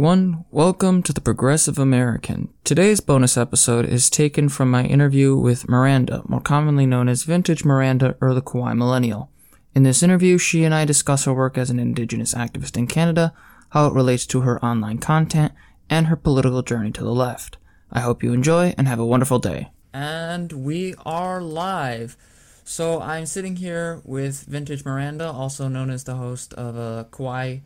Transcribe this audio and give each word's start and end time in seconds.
everyone. 0.00 0.46
Welcome 0.50 1.02
to 1.02 1.12
the 1.12 1.20
Progressive 1.20 1.78
American. 1.78 2.48
Today's 2.64 3.00
bonus 3.00 3.36
episode 3.36 3.84
is 3.84 4.08
taken 4.08 4.48
from 4.48 4.70
my 4.70 4.82
interview 4.84 5.36
with 5.36 5.68
Miranda, 5.68 6.22
more 6.26 6.40
commonly 6.40 6.86
known 6.86 7.06
as 7.06 7.24
Vintage 7.24 7.66
Miranda 7.66 8.16
or 8.18 8.32
the 8.32 8.40
Kawaii 8.40 8.74
Millennial. 8.74 9.30
In 9.74 9.82
this 9.82 10.02
interview, 10.02 10.38
she 10.38 10.64
and 10.64 10.74
I 10.74 10.86
discuss 10.86 11.26
her 11.26 11.34
work 11.34 11.58
as 11.58 11.68
an 11.68 11.78
Indigenous 11.78 12.32
activist 12.32 12.78
in 12.78 12.86
Canada, 12.86 13.34
how 13.72 13.88
it 13.88 13.92
relates 13.92 14.24
to 14.28 14.40
her 14.40 14.64
online 14.64 14.96
content, 15.00 15.52
and 15.90 16.06
her 16.06 16.16
political 16.16 16.62
journey 16.62 16.92
to 16.92 17.04
the 17.04 17.12
left. 17.12 17.58
I 17.92 18.00
hope 18.00 18.22
you 18.22 18.32
enjoy 18.32 18.72
and 18.78 18.88
have 18.88 19.00
a 19.00 19.04
wonderful 19.04 19.38
day. 19.38 19.68
And 19.92 20.50
we 20.64 20.94
are 21.04 21.42
live. 21.42 22.16
So 22.64 23.02
I'm 23.02 23.26
sitting 23.26 23.56
here 23.56 24.00
with 24.06 24.44
Vintage 24.44 24.82
Miranda, 24.82 25.30
also 25.30 25.68
known 25.68 25.90
as 25.90 26.04
the 26.04 26.14
host 26.14 26.54
of 26.54 26.74
a 26.74 26.80
uh, 26.80 27.04
Kawaii 27.04 27.60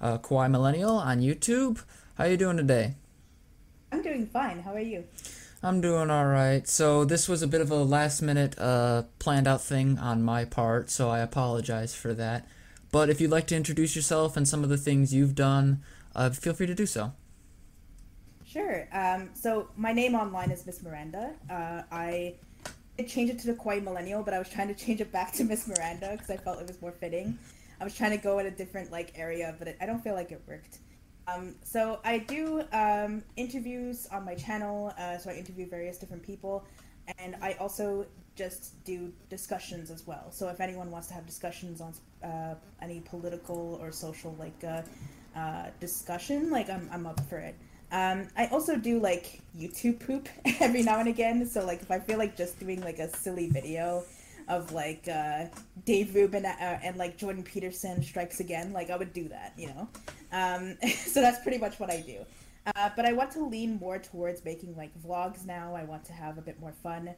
uh, 0.00 0.18
Kawaii 0.18 0.50
Millennial 0.50 0.96
on 0.96 1.20
YouTube. 1.20 1.82
How 2.14 2.24
are 2.24 2.30
you 2.30 2.36
doing 2.36 2.56
today? 2.56 2.94
I'm 3.92 4.02
doing 4.02 4.26
fine. 4.26 4.60
How 4.60 4.74
are 4.74 4.80
you? 4.80 5.04
I'm 5.62 5.80
doing 5.80 6.10
all 6.10 6.26
right. 6.26 6.66
So 6.66 7.04
this 7.04 7.28
was 7.28 7.42
a 7.42 7.46
bit 7.46 7.60
of 7.60 7.70
a 7.70 7.76
last 7.76 8.22
minute 8.22 8.58
uh, 8.58 9.02
planned 9.18 9.46
out 9.46 9.60
thing 9.60 9.98
on 9.98 10.22
my 10.22 10.44
part, 10.44 10.90
so 10.90 11.10
I 11.10 11.18
apologize 11.18 11.94
for 11.94 12.14
that. 12.14 12.46
But 12.90 13.10
if 13.10 13.20
you'd 13.20 13.30
like 13.30 13.46
to 13.48 13.56
introduce 13.56 13.94
yourself 13.94 14.36
and 14.36 14.48
some 14.48 14.64
of 14.64 14.70
the 14.70 14.78
things 14.78 15.12
you've 15.12 15.34
done, 15.34 15.82
uh, 16.14 16.30
feel 16.30 16.54
free 16.54 16.66
to 16.66 16.74
do 16.74 16.86
so. 16.86 17.12
Sure. 18.46 18.88
Um, 18.92 19.30
so 19.34 19.68
my 19.76 19.92
name 19.92 20.14
online 20.14 20.50
is 20.50 20.66
Miss 20.66 20.82
Miranda. 20.82 21.34
Uh, 21.48 21.82
I 21.92 22.34
did 22.96 23.08
change 23.08 23.30
it 23.30 23.38
to 23.40 23.46
the 23.46 23.54
Kawaii 23.54 23.82
Millennial, 23.82 24.22
but 24.22 24.34
I 24.34 24.38
was 24.38 24.48
trying 24.48 24.68
to 24.68 24.74
change 24.74 25.00
it 25.00 25.12
back 25.12 25.32
to 25.34 25.44
Miss 25.44 25.68
Miranda 25.68 26.10
because 26.12 26.30
I 26.30 26.36
felt 26.36 26.60
it 26.60 26.66
was 26.66 26.80
more 26.82 26.92
fitting. 26.92 27.38
I 27.80 27.84
was 27.84 27.94
trying 27.94 28.10
to 28.10 28.22
go 28.22 28.38
in 28.38 28.46
a 28.46 28.50
different 28.50 28.92
like 28.92 29.12
area, 29.16 29.54
but 29.58 29.68
it, 29.68 29.78
I 29.80 29.86
don't 29.86 30.02
feel 30.02 30.14
like 30.14 30.32
it 30.32 30.42
worked. 30.46 30.78
Um, 31.26 31.54
so 31.62 32.00
I 32.04 32.18
do 32.18 32.62
um, 32.72 33.22
interviews 33.36 34.06
on 34.12 34.24
my 34.24 34.34
channel. 34.34 34.92
Uh, 34.98 35.16
so 35.18 35.30
I 35.30 35.34
interview 35.34 35.68
various 35.68 35.98
different 35.98 36.22
people, 36.22 36.64
and 37.18 37.36
I 37.40 37.54
also 37.54 38.06
just 38.36 38.82
do 38.84 39.12
discussions 39.28 39.90
as 39.90 40.06
well. 40.06 40.30
So 40.30 40.48
if 40.48 40.60
anyone 40.60 40.90
wants 40.90 41.08
to 41.08 41.14
have 41.14 41.26
discussions 41.26 41.80
on 41.80 41.94
uh, 42.22 42.54
any 42.82 43.00
political 43.00 43.78
or 43.80 43.92
social 43.92 44.34
like 44.38 44.62
uh, 44.64 44.82
uh 45.36 45.66
discussion, 45.78 46.50
like 46.50 46.68
I'm 46.68 46.88
I'm 46.92 47.06
up 47.06 47.20
for 47.28 47.38
it. 47.38 47.54
Um, 47.92 48.28
I 48.36 48.46
also 48.46 48.76
do 48.76 49.00
like 49.00 49.40
YouTube 49.56 50.04
poop 50.06 50.28
every 50.60 50.82
now 50.82 51.00
and 51.00 51.08
again. 51.08 51.46
So 51.46 51.64
like 51.64 51.82
if 51.82 51.90
I 51.90 51.98
feel 51.98 52.18
like 52.18 52.36
just 52.36 52.58
doing 52.60 52.82
like 52.82 52.98
a 52.98 53.08
silly 53.16 53.48
video 53.48 54.04
of 54.48 54.72
like 54.72 55.08
uh, 55.08 55.46
Dave 55.84 56.14
Rubin 56.14 56.44
uh, 56.44 56.78
and 56.82 56.96
like 56.96 57.16
Jordan 57.16 57.42
Peterson 57.42 58.02
strikes 58.02 58.40
again, 58.40 58.72
like 58.72 58.90
I 58.90 58.96
would 58.96 59.12
do 59.12 59.28
that, 59.28 59.52
you 59.56 59.68
know. 59.68 59.88
Um, 60.32 60.76
so 60.88 61.20
that's 61.20 61.42
pretty 61.42 61.58
much 61.58 61.78
what 61.78 61.90
I 61.90 62.00
do. 62.00 62.24
Uh, 62.66 62.90
but 62.94 63.06
I 63.06 63.12
want 63.12 63.30
to 63.32 63.46
lean 63.46 63.78
more 63.78 63.98
towards 63.98 64.44
making 64.44 64.76
like 64.76 64.90
vlogs 65.02 65.46
now. 65.46 65.74
I 65.74 65.84
want 65.84 66.04
to 66.06 66.12
have 66.12 66.38
a 66.38 66.42
bit 66.42 66.60
more 66.60 66.72
fun, 66.72 67.14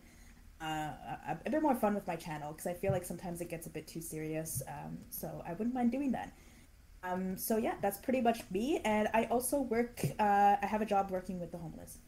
uh, 0.61 0.65
a, 0.65 1.39
a, 1.45 1.51
bit 1.51 1.63
more 1.63 1.75
fun 1.75 1.95
with 1.95 2.07
my 2.07 2.17
channel 2.17 2.53
because 2.53 2.67
I 2.67 2.75
feel 2.75 2.93
like 2.93 3.05
sometimes 3.05 3.41
it 3.41 3.49
gets 3.49 3.67
a 3.67 3.71
bit 3.71 3.89
too 3.89 4.01
serious. 4.01 4.63
Um, 4.69 4.99
so 5.11 5.43
I 5.47 5.53
wouldn't 5.55 5.75
mind 5.75 5.91
doing 5.91 6.13
that. 6.13 6.33
Um, 7.03 7.37
so 7.37 7.57
yeah, 7.57 7.75
that's 7.83 7.99
pretty 7.99 8.21
much 8.21 8.43
me. 8.51 8.81
And 8.85 9.09
I 9.13 9.25
also 9.25 9.61
work. 9.61 10.01
Uh, 10.19 10.57
I 10.63 10.67
have 10.67 10.83
a 10.83 10.87
job 10.87 11.11
working 11.11 11.41
with 11.41 11.51
the 11.51 11.59
homeless. 11.59 11.99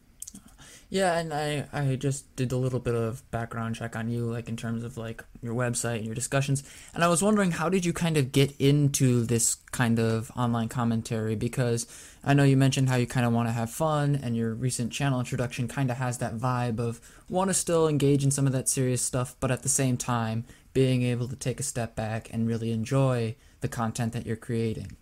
Yeah, 0.90 1.18
and 1.18 1.32
I 1.32 1.66
I 1.72 1.96
just 1.96 2.36
did 2.36 2.52
a 2.52 2.56
little 2.56 2.78
bit 2.78 2.94
of 2.94 3.28
background 3.30 3.74
check 3.74 3.96
on 3.96 4.08
you, 4.08 4.26
like 4.26 4.48
in 4.48 4.56
terms 4.56 4.84
of 4.84 4.96
like 4.96 5.24
your 5.42 5.54
website 5.54 5.96
and 5.96 6.06
your 6.06 6.14
discussions, 6.14 6.62
and 6.94 7.02
I 7.02 7.08
was 7.08 7.22
wondering 7.22 7.52
how 7.52 7.68
did 7.68 7.84
you 7.84 7.92
kind 7.92 8.16
of 8.16 8.32
get 8.32 8.54
into 8.60 9.24
this 9.24 9.56
kind 9.72 9.98
of 9.98 10.30
online 10.36 10.68
commentary 10.68 11.34
because 11.34 11.86
I 12.22 12.34
know 12.34 12.44
you 12.44 12.56
mentioned 12.56 12.88
how 12.88 12.96
you 12.96 13.06
kind 13.06 13.26
of 13.26 13.32
want 13.32 13.48
to 13.48 13.52
have 13.52 13.70
fun, 13.70 14.14
and 14.22 14.36
your 14.36 14.54
recent 14.54 14.92
channel 14.92 15.18
introduction 15.18 15.68
kind 15.68 15.90
of 15.90 15.96
has 15.96 16.18
that 16.18 16.36
vibe 16.36 16.78
of 16.78 17.00
want 17.28 17.50
to 17.50 17.54
still 17.54 17.88
engage 17.88 18.22
in 18.22 18.30
some 18.30 18.46
of 18.46 18.52
that 18.52 18.68
serious 18.68 19.02
stuff, 19.02 19.34
but 19.40 19.50
at 19.50 19.62
the 19.62 19.68
same 19.68 19.96
time 19.96 20.44
being 20.74 21.02
able 21.02 21.28
to 21.28 21.36
take 21.36 21.60
a 21.60 21.64
step 21.64 21.94
back 21.96 22.28
and 22.32 22.46
really 22.46 22.72
enjoy 22.72 23.34
the 23.60 23.68
content 23.68 24.12
that 24.12 24.26
you're 24.26 24.36
creating. 24.36 24.96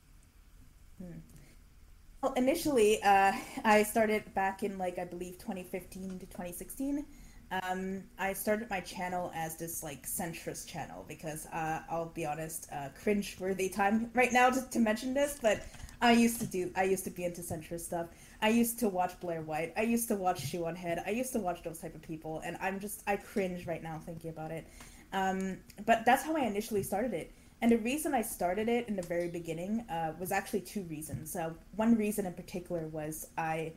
Well, 2.22 2.34
initially, 2.34 3.02
uh, 3.02 3.32
I 3.64 3.82
started 3.82 4.32
back 4.32 4.62
in 4.62 4.78
like 4.78 4.96
I 4.96 5.04
believe 5.04 5.38
2015 5.38 6.20
to 6.20 6.26
2016. 6.26 7.04
Um, 7.50 8.04
I 8.16 8.32
started 8.32 8.70
my 8.70 8.78
channel 8.78 9.32
as 9.34 9.56
this 9.56 9.82
like 9.82 10.06
centrist 10.06 10.68
channel 10.68 11.04
because 11.08 11.46
uh, 11.46 11.80
I'll 11.90 12.12
be 12.14 12.24
honest, 12.24 12.68
uh, 12.72 12.90
cringe-worthy 13.02 13.68
time 13.70 14.08
right 14.14 14.32
now 14.32 14.50
to, 14.50 14.62
to 14.70 14.78
mention 14.78 15.14
this, 15.14 15.40
but 15.42 15.66
I 16.00 16.12
used 16.12 16.38
to 16.38 16.46
do 16.46 16.70
I 16.76 16.84
used 16.84 17.02
to 17.04 17.10
be 17.10 17.24
into 17.24 17.40
centrist 17.40 17.80
stuff. 17.80 18.06
I 18.40 18.50
used 18.50 18.78
to 18.78 18.88
watch 18.88 19.18
Blair 19.18 19.42
White. 19.42 19.72
I 19.76 19.82
used 19.82 20.06
to 20.06 20.14
watch 20.14 20.46
Shoe 20.46 20.66
on 20.66 20.76
Head. 20.76 21.02
I 21.04 21.10
used 21.10 21.32
to 21.32 21.40
watch 21.40 21.64
those 21.64 21.80
type 21.80 21.96
of 21.96 22.02
people, 22.02 22.40
and 22.44 22.56
I'm 22.60 22.78
just 22.78 23.02
I 23.04 23.16
cringe 23.16 23.66
right 23.66 23.82
now 23.82 23.98
thinking 23.98 24.30
about 24.30 24.52
it. 24.52 24.68
Um, 25.12 25.58
but 25.84 26.04
that's 26.06 26.22
how 26.22 26.36
I 26.36 26.42
initially 26.42 26.84
started 26.84 27.14
it. 27.14 27.34
And 27.62 27.70
the 27.70 27.78
reason 27.78 28.12
I 28.12 28.22
started 28.22 28.68
it 28.68 28.88
in 28.88 28.96
the 28.96 29.02
very 29.02 29.28
beginning 29.28 29.86
uh, 29.88 30.14
was 30.18 30.32
actually 30.32 30.62
two 30.62 30.82
reasons. 30.82 31.36
Uh, 31.36 31.52
one 31.76 31.96
reason 31.96 32.26
in 32.26 32.34
particular 32.34 32.88
was 32.88 33.28
I, 33.38 33.72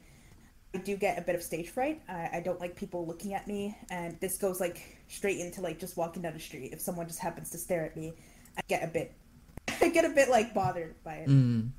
I 0.73 0.79
do 0.79 0.97
get 0.97 1.19
a 1.19 1.21
bit 1.21 1.35
of 1.35 1.43
stage 1.43 1.69
fright. 1.69 2.01
I, 2.09 2.29
I 2.33 2.41
don't 2.43 2.59
like 2.59 2.75
people 2.75 3.05
looking 3.05 3.35
at 3.35 3.47
me, 3.47 3.77
and 3.91 4.19
this 4.19 4.37
goes 4.37 4.59
like 4.59 4.97
straight 5.07 5.39
into 5.39 5.61
like 5.61 5.79
just 5.79 5.97
walking 5.97 6.23
down 6.23 6.33
the 6.33 6.39
street. 6.39 6.73
If 6.73 6.81
someone 6.81 7.07
just 7.07 7.19
happens 7.19 7.51
to 7.51 7.59
stare 7.59 7.85
at 7.85 7.95
me, 7.95 8.13
I 8.57 8.61
get 8.67 8.83
a 8.83 8.87
bit, 8.87 9.13
I 9.81 9.89
get 9.89 10.03
a 10.03 10.09
bit 10.09 10.29
like 10.29 10.55
bothered 10.55 10.95
by 11.03 11.17
it. 11.17 11.29
Mm. 11.29 11.69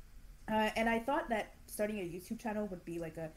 Uh, 0.49 0.69
and 0.77 0.87
I 0.87 0.99
thought 0.99 1.27
that 1.27 1.55
starting 1.65 1.99
a 1.99 2.03
YouTube 2.03 2.39
channel 2.39 2.67
would 2.67 2.85
be 2.85 2.99
like 2.99 3.17
a 3.17 3.29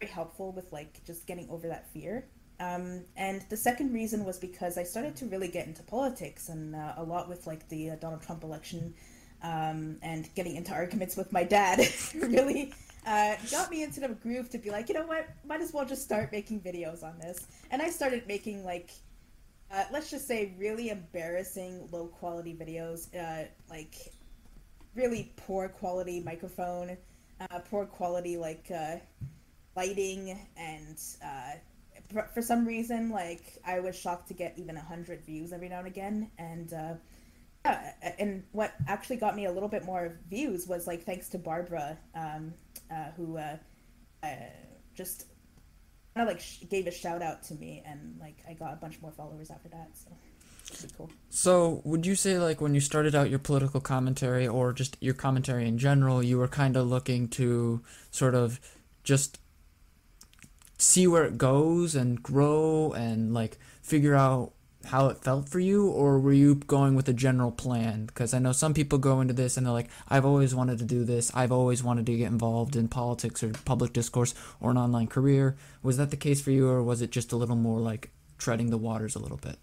very 0.00 0.10
helpful 0.10 0.52
with 0.52 0.72
like 0.72 1.04
just 1.04 1.26
getting 1.26 1.50
over 1.50 1.68
that 1.68 1.92
fear. 1.92 2.26
Um, 2.60 3.04
and 3.16 3.42
the 3.48 3.56
second 3.56 3.94
reason 3.94 4.24
was 4.24 4.38
because 4.38 4.76
I 4.76 4.82
started 4.82 5.16
to 5.16 5.26
really 5.26 5.48
get 5.48 5.66
into 5.66 5.82
politics 5.82 6.50
and 6.50 6.76
uh, 6.76 6.92
a 6.98 7.02
lot 7.02 7.26
with 7.26 7.46
like 7.46 7.66
the 7.70 7.90
uh, 7.90 7.96
Donald 7.96 8.20
Trump 8.20 8.44
election 8.44 8.92
um, 9.42 9.96
and 10.02 10.32
getting 10.34 10.56
into 10.56 10.72
arguments 10.72 11.16
with 11.16 11.32
my 11.32 11.42
dad 11.42 11.80
really 12.14 12.74
uh, 13.06 13.36
got 13.50 13.70
me 13.70 13.82
into 13.82 14.00
the 14.00 14.08
groove 14.08 14.50
to 14.50 14.58
be 14.58 14.70
like, 14.70 14.90
you 14.90 14.94
know 14.94 15.06
what, 15.06 15.26
might 15.46 15.62
as 15.62 15.72
well 15.72 15.86
just 15.86 16.02
start 16.02 16.30
making 16.32 16.60
videos 16.60 17.02
on 17.02 17.18
this. 17.18 17.46
And 17.70 17.80
I 17.80 17.88
started 17.88 18.26
making 18.28 18.62
like, 18.62 18.90
uh, 19.72 19.84
let's 19.90 20.10
just 20.10 20.28
say, 20.28 20.52
really 20.58 20.90
embarrassing 20.90 21.88
low 21.90 22.08
quality 22.08 22.54
videos, 22.54 23.08
uh, 23.16 23.46
like 23.70 23.94
really 24.94 25.32
poor 25.46 25.70
quality 25.70 26.20
microphone, 26.20 26.98
uh, 27.40 27.60
poor 27.70 27.86
quality 27.86 28.36
like 28.36 28.70
lighting 29.74 30.38
and 30.58 31.00
for 32.32 32.42
some 32.42 32.66
reason, 32.66 33.10
like 33.10 33.58
I 33.66 33.80
was 33.80 33.96
shocked 33.96 34.28
to 34.28 34.34
get 34.34 34.54
even 34.56 34.76
hundred 34.76 35.24
views 35.24 35.52
every 35.52 35.68
now 35.68 35.78
and 35.78 35.86
again, 35.86 36.30
and 36.38 36.72
uh, 36.72 36.94
yeah, 37.64 37.92
and 38.18 38.44
what 38.52 38.74
actually 38.88 39.16
got 39.16 39.36
me 39.36 39.46
a 39.46 39.52
little 39.52 39.68
bit 39.68 39.84
more 39.84 40.18
views 40.28 40.66
was 40.66 40.86
like 40.86 41.04
thanks 41.04 41.28
to 41.30 41.38
Barbara, 41.38 41.98
um, 42.14 42.54
uh, 42.90 43.10
who 43.16 43.36
uh, 43.36 43.56
uh 44.22 44.28
just 44.94 45.26
kind 46.14 46.28
of 46.28 46.34
like 46.34 46.42
gave 46.68 46.86
a 46.86 46.90
shout 46.90 47.22
out 47.22 47.42
to 47.44 47.54
me, 47.54 47.82
and 47.86 48.16
like 48.20 48.38
I 48.48 48.54
got 48.54 48.72
a 48.72 48.76
bunch 48.76 49.00
more 49.00 49.12
followers 49.12 49.50
after 49.50 49.68
that. 49.70 49.90
So. 49.94 50.10
Cool. 50.96 51.10
So, 51.30 51.82
would 51.84 52.06
you 52.06 52.14
say, 52.14 52.38
like, 52.38 52.60
when 52.60 52.74
you 52.74 52.80
started 52.80 53.16
out 53.16 53.28
your 53.28 53.40
political 53.40 53.80
commentary 53.80 54.46
or 54.46 54.72
just 54.72 54.96
your 55.00 55.14
commentary 55.14 55.66
in 55.66 55.78
general, 55.78 56.22
you 56.22 56.38
were 56.38 56.46
kind 56.46 56.76
of 56.76 56.88
looking 56.88 57.26
to 57.30 57.82
sort 58.12 58.36
of 58.36 58.60
just 59.02 59.40
see 60.80 61.06
where 61.06 61.24
it 61.24 61.38
goes 61.38 61.94
and 61.94 62.22
grow 62.22 62.92
and 62.92 63.34
like 63.34 63.58
figure 63.82 64.14
out 64.14 64.52
how 64.86 65.08
it 65.08 65.22
felt 65.22 65.46
for 65.46 65.60
you 65.60 65.86
or 65.86 66.18
were 66.18 66.32
you 66.32 66.54
going 66.54 66.94
with 66.94 67.06
a 67.08 67.12
general 67.12 67.52
plan? 67.52 68.06
Because 68.06 68.32
i 68.32 68.38
know 68.38 68.52
some 68.52 68.72
people 68.72 68.98
go 68.98 69.20
into 69.20 69.34
this 69.34 69.56
and 69.56 69.66
they're 69.66 69.74
like 69.74 69.90
i've 70.08 70.24
always 70.24 70.54
wanted 70.54 70.78
to 70.78 70.84
do 70.84 71.04
this. 71.04 71.30
I've 71.34 71.52
always 71.52 71.82
wanted 71.84 72.06
to 72.06 72.16
get 72.16 72.28
involved 72.28 72.76
in 72.76 72.88
politics 72.88 73.42
or 73.42 73.50
public 73.64 73.92
discourse 73.92 74.34
or 74.60 74.70
an 74.70 74.78
online 74.78 75.06
career. 75.06 75.56
Was 75.82 75.98
that 75.98 76.10
the 76.10 76.16
case 76.16 76.40
for 76.40 76.50
you 76.50 76.68
or 76.68 76.82
was 76.82 77.02
it 77.02 77.10
just 77.10 77.32
a 77.32 77.36
little 77.36 77.56
more 77.56 77.78
like 77.78 78.10
treading 78.38 78.70
the 78.70 78.78
waters 78.78 79.14
a 79.14 79.18
little 79.18 79.36
bit? 79.36 79.58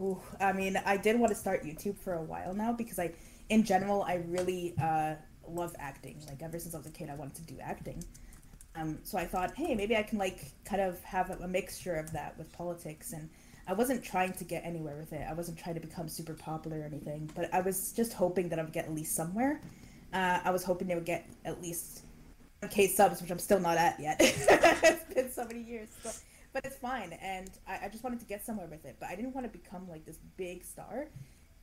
Ooh, 0.00 0.20
i 0.40 0.52
mean 0.52 0.76
i 0.84 0.96
did 0.96 1.18
want 1.18 1.30
to 1.30 1.38
start 1.38 1.64
youtube 1.64 1.98
for 1.98 2.14
a 2.14 2.22
while 2.22 2.54
now 2.54 2.72
because 2.72 2.98
i 2.98 3.12
in 3.48 3.64
general 3.64 4.02
i 4.02 4.16
really 4.26 4.74
uh, 4.80 5.14
love 5.48 5.74
acting. 5.78 6.20
Like 6.28 6.42
ever 6.42 6.58
since 6.58 6.74
i 6.74 6.78
was 6.78 6.86
a 6.86 6.90
kid 6.90 7.10
i 7.10 7.14
wanted 7.14 7.34
to 7.36 7.42
do 7.42 7.58
acting 7.60 8.04
um, 8.76 8.98
so 9.02 9.18
I 9.18 9.24
thought, 9.24 9.54
hey, 9.54 9.74
maybe 9.74 9.96
I 9.96 10.02
can 10.02 10.18
like 10.18 10.52
kind 10.64 10.82
of 10.82 11.02
have 11.04 11.30
a, 11.30 11.48
mixture 11.48 11.94
of 11.94 12.12
that 12.12 12.36
with 12.36 12.52
politics. 12.52 13.12
And 13.12 13.30
I 13.66 13.72
wasn't 13.72 14.04
trying 14.04 14.32
to 14.34 14.44
get 14.44 14.64
anywhere 14.64 14.96
with 14.96 15.12
it. 15.12 15.26
I 15.28 15.32
wasn't 15.32 15.58
trying 15.58 15.74
to 15.74 15.80
become 15.80 16.08
super 16.08 16.34
popular 16.34 16.80
or 16.80 16.84
anything. 16.84 17.30
But 17.34 17.52
I 17.54 17.60
was 17.60 17.92
just 17.92 18.12
hoping 18.12 18.48
that 18.50 18.58
I 18.58 18.62
would 18.62 18.72
get 18.72 18.84
at 18.84 18.94
least 18.94 19.14
somewhere. 19.14 19.60
Uh, 20.12 20.40
I 20.44 20.50
was 20.50 20.64
hoping 20.64 20.88
they 20.88 20.94
would 20.94 21.06
get 21.06 21.28
at 21.44 21.62
least 21.62 22.02
K 22.70 22.86
subs, 22.88 23.20
which 23.20 23.30
I'm 23.30 23.38
still 23.38 23.60
not 23.60 23.76
at 23.78 23.98
yet. 23.98 24.16
it's 24.20 25.14
been 25.14 25.30
so 25.30 25.44
many 25.46 25.62
years. 25.62 25.88
But, 26.02 26.18
but 26.52 26.64
it's 26.64 26.76
fine. 26.76 27.12
And 27.14 27.50
I, 27.66 27.86
I 27.86 27.88
just 27.88 28.04
wanted 28.04 28.20
to 28.20 28.26
get 28.26 28.44
somewhere 28.44 28.66
with 28.66 28.84
it. 28.84 28.96
But 29.00 29.08
I 29.08 29.16
didn't 29.16 29.34
want 29.34 29.50
to 29.50 29.58
become 29.58 29.88
like 29.88 30.04
this 30.04 30.18
big 30.36 30.64
star. 30.64 31.06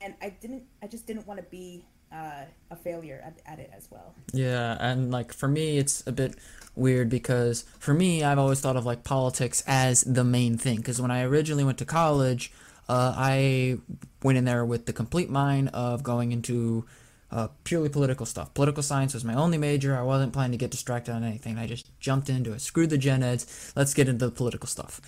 And 0.02 0.16
I 0.22 0.30
didn't. 0.30 0.64
I 0.82 0.88
just 0.88 1.08
didn't 1.08 1.28
want 1.28 1.40
to 1.40 1.46
be 1.50 1.86
uh, 2.14 2.46
a 2.70 2.76
failure 2.76 3.22
at, 3.26 3.40
at 3.46 3.60
it 3.60 3.72
as 3.76 3.88
well. 3.90 4.14
Yeah, 4.34 4.78
and 4.80 5.12
like 5.12 5.34
for 5.34 5.48
me, 5.48 5.78
it's 5.78 6.06
a 6.06 6.12
bit 6.12 6.36
weird 6.76 7.10
because 7.10 7.66
for 7.80 7.94
me, 7.94 8.24
I've 8.24 8.40
always 8.40 8.60
thought 8.60 8.76
of 8.76 8.86
like 8.86 9.04
politics 9.04 9.64
as 9.68 10.04
the 10.04 10.24
main 10.24 10.58
thing. 10.58 10.78
Because 10.78 11.02
when 11.02 11.12
I 11.12 11.24
originally 11.24 11.64
went 11.64 11.78
to 11.80 11.86
college, 11.86 12.52
uh, 12.88 13.14
I 13.16 13.78
went 14.22 14.38
in 14.38 14.46
there 14.46 14.66
with 14.66 14.86
the 14.86 14.94
complete 14.94 15.30
mind 15.30 15.70
of 15.70 16.04
going 16.04 16.32
into 16.32 16.86
uh, 17.32 17.48
purely 17.64 17.90
political 17.90 18.26
stuff. 18.26 18.54
Political 18.54 18.84
science 18.84 19.14
was 19.14 19.26
my 19.26 19.34
only 19.34 19.58
major. 19.58 19.98
I 19.98 20.04
wasn't 20.04 20.34
planning 20.34 20.52
to 20.52 20.58
get 20.58 20.72
distracted 20.72 21.14
on 21.14 21.24
anything. 21.24 21.58
I 21.58 21.66
just 21.66 22.00
jumped 22.00 22.30
into 22.30 22.54
it. 22.54 22.62
Screw 22.62 22.86
the 22.86 22.98
gen 22.98 23.24
eds. 23.24 23.74
Let's 23.76 23.94
get 23.94 24.08
into 24.08 24.26
the 24.26 24.32
political 24.32 24.68
stuff. 24.68 25.02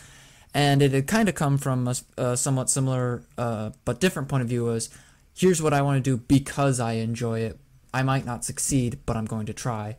And 0.53 0.81
it 0.81 0.93
had 0.93 1.05
kind 1.05 1.27
of 1.27 1.35
come 1.35 1.57
from 1.57 1.87
a, 1.87 1.95
a 2.17 2.37
somewhat 2.37 2.69
similar 2.69 3.23
uh, 3.37 3.71
but 3.83 3.99
different 3.99 4.29
point 4.29 4.41
of 4.41 4.49
view 4.49 4.63
was 4.63 4.89
here's 5.35 5.61
what 5.61 5.73
I 5.73 5.81
want 5.81 6.03
to 6.03 6.09
do 6.09 6.17
because 6.17 6.79
I 6.79 6.93
enjoy 6.93 7.41
it. 7.41 7.59
I 7.93 8.03
might 8.03 8.25
not 8.25 8.43
succeed, 8.43 8.99
but 9.05 9.15
I'm 9.15 9.25
going 9.25 9.45
to 9.45 9.53
try. 9.53 9.97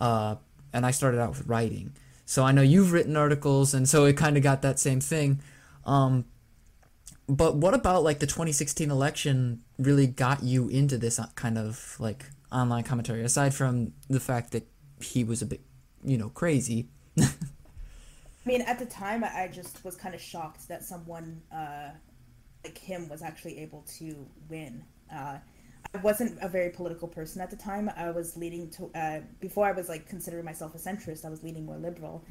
Uh, 0.00 0.36
and 0.72 0.84
I 0.84 0.90
started 0.90 1.20
out 1.20 1.30
with 1.30 1.46
writing. 1.46 1.92
So 2.26 2.44
I 2.44 2.52
know 2.52 2.62
you've 2.62 2.92
written 2.92 3.16
articles, 3.16 3.72
and 3.72 3.88
so 3.88 4.04
it 4.04 4.16
kind 4.16 4.36
of 4.36 4.42
got 4.42 4.62
that 4.62 4.78
same 4.78 5.00
thing. 5.00 5.40
Um, 5.84 6.26
but 7.28 7.56
what 7.56 7.74
about 7.74 8.02
like 8.02 8.18
the 8.18 8.26
2016 8.26 8.90
election 8.90 9.62
really 9.78 10.06
got 10.06 10.42
you 10.42 10.68
into 10.68 10.96
this 10.96 11.18
uh, 11.18 11.26
kind 11.34 11.58
of 11.58 11.96
like 11.98 12.24
online 12.50 12.82
commentary 12.82 13.22
aside 13.22 13.54
from 13.54 13.92
the 14.08 14.20
fact 14.20 14.52
that 14.52 14.66
he 15.00 15.22
was 15.22 15.42
a 15.42 15.46
bit 15.46 15.60
you 16.02 16.16
know 16.16 16.30
crazy 16.30 16.88
i 17.20 17.28
mean 18.46 18.62
at 18.62 18.78
the 18.78 18.86
time 18.86 19.22
i 19.22 19.48
just 19.52 19.84
was 19.84 19.94
kind 19.94 20.14
of 20.14 20.20
shocked 20.20 20.66
that 20.68 20.82
someone 20.82 21.42
uh, 21.52 21.90
like 22.64 22.78
him 22.78 23.08
was 23.08 23.22
actually 23.22 23.58
able 23.58 23.84
to 23.98 24.26
win. 24.48 24.84
Uh, 25.12 25.38
i 25.94 25.98
wasn't 25.98 26.38
a 26.42 26.48
very 26.48 26.70
political 26.70 27.08
person 27.08 27.40
at 27.40 27.50
the 27.50 27.56
time. 27.56 27.90
I 27.96 28.10
was 28.10 28.36
leaning 28.36 28.70
to 28.70 28.90
uh, 28.94 29.20
before 29.40 29.66
i 29.66 29.72
was 29.72 29.88
like 29.88 30.08
considering 30.08 30.44
myself 30.44 30.74
a 30.74 30.78
centrist 30.78 31.24
i 31.24 31.30
was 31.30 31.42
leaning 31.42 31.64
more 31.64 31.78
liberal. 31.78 32.24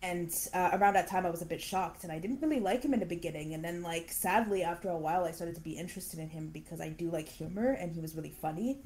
And 0.00 0.32
uh, 0.54 0.70
around 0.74 0.94
that 0.94 1.08
time 1.08 1.26
i 1.26 1.30
was 1.30 1.42
a 1.42 1.46
bit 1.46 1.60
shocked 1.60 2.04
and 2.04 2.12
i 2.12 2.18
didn't 2.18 2.40
really 2.40 2.60
like 2.60 2.82
him 2.82 2.94
in 2.94 3.00
the 3.00 3.06
beginning. 3.06 3.54
And 3.54 3.64
then 3.64 3.82
like 3.82 4.10
sadly 4.10 4.62
after 4.62 4.88
a 4.90 4.98
while 4.98 5.24
i 5.24 5.30
started 5.30 5.54
to 5.54 5.62
be 5.62 5.72
interested 5.72 6.18
in 6.18 6.28
him 6.28 6.48
because 6.48 6.80
i 6.80 6.88
do 6.88 7.10
like 7.10 7.28
humor 7.28 7.70
and 7.72 7.92
he 7.92 8.00
was 8.00 8.14
really 8.14 8.34
funny. 8.42 8.80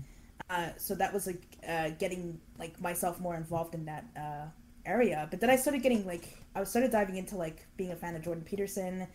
Uh, 0.50 0.70
so 0.76 0.94
that 0.94 1.12
was 1.12 1.26
like 1.26 1.43
uh, 1.66 1.90
getting 1.99 2.38
like 2.58 2.78
myself 2.81 3.20
more 3.20 3.37
involved 3.37 3.75
in 3.75 3.84
that 3.87 4.04
uh, 4.16 4.46
area. 4.84 5.26
But 5.31 5.40
then 5.40 5.50
i 5.50 5.56
started 5.56 5.82
getting 5.82 6.06
like 6.06 6.37
i 6.54 6.62
started 6.64 6.90
diving 6.90 7.16
into 7.16 7.37
like 7.37 7.66
being 7.76 7.93
a 7.93 7.96
fan 7.96 8.14
of 8.14 8.22
jordan 8.22 8.44
peterson 8.44 9.06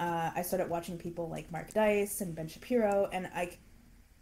uh, 0.00 0.30
i 0.34 0.42
started 0.42 0.68
watching 0.68 0.98
people 0.98 1.28
like 1.28 1.50
mark 1.52 1.72
dice 1.72 2.20
and 2.20 2.34
ben 2.34 2.48
shapiro 2.48 3.08
and 3.12 3.28
i 3.34 3.50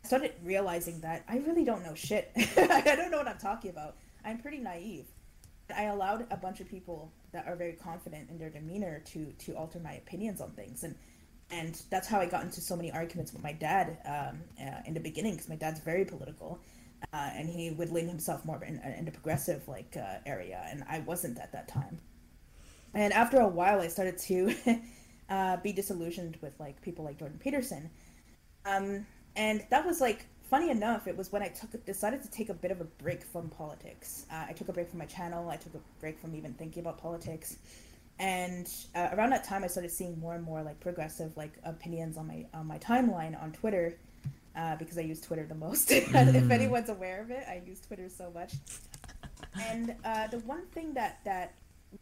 started 0.04 0.32
realizing 0.44 1.00
that 1.00 1.24
i 1.28 1.38
really 1.38 1.64
don't 1.64 1.82
know 1.82 1.94
shit. 1.94 2.30
I 2.36 2.94
don't 2.96 3.10
know 3.10 3.18
what 3.18 3.28
i'm 3.28 3.38
talking 3.38 3.70
about. 3.70 3.96
I'm 4.24 4.38
pretty 4.38 4.58
naive. 4.58 5.06
I 5.74 5.84
allowed 5.84 6.26
a 6.30 6.36
bunch 6.36 6.60
of 6.60 6.68
people 6.68 7.12
that 7.32 7.46
are 7.46 7.56
very 7.56 7.72
confident 7.72 8.30
in 8.30 8.38
their 8.38 8.50
demeanor 8.50 9.02
to 9.06 9.32
to 9.32 9.54
alter 9.54 9.78
my 9.78 9.94
opinions 9.94 10.40
on 10.40 10.50
things, 10.52 10.84
and 10.84 10.94
and 11.50 11.80
that's 11.90 12.06
how 12.08 12.20
I 12.20 12.26
got 12.26 12.42
into 12.42 12.60
so 12.60 12.76
many 12.76 12.90
arguments 12.92 13.32
with 13.32 13.42
my 13.42 13.52
dad 13.52 13.98
um, 14.04 14.40
uh, 14.60 14.80
in 14.86 14.94
the 14.94 15.00
beginning 15.00 15.32
because 15.32 15.48
my 15.48 15.56
dad's 15.56 15.80
very 15.80 16.04
political, 16.04 16.58
uh, 17.12 17.30
and 17.34 17.48
he 17.48 17.70
would 17.70 17.90
lean 17.90 18.06
himself 18.06 18.44
more 18.44 18.62
in, 18.64 18.80
in 18.98 19.04
the 19.04 19.10
progressive 19.10 19.66
like 19.68 19.96
uh, 19.96 20.18
area, 20.26 20.66
and 20.70 20.84
I 20.88 21.00
wasn't 21.00 21.38
at 21.38 21.52
that 21.52 21.68
time. 21.68 22.00
And 22.94 23.12
after 23.12 23.38
a 23.40 23.48
while, 23.48 23.80
I 23.80 23.88
started 23.88 24.18
to 24.18 24.54
uh, 25.28 25.56
be 25.58 25.72
disillusioned 25.72 26.38
with 26.40 26.58
like 26.58 26.80
people 26.82 27.04
like 27.04 27.18
Jordan 27.18 27.38
Peterson, 27.38 27.90
um, 28.64 29.06
and 29.36 29.64
that 29.70 29.84
was 29.84 30.00
like 30.00 30.26
funny 30.48 30.70
enough, 30.70 31.06
it 31.06 31.16
was 31.16 31.30
when 31.30 31.42
I 31.42 31.48
took 31.48 31.84
decided 31.84 32.22
to 32.22 32.30
take 32.30 32.48
a 32.48 32.54
bit 32.54 32.70
of 32.70 32.80
a 32.80 32.84
break 32.84 33.22
from 33.22 33.48
politics. 33.50 34.26
Uh, 34.32 34.46
I 34.48 34.52
took 34.52 34.68
a 34.68 34.72
break 34.72 34.88
from 34.88 34.98
my 34.98 35.06
channel. 35.06 35.50
I 35.50 35.56
took 35.56 35.74
a 35.74 35.80
break 36.00 36.18
from 36.18 36.34
even 36.34 36.54
thinking 36.54 36.80
about 36.80 36.98
politics, 36.98 37.56
and 38.18 38.68
uh, 38.94 39.08
around 39.12 39.30
that 39.30 39.44
time, 39.44 39.64
I 39.64 39.68
started 39.68 39.90
seeing 39.90 40.18
more 40.18 40.34
and 40.34 40.44
more 40.44 40.62
like 40.62 40.80
progressive 40.80 41.36
like 41.36 41.52
opinions 41.64 42.16
on 42.16 42.26
my 42.26 42.46
on 42.54 42.66
my 42.66 42.78
timeline 42.78 43.40
on 43.40 43.52
Twitter. 43.52 43.98
Uh, 44.56 44.74
because 44.74 44.98
I 44.98 45.02
use 45.02 45.20
Twitter 45.20 45.46
the 45.46 45.54
most. 45.54 45.88
Mm. 45.90 46.34
if 46.34 46.50
anyone's 46.50 46.88
aware 46.88 47.22
of 47.22 47.30
it, 47.30 47.44
I 47.48 47.62
use 47.64 47.78
Twitter 47.80 48.08
so 48.08 48.32
much. 48.34 48.54
And 49.60 49.94
uh, 50.04 50.26
the 50.26 50.40
one 50.40 50.66
thing 50.72 50.94
that 50.94 51.20
that 51.24 51.54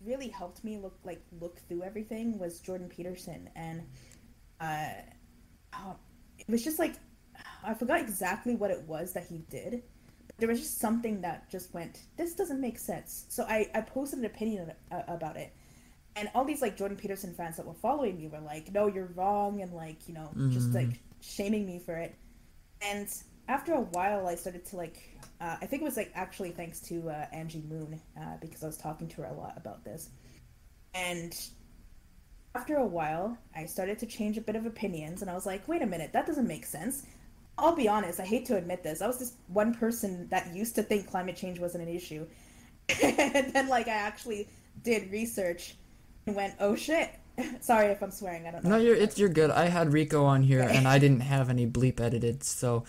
really 0.04 0.28
helped 0.28 0.64
me 0.64 0.78
look 0.78 0.98
like 1.04 1.22
look 1.40 1.58
through 1.68 1.82
everything 1.82 2.38
was 2.38 2.60
Jordan 2.60 2.88
Peterson, 2.88 3.48
and 3.54 3.82
uh, 4.60 4.88
oh, 5.74 5.96
it 6.38 6.48
was 6.48 6.64
just 6.64 6.78
like 6.78 6.94
I 7.64 7.74
forgot 7.74 8.00
exactly 8.00 8.54
what 8.54 8.70
it 8.70 8.82
was 8.82 9.12
that 9.12 9.26
he 9.26 9.38
did. 9.50 9.82
But 10.26 10.36
there 10.38 10.48
was 10.48 10.60
just 10.60 10.78
something 10.78 11.20
that 11.22 11.50
just 11.50 11.72
went, 11.74 12.00
this 12.16 12.34
doesn't 12.34 12.60
make 12.60 12.78
sense. 12.78 13.26
So 13.28 13.44
I, 13.44 13.68
I 13.74 13.80
posted 13.80 14.20
an 14.20 14.24
opinion 14.24 14.72
about 14.90 15.36
it. 15.36 15.52
And 16.14 16.30
all 16.34 16.44
these 16.44 16.62
like 16.62 16.76
Jordan 16.76 16.96
Peterson 16.96 17.34
fans 17.34 17.56
that 17.56 17.66
were 17.66 17.74
following 17.74 18.16
me 18.16 18.28
were 18.28 18.40
like, 18.40 18.72
no, 18.72 18.86
you're 18.86 19.10
wrong. 19.14 19.60
And 19.60 19.72
like, 19.72 20.08
you 20.08 20.14
know, 20.14 20.30
mm-hmm. 20.30 20.50
just 20.50 20.72
like 20.72 21.00
shaming 21.20 21.66
me 21.66 21.78
for 21.78 21.94
it. 21.96 22.14
And 22.80 23.08
after 23.48 23.74
a 23.74 23.82
while, 23.82 24.26
I 24.26 24.34
started 24.34 24.64
to 24.66 24.76
like, 24.76 24.96
uh, 25.40 25.56
I 25.60 25.66
think 25.66 25.82
it 25.82 25.84
was 25.84 25.96
like 25.96 26.12
actually 26.14 26.50
thanks 26.50 26.80
to 26.82 27.10
uh, 27.10 27.26
Angie 27.32 27.64
Moon 27.68 28.00
uh, 28.18 28.36
because 28.40 28.62
I 28.62 28.66
was 28.66 28.76
talking 28.76 29.08
to 29.08 29.22
her 29.22 29.24
a 29.24 29.34
lot 29.34 29.54
about 29.56 29.84
this. 29.84 30.10
And 30.94 31.38
after 32.54 32.76
a 32.76 32.86
while, 32.86 33.36
I 33.54 33.66
started 33.66 33.98
to 33.98 34.06
change 34.06 34.38
a 34.38 34.40
bit 34.40 34.56
of 34.56 34.64
opinions, 34.64 35.20
and 35.20 35.30
I 35.30 35.34
was 35.34 35.44
like, 35.44 35.68
wait 35.68 35.82
a 35.82 35.86
minute, 35.86 36.12
that 36.14 36.26
doesn't 36.26 36.48
make 36.48 36.64
sense. 36.64 37.04
I'll 37.58 37.76
be 37.76 37.88
honest, 37.88 38.18
I 38.20 38.24
hate 38.24 38.46
to 38.46 38.56
admit 38.56 38.82
this. 38.82 39.02
I 39.02 39.06
was 39.06 39.18
this 39.18 39.34
one 39.48 39.74
person 39.74 40.28
that 40.28 40.54
used 40.54 40.74
to 40.76 40.82
think 40.82 41.10
climate 41.10 41.36
change 41.36 41.58
wasn't 41.58 41.86
an 41.88 41.94
issue. 41.94 42.26
and 43.02 43.52
then 43.52 43.68
like 43.68 43.88
I 43.88 43.92
actually 43.94 44.48
did 44.82 45.10
research 45.10 45.76
and 46.26 46.36
went, 46.36 46.54
"Oh 46.60 46.76
shit." 46.76 47.10
Sorry 47.60 47.88
if 47.88 48.02
I'm 48.02 48.10
swearing. 48.10 48.46
I 48.46 48.52
don't 48.52 48.64
know. 48.64 48.70
No, 48.70 48.76
you're 48.76 48.94
it's 48.94 49.18
you're 49.18 49.28
good. 49.28 49.50
I 49.50 49.66
had 49.66 49.92
Rico 49.92 50.24
on 50.24 50.42
here 50.42 50.62
and 50.62 50.86
I 50.86 50.98
didn't 50.98 51.20
have 51.20 51.50
any 51.50 51.66
bleep 51.66 52.00
edited, 52.00 52.42
so 52.44 52.84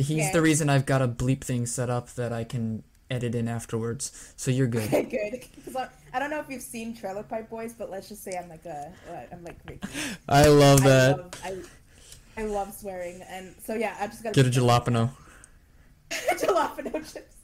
he's 0.00 0.24
okay. 0.24 0.32
the 0.32 0.42
reason 0.42 0.68
I've 0.68 0.86
got 0.86 1.02
a 1.02 1.08
bleep 1.08 1.42
thing 1.42 1.66
set 1.66 1.90
up 1.90 2.10
that 2.10 2.32
I 2.32 2.44
can 2.44 2.82
edit 3.10 3.34
in 3.34 3.48
afterwards. 3.48 4.32
So 4.36 4.50
you're 4.50 4.66
good. 4.66 4.90
good. 4.90 5.44
I, 5.76 5.88
I 6.12 6.18
don't 6.18 6.30
know 6.30 6.40
if 6.40 6.48
you've 6.48 6.62
seen 6.62 6.96
Trailer 6.96 7.22
Park 7.22 7.50
Boys, 7.50 7.72
but 7.72 7.90
let's 7.90 8.08
just 8.08 8.22
say 8.22 8.38
I'm 8.40 8.48
like 8.48 8.64
a 8.64 8.92
I'm 9.32 9.44
like 9.44 9.56
Rico. 9.68 9.88
I 10.28 10.46
love 10.46 10.82
that. 10.84 11.14
I 11.42 11.50
love, 11.50 11.70
I, 12.36 12.40
I 12.40 12.44
love 12.44 12.74
swearing, 12.74 13.22
and 13.28 13.54
so 13.64 13.74
yeah, 13.74 13.96
I 14.00 14.06
just 14.06 14.22
gotta 14.22 14.34
get 14.42 14.46
a 14.46 14.60
jalapeno. 14.60 15.10
jalapeno 16.10 16.92
chips. 16.92 17.36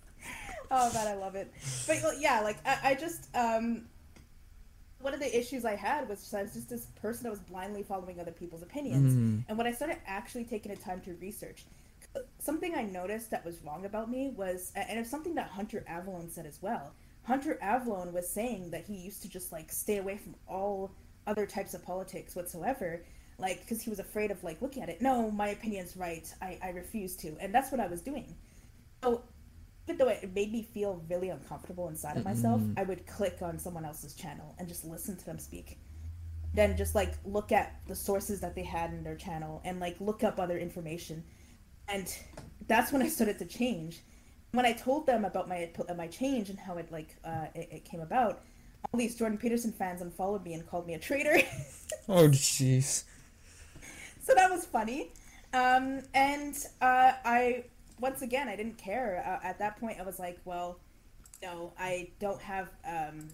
Oh 0.71 0.93
man, 0.93 1.07
I 1.07 1.15
love 1.15 1.35
it. 1.35 1.53
But 1.87 2.21
yeah, 2.21 2.41
like 2.41 2.59
I, 2.67 2.91
I 2.91 2.95
just 2.95 3.29
um, 3.35 3.87
one 5.01 5.15
of 5.15 5.21
the 5.21 5.39
issues 5.39 5.65
I 5.65 5.75
had 5.75 6.09
was 6.09 6.21
just, 6.21 6.35
I 6.35 6.43
was 6.43 6.53
just 6.53 6.69
this 6.69 6.87
person 7.01 7.25
that 7.25 7.31
was 7.31 7.41
blindly 7.41 7.83
following 7.83 8.21
other 8.21 8.33
people's 8.33 8.63
opinions, 8.63 9.15
mm. 9.15 9.45
and 9.49 9.59
when 9.59 9.67
I 9.67 9.73
started 9.73 9.99
actually 10.07 10.45
taking 10.45 10.73
the 10.73 10.81
time 10.81 11.01
to 11.03 11.15
research, 11.15 11.65
something 12.39 12.75
I 12.75 12.83
noticed 12.83 13.31
that 13.31 13.45
was 13.45 13.63
wrong 13.63 13.85
about 13.85 14.11
me 14.11 14.33
was, 14.37 14.73
and 14.75 14.99
it's 14.99 15.11
something 15.11 15.35
that 15.37 15.49
Hunter 15.49 15.85
Avallone 15.89 16.31
said 16.31 16.47
as 16.47 16.61
well. 16.61 16.95
Hunter 17.23 17.59
Avallone 17.63 18.13
was 18.13 18.29
saying 18.29 18.71
that 18.71 18.85
he 18.85 18.95
used 18.95 19.23
to 19.23 19.29
just 19.29 19.53
like 19.53 19.71
stay 19.71 19.99
away 19.99 20.17
from 20.17 20.35
all 20.49 20.93
other 21.27 21.47
types 21.47 21.75
of 21.75 21.85
politics 21.85 22.35
whatsoever 22.35 23.05
like 23.39 23.61
because 23.61 23.83
he 23.83 23.91
was 23.91 23.99
afraid 23.99 24.31
of 24.31 24.43
like 24.45 24.61
looking 24.61 24.83
at 24.83 24.89
it 24.89 25.01
no 25.01 25.31
my 25.31 25.49
opinion's 25.49 25.97
right. 25.97 26.33
I 26.41 26.59
i 26.63 26.71
refuse 26.71 27.17
to. 27.17 27.37
And 27.41 27.55
that's 27.55 27.71
what 27.71 27.81
i 27.81 27.87
was 27.87 28.03
doing. 28.03 28.35
So 29.03 29.23
even 29.87 29.99
though 29.99 30.09
it 30.09 30.35
made 30.35 30.53
me 30.53 30.63
feel 30.63 31.03
really 31.09 31.31
uncomfortable 31.31 31.89
inside 31.89 32.17
of 32.17 32.25
myself 32.25 32.61
mm-hmm. 32.61 32.79
i 32.79 32.83
would 32.83 33.07
click 33.07 33.39
on 33.43 33.59
someone 33.59 33.85
else's 33.85 34.15
channel 34.15 34.55
and 34.59 34.69
just 34.69 34.85
listen 34.85 35.17
to 35.17 35.25
them 35.25 35.39
speak. 35.39 35.79
Then 36.53 36.77
just 36.77 36.95
like 36.95 37.15
look 37.25 37.53
at 37.53 37.81
the 37.87 37.95
sources 37.95 38.41
that 38.41 38.55
they 38.55 38.65
had 38.65 38.91
in 38.91 39.05
their 39.05 39.17
channel 39.17 39.61
and 39.65 39.81
like 39.81 39.97
look 40.01 40.25
up 40.25 40.39
other 40.39 40.59
information 40.59 41.25
and 41.91 42.17
that's 42.69 42.93
when 42.93 43.03
i 43.03 43.09
started 43.09 43.39
to 43.39 43.45
change 43.45 44.01
when 44.53 44.67
i 44.67 44.73
told 44.73 45.07
them 45.07 45.25
about 45.25 45.49
my 45.49 45.71
my 45.97 46.07
change 46.07 46.51
and 46.51 46.59
how 46.59 46.77
it 46.77 46.91
like 46.91 47.17
uh, 47.25 47.47
it, 47.55 47.69
it 47.71 47.85
came 47.85 48.01
about 48.01 48.43
all 48.93 48.99
these 48.99 49.15
jordan 49.15 49.39
peterson 49.39 49.73
fans 49.73 50.01
unfollowed 50.01 50.45
me 50.45 50.55
and 50.55 50.67
called 50.67 50.87
me 50.87 50.95
a 50.95 50.99
traitor 50.99 51.37
oh 52.09 52.29
jeez 52.29 53.05
so 54.31 54.35
that 54.35 54.51
was 54.51 54.65
funny. 54.65 55.13
Um, 55.53 56.03
and 56.15 56.55
uh, 56.81 57.13
I, 57.25 57.65
once 57.99 58.23
again, 58.23 58.49
I 58.49 58.57
didn't 58.57 58.79
care. 58.79 59.25
Uh, 59.27 59.45
at 59.47 59.59
that 59.59 59.81
point, 59.81 59.99
I 59.99 60.05
was 60.05 60.19
like, 60.19 60.39
well, 60.45 60.79
no, 61.43 61.73
I 61.79 62.11
don't 62.21 62.41
have 62.41 62.69
um, 62.87 63.29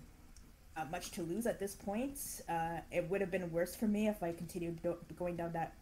uh, 0.76 0.84
much 0.90 1.10
to 1.12 1.22
lose 1.22 1.46
at 1.46 1.58
this 1.58 1.74
point. 1.74 2.18
Uh, 2.48 2.78
it 2.90 3.08
would 3.10 3.20
have 3.20 3.30
been 3.30 3.50
worse 3.50 3.74
for 3.74 3.86
me 3.86 4.08
if 4.08 4.22
I 4.22 4.32
continued 4.32 4.82
do- 4.82 4.96
going 5.18 5.36
down 5.36 5.52
that 5.52 5.74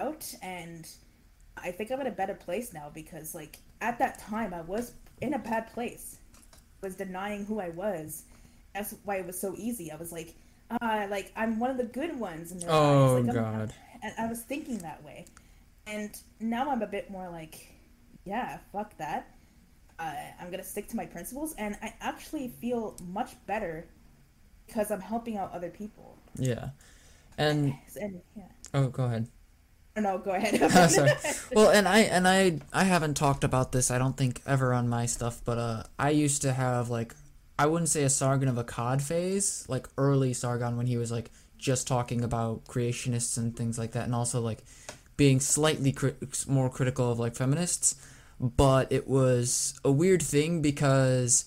route. 0.00 0.34
And 0.42 0.88
I 1.62 1.70
think 1.72 1.90
I'm 1.90 2.00
in 2.00 2.06
a 2.06 2.12
better 2.12 2.34
place 2.34 2.72
now 2.72 2.90
because, 2.92 3.34
like, 3.34 3.58
at 3.80 3.98
that 3.98 4.18
time, 4.18 4.54
I 4.54 4.60
was 4.62 4.92
in 5.20 5.34
a 5.34 5.38
bad 5.38 5.72
place. 5.72 6.18
I 6.82 6.86
was 6.86 6.96
denying 6.96 7.44
who 7.44 7.60
I 7.60 7.70
was. 7.70 8.24
That's 8.74 8.94
why 9.04 9.16
it 9.16 9.26
was 9.26 9.38
so 9.38 9.54
easy. 9.56 9.90
I 9.90 9.96
was 9.96 10.12
like, 10.12 10.34
uh, 10.70 11.06
like 11.10 11.32
I'm 11.34 11.58
one 11.58 11.70
of 11.70 11.76
the 11.76 11.84
good 11.84 12.18
ones. 12.18 12.52
In 12.52 12.58
their 12.58 12.70
oh. 12.70 13.22
Like, 13.24 13.34
God. 13.34 13.72
And 14.02 14.12
I 14.18 14.26
was 14.26 14.42
thinking 14.42 14.78
that 14.78 15.02
way. 15.02 15.26
And 15.86 16.16
now 16.40 16.70
I'm 16.70 16.82
a 16.82 16.86
bit 16.86 17.10
more 17.10 17.28
like, 17.30 17.72
yeah, 18.24 18.58
fuck 18.72 18.96
that. 18.98 19.34
Uh, 19.98 20.12
I'm 20.40 20.50
gonna 20.50 20.62
stick 20.62 20.86
to 20.88 20.96
my 20.96 21.06
principles, 21.06 21.54
and 21.58 21.76
I 21.82 21.92
actually 22.00 22.48
feel 22.60 22.96
much 23.08 23.34
better 23.46 23.88
because 24.66 24.92
I'm 24.92 25.00
helping 25.00 25.36
out 25.36 25.50
other 25.52 25.70
people. 25.70 26.16
Yeah, 26.36 26.68
and 27.36 27.74
and 28.00 28.20
yeah. 28.36 28.44
Oh, 28.74 28.88
go 28.88 29.06
ahead. 29.06 29.26
No, 30.02 30.18
go 30.18 30.30
ahead. 30.32 30.70
Sorry. 30.90 31.12
Well, 31.52 31.70
and 31.70 31.88
I 31.88 32.00
and 32.00 32.28
I 32.28 32.60
I 32.72 32.84
haven't 32.84 33.14
talked 33.14 33.42
about 33.42 33.72
this. 33.72 33.90
I 33.90 33.98
don't 33.98 34.16
think 34.16 34.42
ever 34.46 34.72
on 34.72 34.88
my 34.88 35.06
stuff, 35.06 35.40
but 35.44 35.58
uh, 35.58 35.82
I 35.98 36.10
used 36.10 36.42
to 36.42 36.52
have 36.52 36.88
like 36.88 37.14
I 37.58 37.66
wouldn't 37.66 37.88
say 37.88 38.04
a 38.04 38.10
Sargon 38.10 38.48
of 38.48 38.56
Akkad 38.56 39.02
phase, 39.02 39.64
like 39.68 39.88
early 39.96 40.32
Sargon 40.32 40.76
when 40.76 40.86
he 40.86 40.96
was 40.96 41.10
like 41.10 41.30
just 41.56 41.88
talking 41.88 42.22
about 42.22 42.64
creationists 42.66 43.36
and 43.36 43.56
things 43.56 43.78
like 43.78 43.92
that, 43.92 44.04
and 44.04 44.14
also 44.14 44.40
like 44.40 44.62
being 45.16 45.40
slightly 45.40 45.94
more 46.46 46.70
critical 46.70 47.10
of 47.10 47.18
like 47.18 47.34
feminists. 47.34 47.96
But 48.40 48.92
it 48.92 49.08
was 49.08 49.74
a 49.84 49.90
weird 49.90 50.22
thing 50.22 50.62
because 50.62 51.46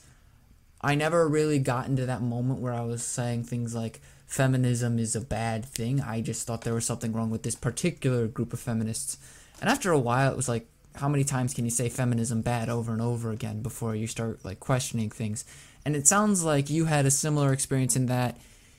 I 0.81 0.95
never 0.95 1.27
really 1.29 1.59
got 1.59 1.87
into 1.87 2.05
that 2.07 2.21
moment 2.21 2.59
where 2.59 2.73
I 2.73 2.81
was 2.81 3.03
saying 3.03 3.45
things 3.45 3.73
like 3.73 4.01
feminism 4.31 4.97
is 4.97 5.13
a 5.13 5.19
bad 5.19 5.65
thing. 5.65 5.99
I 5.99 6.21
just 6.21 6.47
thought 6.47 6.61
there 6.61 6.73
was 6.73 6.85
something 6.85 7.11
wrong 7.11 7.29
with 7.29 7.43
this 7.43 7.55
particular 7.55 8.27
group 8.27 8.53
of 8.53 8.61
feminists. 8.61 9.17
And 9.59 9.69
after 9.69 9.91
a 9.91 9.99
while, 9.99 10.31
it 10.31 10.37
was 10.37 10.47
like, 10.47 10.67
how 10.95 11.09
many 11.09 11.25
times 11.25 11.53
can 11.53 11.65
you 11.65 11.71
say 11.71 11.89
feminism 11.89 12.41
bad 12.41 12.69
over 12.69 12.93
and 12.93 13.01
over 13.01 13.31
again 13.31 13.61
before 13.61 13.93
you 13.93 14.07
start 14.07 14.45
like 14.45 14.61
questioning 14.61 15.09
things? 15.09 15.43
And 15.83 15.97
it 15.97 16.07
sounds 16.07 16.45
like 16.45 16.69
you 16.69 16.85
had 16.85 17.05
a 17.05 17.11
similar 17.11 17.51
experience 17.51 17.97
in 17.97 18.05
that 18.05 18.37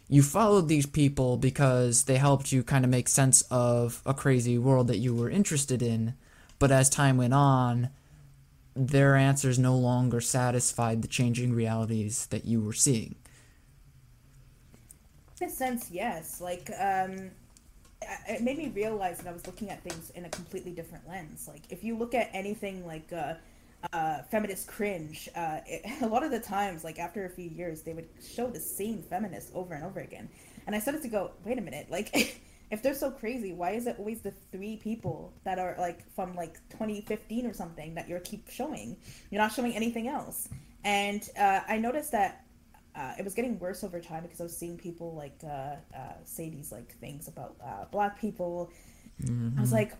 you 0.08 0.22
followed 0.22 0.68
these 0.68 0.86
people 0.86 1.36
because 1.36 2.04
they 2.04 2.16
helped 2.16 2.50
you 2.50 2.62
kind 2.62 2.86
of 2.86 2.90
make 2.90 3.08
sense 3.08 3.42
of 3.50 4.00
a 4.06 4.14
crazy 4.14 4.56
world 4.56 4.86
that 4.86 4.98
you 4.98 5.14
were 5.14 5.28
interested 5.28 5.82
in. 5.82 6.14
But 6.58 6.72
as 6.72 6.88
time 6.88 7.18
went 7.18 7.34
on, 7.34 7.90
their 8.74 9.16
answers 9.16 9.58
no 9.58 9.76
longer 9.76 10.22
satisfied 10.22 11.02
the 11.02 11.08
changing 11.08 11.52
realities 11.52 12.24
that 12.28 12.46
you 12.46 12.62
were 12.62 12.72
seeing. 12.72 13.16
In 15.42 15.48
a 15.48 15.50
sense, 15.50 15.90
yes. 15.90 16.40
Like, 16.40 16.70
um, 16.78 17.32
it 18.28 18.42
made 18.42 18.58
me 18.58 18.68
realize 18.68 19.18
that 19.18 19.26
I 19.26 19.32
was 19.32 19.44
looking 19.44 19.70
at 19.70 19.82
things 19.82 20.10
in 20.10 20.24
a 20.24 20.28
completely 20.28 20.70
different 20.70 21.08
lens. 21.08 21.48
Like, 21.48 21.62
if 21.68 21.82
you 21.82 21.98
look 21.98 22.14
at 22.14 22.30
anything 22.32 22.86
like 22.86 23.12
uh, 23.12 23.34
uh, 23.92 24.22
feminist 24.30 24.68
cringe, 24.68 25.28
uh, 25.34 25.58
it, 25.66 25.82
a 26.02 26.06
lot 26.06 26.22
of 26.22 26.30
the 26.30 26.38
times, 26.38 26.84
like 26.84 27.00
after 27.00 27.24
a 27.24 27.28
few 27.28 27.50
years, 27.50 27.82
they 27.82 27.92
would 27.92 28.08
show 28.24 28.46
the 28.46 28.60
same 28.60 29.02
feminist 29.02 29.50
over 29.52 29.74
and 29.74 29.82
over 29.82 29.98
again. 29.98 30.28
And 30.68 30.76
I 30.76 30.78
started 30.78 31.02
to 31.02 31.08
go, 31.08 31.32
wait 31.44 31.58
a 31.58 31.60
minute, 31.60 31.88
like 31.90 32.40
if 32.70 32.80
they're 32.80 32.94
so 32.94 33.10
crazy, 33.10 33.52
why 33.52 33.72
is 33.72 33.88
it 33.88 33.96
always 33.98 34.20
the 34.20 34.34
three 34.52 34.76
people 34.76 35.32
that 35.42 35.58
are 35.58 35.74
like 35.76 36.08
from 36.14 36.36
like 36.36 36.54
2015 36.70 37.46
or 37.46 37.52
something 37.52 37.96
that 37.96 38.08
you're 38.08 38.20
keep 38.20 38.48
showing? 38.48 38.96
You're 39.32 39.42
not 39.42 39.50
showing 39.50 39.74
anything 39.74 40.06
else. 40.06 40.48
And 40.84 41.28
uh, 41.36 41.62
I 41.66 41.78
noticed 41.78 42.12
that 42.12 42.44
uh, 42.94 43.12
it 43.18 43.24
was 43.24 43.34
getting 43.34 43.58
worse 43.58 43.82
over 43.84 44.00
time 44.00 44.22
because 44.22 44.40
I 44.40 44.44
was 44.44 44.56
seeing 44.56 44.76
people 44.76 45.14
like 45.14 45.38
uh, 45.44 45.76
uh 45.96 46.14
say 46.24 46.50
these 46.50 46.72
like 46.72 46.94
things 46.98 47.28
about 47.28 47.56
uh, 47.64 47.84
black 47.90 48.20
people. 48.20 48.70
Mm-hmm. 49.22 49.58
I 49.58 49.60
was 49.60 49.72
like, 49.72 49.92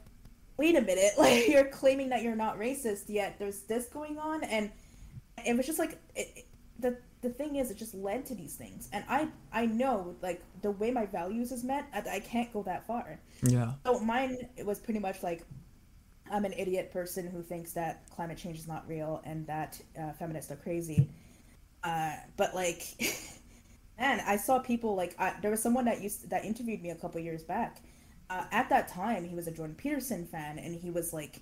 wait 0.57 0.77
a 0.77 0.81
minute, 0.81 1.13
like 1.19 1.49
you're 1.49 1.65
claiming 1.65 2.11
that 2.11 2.23
you're 2.23 2.37
not 2.37 2.59
racist 2.59 3.05
yet 3.09 3.39
there's 3.39 3.61
this 3.61 3.87
going 3.87 4.19
on, 4.19 4.45
and 4.45 4.71
it 5.47 5.57
was 5.57 5.67
just 5.67 5.79
like 5.79 5.99
it, 6.15 6.33
it, 6.37 6.47
the 6.79 6.97
the 7.23 7.31
thing 7.31 7.57
is, 7.57 7.71
it 7.71 7.77
just 7.77 7.95
led 7.95 8.27
to 8.27 8.35
these 8.35 8.55
things, 8.55 8.89
and 8.93 9.05
I 9.09 9.29
I 9.53 9.67
know 9.67 10.17
like 10.23 10.43
the 10.61 10.73
way 10.73 10.91
my 10.91 11.07
values 11.07 11.53
is 11.53 11.65
met, 11.65 11.87
I, 11.95 12.17
I 12.17 12.21
can't 12.21 12.53
go 12.53 12.63
that 12.65 12.87
far. 12.87 13.21
Yeah. 13.43 13.73
So 13.87 14.01
mine 14.01 14.49
it 14.57 14.67
was 14.67 14.79
pretty 14.79 15.01
much 15.01 15.23
like 15.23 15.45
I'm 16.31 16.45
an 16.45 16.55
idiot 16.57 16.91
person 16.93 17.27
who 17.27 17.43
thinks 17.43 17.73
that 17.73 18.09
climate 18.11 18.39
change 18.39 18.59
is 18.59 18.67
not 18.67 18.89
real 18.89 19.21
and 19.25 19.47
that 19.47 19.81
uh, 20.01 20.13
feminists 20.13 20.51
are 20.51 20.57
crazy. 20.57 21.11
Uh, 21.85 22.15
but 22.37 22.55
like, 22.55 22.83
man, 23.99 24.21
I 24.27 24.37
saw 24.37 24.59
people 24.59 24.95
like 24.95 25.15
I, 25.19 25.35
there 25.43 25.51
was 25.51 25.62
someone 25.62 25.85
that 25.87 26.01
used 26.01 26.31
that 26.31 26.45
interviewed 26.45 26.83
me 26.83 26.91
a 26.91 26.95
couple 26.95 27.21
years 27.21 27.43
back, 27.43 27.83
uh, 28.31 28.45
at 28.53 28.69
that 28.71 28.89
time 28.89 29.25
he 29.25 29.35
was 29.35 29.47
a 29.47 29.51
Jordan 29.51 29.75
Peterson 29.77 30.27
fan 30.27 30.59
and 30.59 30.75
he 30.75 30.91
was 30.91 31.12
like 31.12 31.41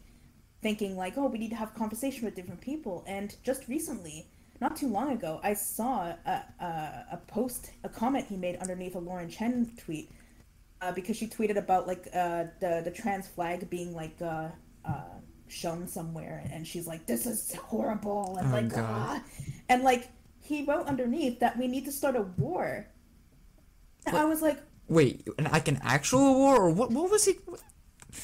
thinking 0.63 0.97
like 0.97 1.17
oh 1.17 1.27
we 1.27 1.39
need 1.39 1.51
to 1.51 1.57
have 1.57 1.75
conversation 1.75 2.25
with 2.25 2.35
different 2.35 2.61
people. 2.61 3.05
And 3.07 3.35
just 3.43 3.69
recently 3.69 4.27
not 4.61 4.77
too 4.77 4.89
long 4.89 5.13
ago 5.13 5.41
I 5.43 5.55
saw 5.55 6.15
a, 6.27 6.45
a, 6.61 6.65
a 7.13 7.21
post 7.27 7.73
a 7.85 7.89
comment 7.89 8.27
he 8.29 8.37
made 8.37 8.57
underneath 8.57 8.95
a 8.95 8.99
Lauren 8.99 9.29
Chen 9.29 9.71
tweet 9.79 10.11
uh, 10.81 10.93
because 10.93 11.17
she 11.17 11.27
tweeted 11.27 11.57
about 11.57 11.87
like 11.87 12.09
uh, 12.15 12.45
the 12.61 12.83
the 12.85 12.91
trans 12.91 13.29
flag 13.29 13.69
being 13.71 13.95
like 13.95 14.17
uh, 14.21 14.49
uh 14.85 15.03
shown 15.49 15.87
somewhere 15.87 16.49
and 16.53 16.67
she's 16.67 16.87
like 16.87 17.07
this 17.07 17.27
is 17.27 17.55
horrible 17.55 18.37
and 18.39 18.49
oh, 18.49 18.57
like 18.57 18.79
ah. 18.79 19.23
and 19.69 19.83
like 19.83 20.09
he 20.51 20.65
wrote 20.65 20.87
underneath 20.87 21.41
that 21.41 21.57
we 21.57 21.67
need 21.67 21.85
to 21.87 21.93
start 21.93 22.15
a 22.17 22.23
war 22.23 22.87
and 24.07 24.17
I 24.17 24.25
was 24.25 24.43
like 24.43 24.59
Wait, 24.91 25.29
like 25.39 25.69
an 25.69 25.79
actual 25.85 26.35
war, 26.35 26.57
or 26.57 26.71
what? 26.71 26.91
What 26.91 27.13
was 27.13 27.25
he? 27.25 27.39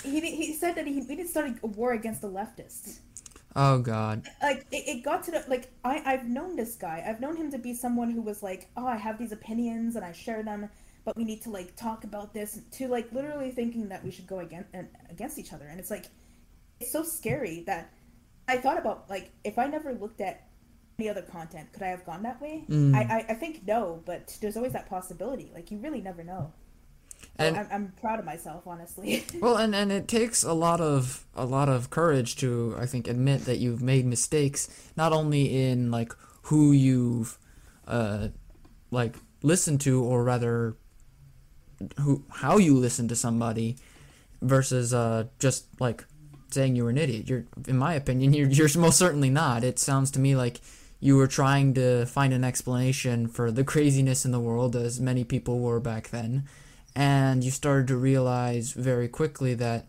He 0.02 0.21
he 0.21 0.52
said 0.52 0.75
that 0.75 0.85
he 0.85 1.00
we 1.09 1.14
didn't 1.14 1.28
start 1.28 1.49
a 1.62 1.66
war 1.68 1.92
against 1.92 2.23
the 2.23 2.28
leftists. 2.28 2.99
Oh 3.54 3.78
God! 3.78 4.28
Like 4.42 4.66
it, 4.73 4.88
it 4.88 5.04
got 5.04 5.23
to 5.25 5.30
the 5.30 5.45
like 5.47 5.71
I 5.85 6.02
I've 6.04 6.26
known 6.26 6.56
this 6.56 6.75
guy. 6.75 7.04
I've 7.06 7.21
known 7.21 7.37
him 7.37 7.52
to 7.52 7.59
be 7.59 7.73
someone 7.73 8.11
who 8.11 8.21
was 8.21 8.42
like, 8.42 8.68
oh, 8.76 8.85
I 8.85 8.97
have 8.97 9.16
these 9.16 9.30
opinions 9.30 9.95
and 9.95 10.04
I 10.04 10.11
share 10.11 10.42
them, 10.42 10.68
but 11.04 11.16
we 11.16 11.23
need 11.23 11.40
to 11.42 11.50
like 11.50 11.76
talk 11.76 12.02
about 12.02 12.35
this. 12.35 12.59
To 12.73 12.88
like 12.88 13.12
literally 13.12 13.52
thinking 13.52 13.88
that 13.90 14.04
we 14.04 14.11
should 14.11 14.26
go 14.26 14.40
against 14.40 14.75
uh, 14.75 14.83
against 15.09 15.38
each 15.38 15.52
other, 15.52 15.66
and 15.68 15.78
it's 15.78 15.90
like 15.90 16.06
it's 16.80 16.90
so 16.90 17.04
scary 17.04 17.62
that 17.68 17.92
I 18.49 18.56
thought 18.56 18.76
about 18.76 19.09
like 19.09 19.30
if 19.45 19.56
I 19.56 19.68
never 19.68 19.92
looked 19.92 20.21
at 20.21 20.45
any 20.98 21.08
other 21.08 21.22
content, 21.22 21.72
could 21.72 21.82
I 21.82 21.88
have 21.88 22.04
gone 22.06 22.22
that 22.22 22.40
way? 22.40 22.64
Mm. 22.68 22.94
I, 22.94 23.00
I, 23.00 23.26
I 23.30 23.34
think 23.34 23.66
no, 23.66 24.02
but 24.06 24.36
there's 24.40 24.56
always 24.56 24.72
that 24.72 24.88
possibility. 24.88 25.50
Like 25.54 25.70
you 25.70 25.78
really 25.78 26.00
never 26.00 26.24
know. 26.24 26.52
And 27.38 27.56
I'm, 27.56 27.68
I'm 27.70 27.92
proud 28.00 28.18
of 28.18 28.24
myself, 28.24 28.66
honestly. 28.66 29.24
well, 29.40 29.56
and 29.56 29.74
and 29.74 29.92
it 29.92 30.08
takes 30.08 30.42
a 30.42 30.54
lot 30.54 30.80
of 30.80 31.26
a 31.34 31.44
lot 31.44 31.68
of 31.68 31.90
courage 31.90 32.36
to 32.36 32.74
I 32.78 32.86
think 32.86 33.08
admit 33.08 33.44
that 33.44 33.58
you've 33.58 33.82
made 33.82 34.06
mistakes, 34.06 34.68
not 34.96 35.12
only 35.12 35.68
in 35.68 35.90
like 35.90 36.12
who 36.42 36.72
you've 36.72 37.38
uh 37.86 38.28
like 38.90 39.16
listened 39.42 39.82
to, 39.82 40.02
or 40.02 40.24
rather 40.24 40.76
who 42.00 42.24
how 42.30 42.56
you 42.56 42.74
listen 42.74 43.06
to 43.08 43.16
somebody, 43.16 43.76
versus 44.40 44.94
uh 44.94 45.24
just 45.38 45.66
like 45.78 46.04
saying 46.50 46.74
you 46.74 46.84
were 46.84 46.90
an 46.90 46.98
idiot. 46.98 47.28
You're, 47.28 47.44
in 47.68 47.76
my 47.76 47.92
opinion, 47.94 48.32
you're 48.34 48.48
you're 48.48 48.70
most 48.78 48.98
certainly 48.98 49.28
not. 49.30 49.62
It 49.62 49.78
sounds 49.78 50.10
to 50.12 50.20
me 50.20 50.34
like 50.34 50.60
you 51.00 51.16
were 51.16 51.26
trying 51.26 51.74
to 51.74 52.06
find 52.06 52.32
an 52.32 52.44
explanation 52.44 53.26
for 53.28 53.50
the 53.50 53.64
craziness 53.64 54.24
in 54.24 54.32
the 54.32 54.40
world, 54.40 54.74
as 54.74 55.00
many 55.00 55.24
people 55.24 55.58
were 55.60 55.80
back 55.80 56.10
then, 56.10 56.48
and 56.94 57.44
you 57.44 57.50
started 57.50 57.86
to 57.88 57.96
realize 57.96 58.72
very 58.72 59.08
quickly 59.08 59.54
that 59.54 59.86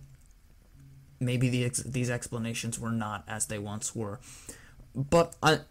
maybe 1.20 1.50
the 1.50 1.66
ex- 1.66 1.84
these 1.84 2.10
explanations 2.10 2.80
were 2.80 2.92
not 2.92 3.24
as 3.28 3.46
they 3.46 3.58
once 3.58 3.96
were. 3.96 4.20
But 4.94 5.36
on, 5.42 5.62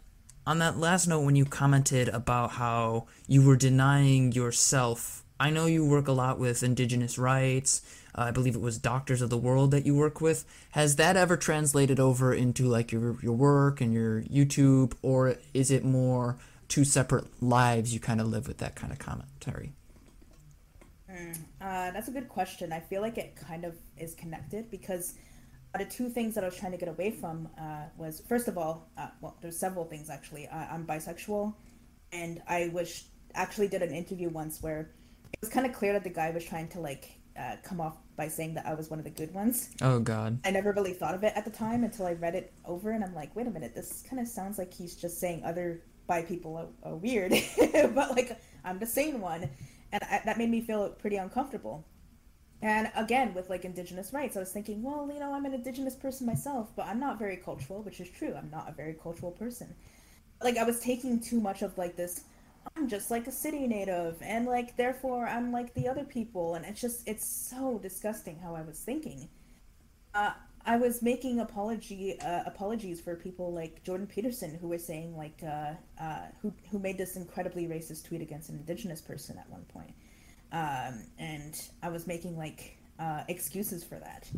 on 0.46 0.58
that 0.60 0.78
last 0.78 1.06
note, 1.06 1.20
when 1.20 1.36
you 1.36 1.44
commented 1.44 2.08
about 2.08 2.52
how 2.52 3.06
you 3.26 3.42
were 3.42 3.56
denying 3.56 4.32
yourself, 4.32 5.24
I 5.38 5.50
know 5.50 5.66
you 5.66 5.84
work 5.84 6.08
a 6.08 6.12
lot 6.12 6.38
with 6.38 6.62
indigenous 6.62 7.18
rights 7.18 7.82
uh, 8.16 8.22
I 8.22 8.30
believe 8.30 8.54
it 8.54 8.60
was 8.60 8.78
Doctors 8.78 9.20
of 9.20 9.30
the 9.30 9.36
World 9.36 9.70
that 9.72 9.84
you 9.84 9.94
work 9.94 10.20
with. 10.20 10.44
Has 10.70 10.96
that 10.96 11.16
ever 11.16 11.36
translated 11.36 12.00
over 12.00 12.32
into 12.32 12.64
like 12.64 12.90
your 12.90 13.16
your 13.20 13.34
work 13.34 13.80
and 13.80 13.92
your 13.92 14.22
YouTube, 14.22 14.94
or 15.02 15.36
is 15.52 15.70
it 15.70 15.84
more 15.84 16.38
two 16.68 16.84
separate 16.84 17.42
lives 17.42 17.92
you 17.92 18.00
kind 18.00 18.20
of 18.20 18.28
live 18.28 18.48
with 18.48 18.58
that 18.58 18.74
kind 18.74 18.92
of 18.92 18.98
commentary? 18.98 19.72
Mm, 21.10 21.36
uh, 21.60 21.90
that's 21.90 22.08
a 22.08 22.10
good 22.10 22.28
question. 22.28 22.72
I 22.72 22.80
feel 22.80 23.02
like 23.02 23.18
it 23.18 23.36
kind 23.36 23.64
of 23.64 23.74
is 23.98 24.14
connected 24.14 24.70
because 24.70 25.14
the 25.78 25.84
two 25.84 26.08
things 26.08 26.34
that 26.34 26.42
I 26.42 26.46
was 26.46 26.56
trying 26.56 26.72
to 26.72 26.78
get 26.78 26.88
away 26.88 27.10
from 27.10 27.48
uh, 27.60 27.84
was 27.98 28.22
first 28.26 28.48
of 28.48 28.56
all, 28.56 28.88
uh, 28.96 29.08
well, 29.20 29.36
there's 29.42 29.58
several 29.58 29.84
things 29.84 30.08
actually. 30.08 30.48
I'm 30.48 30.86
bisexual, 30.86 31.54
and 32.12 32.40
I 32.48 32.70
was 32.72 33.04
actually 33.34 33.68
did 33.68 33.82
an 33.82 33.94
interview 33.94 34.30
once 34.30 34.62
where 34.62 34.88
it 35.36 35.42
was 35.42 35.50
kind 35.50 35.66
of 35.66 35.72
clear 35.72 35.92
that 35.92 36.04
the 36.04 36.10
guy 36.10 36.30
was 36.30 36.44
trying 36.44 36.68
to 36.68 36.80
like 36.80 37.18
uh, 37.38 37.56
come 37.62 37.80
off 37.80 37.96
by 38.16 38.28
saying 38.28 38.54
that 38.54 38.66
I 38.66 38.74
was 38.74 38.88
one 38.88 38.98
of 38.98 39.04
the 39.04 39.10
good 39.10 39.32
ones. 39.34 39.70
Oh 39.82 40.00
God! 40.00 40.40
I 40.44 40.50
never 40.50 40.72
really 40.72 40.94
thought 40.94 41.14
of 41.14 41.22
it 41.22 41.32
at 41.36 41.44
the 41.44 41.50
time 41.50 41.84
until 41.84 42.06
I 42.06 42.14
read 42.14 42.34
it 42.34 42.52
over, 42.64 42.92
and 42.92 43.04
I'm 43.04 43.14
like, 43.14 43.36
wait 43.36 43.46
a 43.46 43.50
minute, 43.50 43.74
this 43.74 44.02
kind 44.08 44.20
of 44.20 44.26
sounds 44.26 44.58
like 44.58 44.72
he's 44.72 44.96
just 44.96 45.20
saying 45.20 45.42
other 45.44 45.82
bi 46.06 46.22
people 46.22 46.56
are, 46.56 46.90
are 46.90 46.96
weird, 46.96 47.32
but 47.94 48.16
like 48.16 48.40
I'm 48.64 48.78
the 48.78 48.86
sane 48.86 49.20
one, 49.20 49.50
and 49.92 50.02
I, 50.04 50.22
that 50.24 50.38
made 50.38 50.50
me 50.50 50.62
feel 50.62 50.88
pretty 50.90 51.16
uncomfortable. 51.16 51.84
And 52.62 52.90
again, 52.96 53.34
with 53.34 53.50
like 53.50 53.64
indigenous 53.64 54.12
rights, 54.14 54.36
I 54.36 54.40
was 54.40 54.50
thinking, 54.50 54.82
well, 54.82 55.10
you 55.12 55.20
know, 55.20 55.34
I'm 55.34 55.44
an 55.44 55.52
indigenous 55.52 55.94
person 55.94 56.26
myself, 56.26 56.70
but 56.74 56.86
I'm 56.86 56.98
not 56.98 57.18
very 57.18 57.36
cultural, 57.36 57.82
which 57.82 58.00
is 58.00 58.08
true. 58.08 58.34
I'm 58.34 58.50
not 58.50 58.68
a 58.68 58.72
very 58.72 58.94
cultural 58.94 59.30
person. 59.30 59.74
Like 60.42 60.56
I 60.56 60.64
was 60.64 60.80
taking 60.80 61.20
too 61.20 61.40
much 61.40 61.60
of 61.62 61.76
like 61.76 61.96
this 61.96 62.22
I'm 62.74 62.88
just 62.88 63.10
like 63.10 63.26
a 63.26 63.32
city 63.32 63.66
native 63.66 64.16
and 64.22 64.46
like 64.46 64.76
therefore 64.76 65.26
I'm 65.26 65.52
like 65.52 65.74
the 65.74 65.88
other 65.88 66.04
people 66.04 66.54
and 66.54 66.64
it's 66.64 66.80
just 66.80 67.06
it's 67.06 67.26
so 67.26 67.78
disgusting 67.82 68.38
how 68.38 68.54
I 68.54 68.62
was 68.62 68.80
thinking. 68.80 69.28
Uh, 70.14 70.32
I 70.66 70.76
was 70.76 71.00
making 71.00 71.38
apology 71.38 72.20
uh, 72.20 72.42
apologies 72.44 73.00
for 73.00 73.14
people 73.14 73.52
like 73.52 73.84
Jordan 73.84 74.08
Peterson 74.08 74.58
who 74.60 74.66
were 74.66 74.78
saying 74.78 75.16
like 75.16 75.40
uh, 75.46 75.74
uh, 76.02 76.22
who 76.42 76.52
who 76.70 76.80
made 76.80 76.98
this 76.98 77.14
incredibly 77.16 77.68
racist 77.68 78.04
tweet 78.04 78.20
against 78.20 78.50
an 78.50 78.56
indigenous 78.56 79.00
person 79.00 79.38
at 79.38 79.48
one 79.48 79.64
point, 79.66 79.94
um, 80.50 81.04
and 81.18 81.54
I 81.84 81.88
was 81.88 82.08
making 82.08 82.36
like 82.36 82.76
uh, 82.98 83.22
excuses 83.28 83.84
for 83.84 84.00
that, 84.00 84.28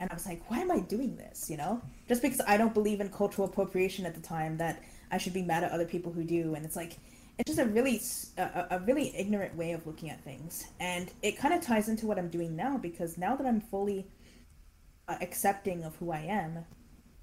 and 0.00 0.10
I 0.10 0.14
was 0.14 0.26
like, 0.26 0.50
why 0.50 0.58
am 0.58 0.72
I 0.72 0.80
doing 0.80 1.14
this? 1.14 1.48
You 1.48 1.56
know, 1.56 1.80
just 2.08 2.20
because 2.20 2.40
I 2.48 2.56
don't 2.56 2.74
believe 2.74 3.00
in 3.00 3.08
cultural 3.10 3.46
appropriation 3.46 4.06
at 4.06 4.14
the 4.14 4.20
time 4.20 4.56
that 4.56 4.82
I 5.12 5.18
should 5.18 5.34
be 5.34 5.42
mad 5.42 5.62
at 5.62 5.70
other 5.70 5.86
people 5.86 6.10
who 6.10 6.24
do, 6.24 6.56
and 6.56 6.66
it's 6.66 6.76
like 6.76 6.98
it's 7.38 7.54
just 7.54 7.58
a 7.58 7.66
really 7.66 8.00
a, 8.38 8.76
a 8.76 8.78
really 8.80 9.14
ignorant 9.16 9.56
way 9.56 9.72
of 9.72 9.86
looking 9.86 10.10
at 10.10 10.22
things, 10.24 10.66
and 10.80 11.10
it 11.22 11.36
kind 11.36 11.52
of 11.52 11.60
ties 11.60 11.88
into 11.88 12.06
what 12.06 12.18
I'm 12.18 12.28
doing 12.28 12.56
now 12.56 12.78
because 12.78 13.18
now 13.18 13.36
that 13.36 13.46
I'm 13.46 13.60
fully 13.60 14.06
uh, 15.08 15.16
accepting 15.20 15.84
of 15.84 15.96
who 15.96 16.10
I 16.10 16.20
am, 16.20 16.64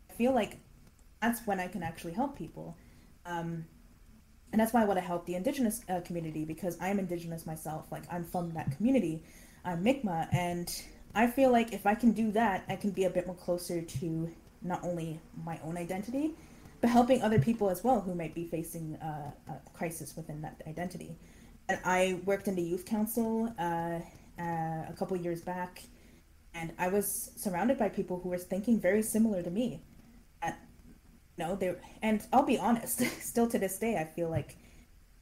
I 0.09 0.13
feel 0.13 0.33
like 0.33 0.59
that's 1.21 1.45
when 1.47 1.59
I 1.59 1.67
can 1.67 1.83
actually 1.83 2.13
help 2.13 2.37
people. 2.37 2.77
Um, 3.25 3.65
and 4.51 4.59
that's 4.59 4.71
why 4.71 4.83
I 4.83 4.85
want 4.85 4.99
to 4.99 5.05
help 5.05 5.25
the 5.25 5.33
indigenous 5.33 5.81
uh, 5.89 6.01
community 6.01 6.45
because 6.45 6.77
I'm 6.79 6.99
indigenous 6.99 7.47
myself. 7.47 7.91
Like 7.91 8.03
I'm 8.11 8.23
from 8.23 8.51
that 8.53 8.75
community. 8.77 9.23
I'm 9.65 9.83
Mi'kmaq, 9.83 10.27
and 10.31 10.71
I 11.15 11.27
feel 11.27 11.51
like 11.51 11.73
if 11.73 11.87
I 11.87 11.95
can 11.95 12.11
do 12.11 12.31
that, 12.33 12.65
I 12.69 12.75
can 12.75 12.91
be 12.91 13.05
a 13.05 13.09
bit 13.09 13.25
more 13.25 13.35
closer 13.35 13.81
to 13.81 14.29
not 14.61 14.83
only 14.83 15.19
my 15.43 15.59
own 15.63 15.77
identity, 15.77 16.35
but 16.83 16.89
helping 16.89 17.21
other 17.21 17.39
people 17.39 17.69
as 17.69 17.81
well 17.81 18.01
who 18.01 18.13
might 18.13 18.35
be 18.35 18.43
facing 18.43 18.97
uh, 18.97 19.31
a 19.47 19.69
crisis 19.73 20.17
within 20.17 20.41
that 20.41 20.61
identity. 20.67 21.15
And 21.69 21.79
I 21.85 22.19
worked 22.25 22.49
in 22.49 22.55
the 22.55 22.61
youth 22.61 22.85
council 22.85 23.55
uh, 23.57 23.99
uh, 24.37 24.89
a 24.89 24.93
couple 24.99 25.15
years 25.15 25.39
back, 25.39 25.81
and 26.53 26.73
I 26.77 26.89
was 26.89 27.31
surrounded 27.37 27.77
by 27.77 27.87
people 27.87 28.19
who 28.19 28.27
were 28.27 28.37
thinking 28.37 28.81
very 28.81 29.01
similar 29.01 29.41
to 29.43 29.49
me. 29.49 29.81
At, 30.41 30.59
you 31.37 31.45
know, 31.45 31.55
they 31.55 31.73
and 32.01 32.21
I'll 32.33 32.43
be 32.43 32.59
honest, 32.59 32.99
still 33.21 33.47
to 33.47 33.57
this 33.57 33.79
day, 33.79 33.95
I 33.95 34.03
feel 34.03 34.29
like 34.29 34.57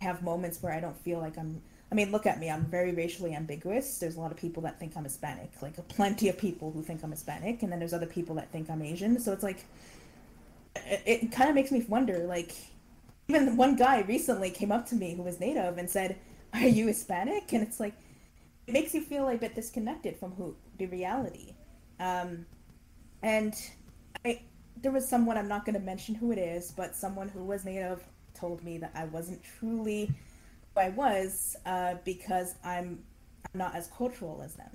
I 0.01 0.05
have 0.05 0.23
moments 0.23 0.63
where 0.63 0.73
I 0.73 0.79
don't 0.79 0.97
feel 1.03 1.19
like 1.19 1.37
I'm. 1.37 1.61
I 1.91 1.93
mean, 1.93 2.11
look 2.11 2.25
at 2.25 2.39
me. 2.39 2.49
I'm 2.49 2.65
very 2.65 2.91
racially 2.91 3.35
ambiguous. 3.35 3.99
There's 3.99 4.15
a 4.15 4.19
lot 4.19 4.31
of 4.31 4.37
people 4.37 4.63
that 4.63 4.79
think 4.79 4.93
I'm 4.97 5.03
Hispanic, 5.03 5.51
like 5.61 5.75
plenty 5.89 6.27
of 6.27 6.39
people 6.39 6.71
who 6.71 6.81
think 6.81 7.03
I'm 7.03 7.11
Hispanic, 7.11 7.61
and 7.61 7.71
then 7.71 7.77
there's 7.77 7.93
other 7.93 8.07
people 8.07 8.33
that 8.37 8.51
think 8.51 8.67
I'm 8.67 8.81
Asian. 8.81 9.19
So 9.19 9.31
it's 9.31 9.43
like 9.43 9.63
it, 10.75 11.01
it 11.05 11.31
kind 11.31 11.49
of 11.49 11.55
makes 11.55 11.71
me 11.71 11.85
wonder 11.87 12.19
like 12.19 12.53
even 13.27 13.55
one 13.55 13.75
guy 13.75 14.01
recently 14.01 14.49
came 14.49 14.71
up 14.71 14.85
to 14.87 14.95
me 14.95 15.15
who 15.15 15.23
was 15.23 15.39
native 15.39 15.77
and 15.77 15.89
said 15.89 16.17
are 16.53 16.67
you 16.67 16.87
hispanic? 16.87 17.53
And 17.53 17.63
it's 17.63 17.79
like 17.79 17.93
it 18.67 18.73
makes 18.73 18.93
you 18.93 19.01
feel 19.01 19.29
a 19.29 19.37
bit 19.37 19.55
disconnected 19.55 20.17
from 20.17 20.31
who 20.33 20.55
the 20.77 20.85
reality. 20.87 21.55
Um, 21.99 22.45
and 23.23 23.53
i 24.25 24.41
there 24.81 24.91
was 24.91 25.07
someone 25.07 25.37
i'm 25.37 25.47
not 25.47 25.65
going 25.65 25.75
to 25.75 25.81
mention 25.81 26.15
who 26.15 26.31
it 26.31 26.37
is 26.37 26.71
but 26.71 26.95
someone 26.95 27.29
who 27.29 27.43
was 27.43 27.65
native 27.65 28.03
told 28.33 28.63
me 28.63 28.77
that 28.77 28.91
i 28.95 29.05
wasn't 29.05 29.39
truly 29.43 30.07
who 30.73 30.81
i 30.81 30.89
was 30.89 31.55
uh, 31.65 31.95
because 32.03 32.55
i'm 32.63 33.03
i'm 33.45 33.57
not 33.59 33.75
as 33.75 33.87
cultural 33.87 34.41
as 34.43 34.53
them. 34.55 34.69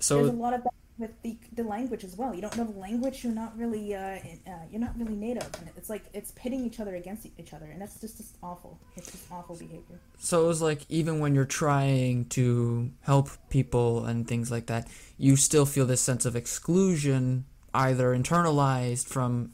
So 0.00 0.16
there's 0.18 0.28
a 0.28 0.32
lot 0.32 0.54
of 0.54 0.62
that 0.62 0.74
with 0.98 1.10
the, 1.22 1.38
the 1.52 1.62
language 1.62 2.04
as 2.04 2.16
well. 2.16 2.34
You 2.34 2.42
don't 2.42 2.56
know 2.56 2.64
the 2.64 2.78
language, 2.78 3.22
you're 3.22 3.32
not 3.32 3.56
really 3.56 3.94
uh, 3.94 4.18
uh, 4.46 4.50
you're 4.70 4.80
not 4.80 4.98
really 4.98 5.14
native, 5.14 5.48
and 5.60 5.70
it's 5.76 5.88
like 5.88 6.04
it's 6.12 6.32
pitting 6.32 6.64
each 6.64 6.80
other 6.80 6.96
against 6.96 7.26
each 7.38 7.52
other, 7.52 7.66
and 7.66 7.80
that's 7.80 8.00
just, 8.00 8.18
just 8.18 8.36
awful. 8.42 8.78
It's 8.96 9.10
just 9.10 9.30
awful 9.30 9.56
behavior. 9.56 10.00
So 10.18 10.44
it 10.44 10.48
was 10.48 10.60
like 10.60 10.82
even 10.88 11.20
when 11.20 11.34
you're 11.34 11.44
trying 11.44 12.26
to 12.30 12.90
help 13.02 13.30
people 13.48 14.04
and 14.04 14.26
things 14.26 14.50
like 14.50 14.66
that, 14.66 14.88
you 15.16 15.36
still 15.36 15.66
feel 15.66 15.86
this 15.86 16.00
sense 16.00 16.26
of 16.26 16.34
exclusion, 16.34 17.44
either 17.72 18.16
internalized 18.16 19.06
from 19.06 19.52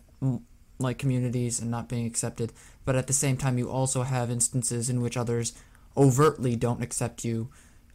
like 0.78 0.98
communities 0.98 1.60
and 1.60 1.70
not 1.70 1.88
being 1.88 2.06
accepted, 2.06 2.52
but 2.84 2.96
at 2.96 3.06
the 3.06 3.12
same 3.12 3.36
time 3.36 3.58
you 3.58 3.70
also 3.70 4.02
have 4.02 4.30
instances 4.30 4.90
in 4.90 5.00
which 5.00 5.16
others 5.16 5.52
overtly 5.96 6.56
don't 6.56 6.82
accept 6.82 7.24
you 7.24 7.48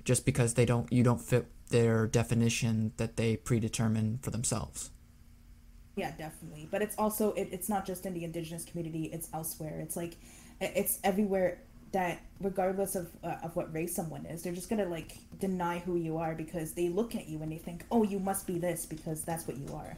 just 0.06 0.26
because 0.26 0.54
they 0.54 0.66
don't 0.66 0.92
you 0.92 1.04
don't 1.04 1.22
fit 1.22 1.46
their 1.70 2.08
definition 2.08 2.94
that 2.98 3.18
they 3.18 3.38
predetermine 3.38 4.20
for 4.22 4.32
themselves. 4.32 4.92
Yeah, 5.96 6.12
definitely. 6.18 6.68
But 6.72 6.82
it's 6.82 6.96
also 6.98 7.34
it, 7.34 7.50
it's 7.52 7.70
not 7.70 7.86
just 7.86 8.06
in 8.06 8.14
the 8.14 8.24
indigenous 8.24 8.66
community; 8.66 9.06
it's 9.06 9.30
elsewhere. 9.34 9.80
It's 9.80 9.96
like 9.96 10.16
it's 10.60 11.00
everywhere. 11.04 11.62
That 11.92 12.22
regardless 12.40 12.96
of 12.96 13.10
uh, 13.24 13.38
of 13.44 13.56
what 13.56 13.74
race 13.74 13.96
someone 13.96 14.26
is, 14.28 14.44
they're 14.44 14.54
just 14.54 14.70
gonna 14.70 14.86
like 14.86 15.18
deny 15.40 15.80
who 15.80 15.96
you 15.96 16.18
are 16.18 16.36
because 16.36 16.74
they 16.74 16.88
look 16.88 17.16
at 17.16 17.28
you 17.28 17.42
and 17.42 17.52
they 17.52 17.58
think, 17.58 17.84
oh, 17.92 18.04
you 18.04 18.20
must 18.20 18.46
be 18.46 18.60
this 18.60 18.86
because 18.86 19.24
that's 19.24 19.48
what 19.48 19.58
you 19.58 19.74
are. 19.74 19.98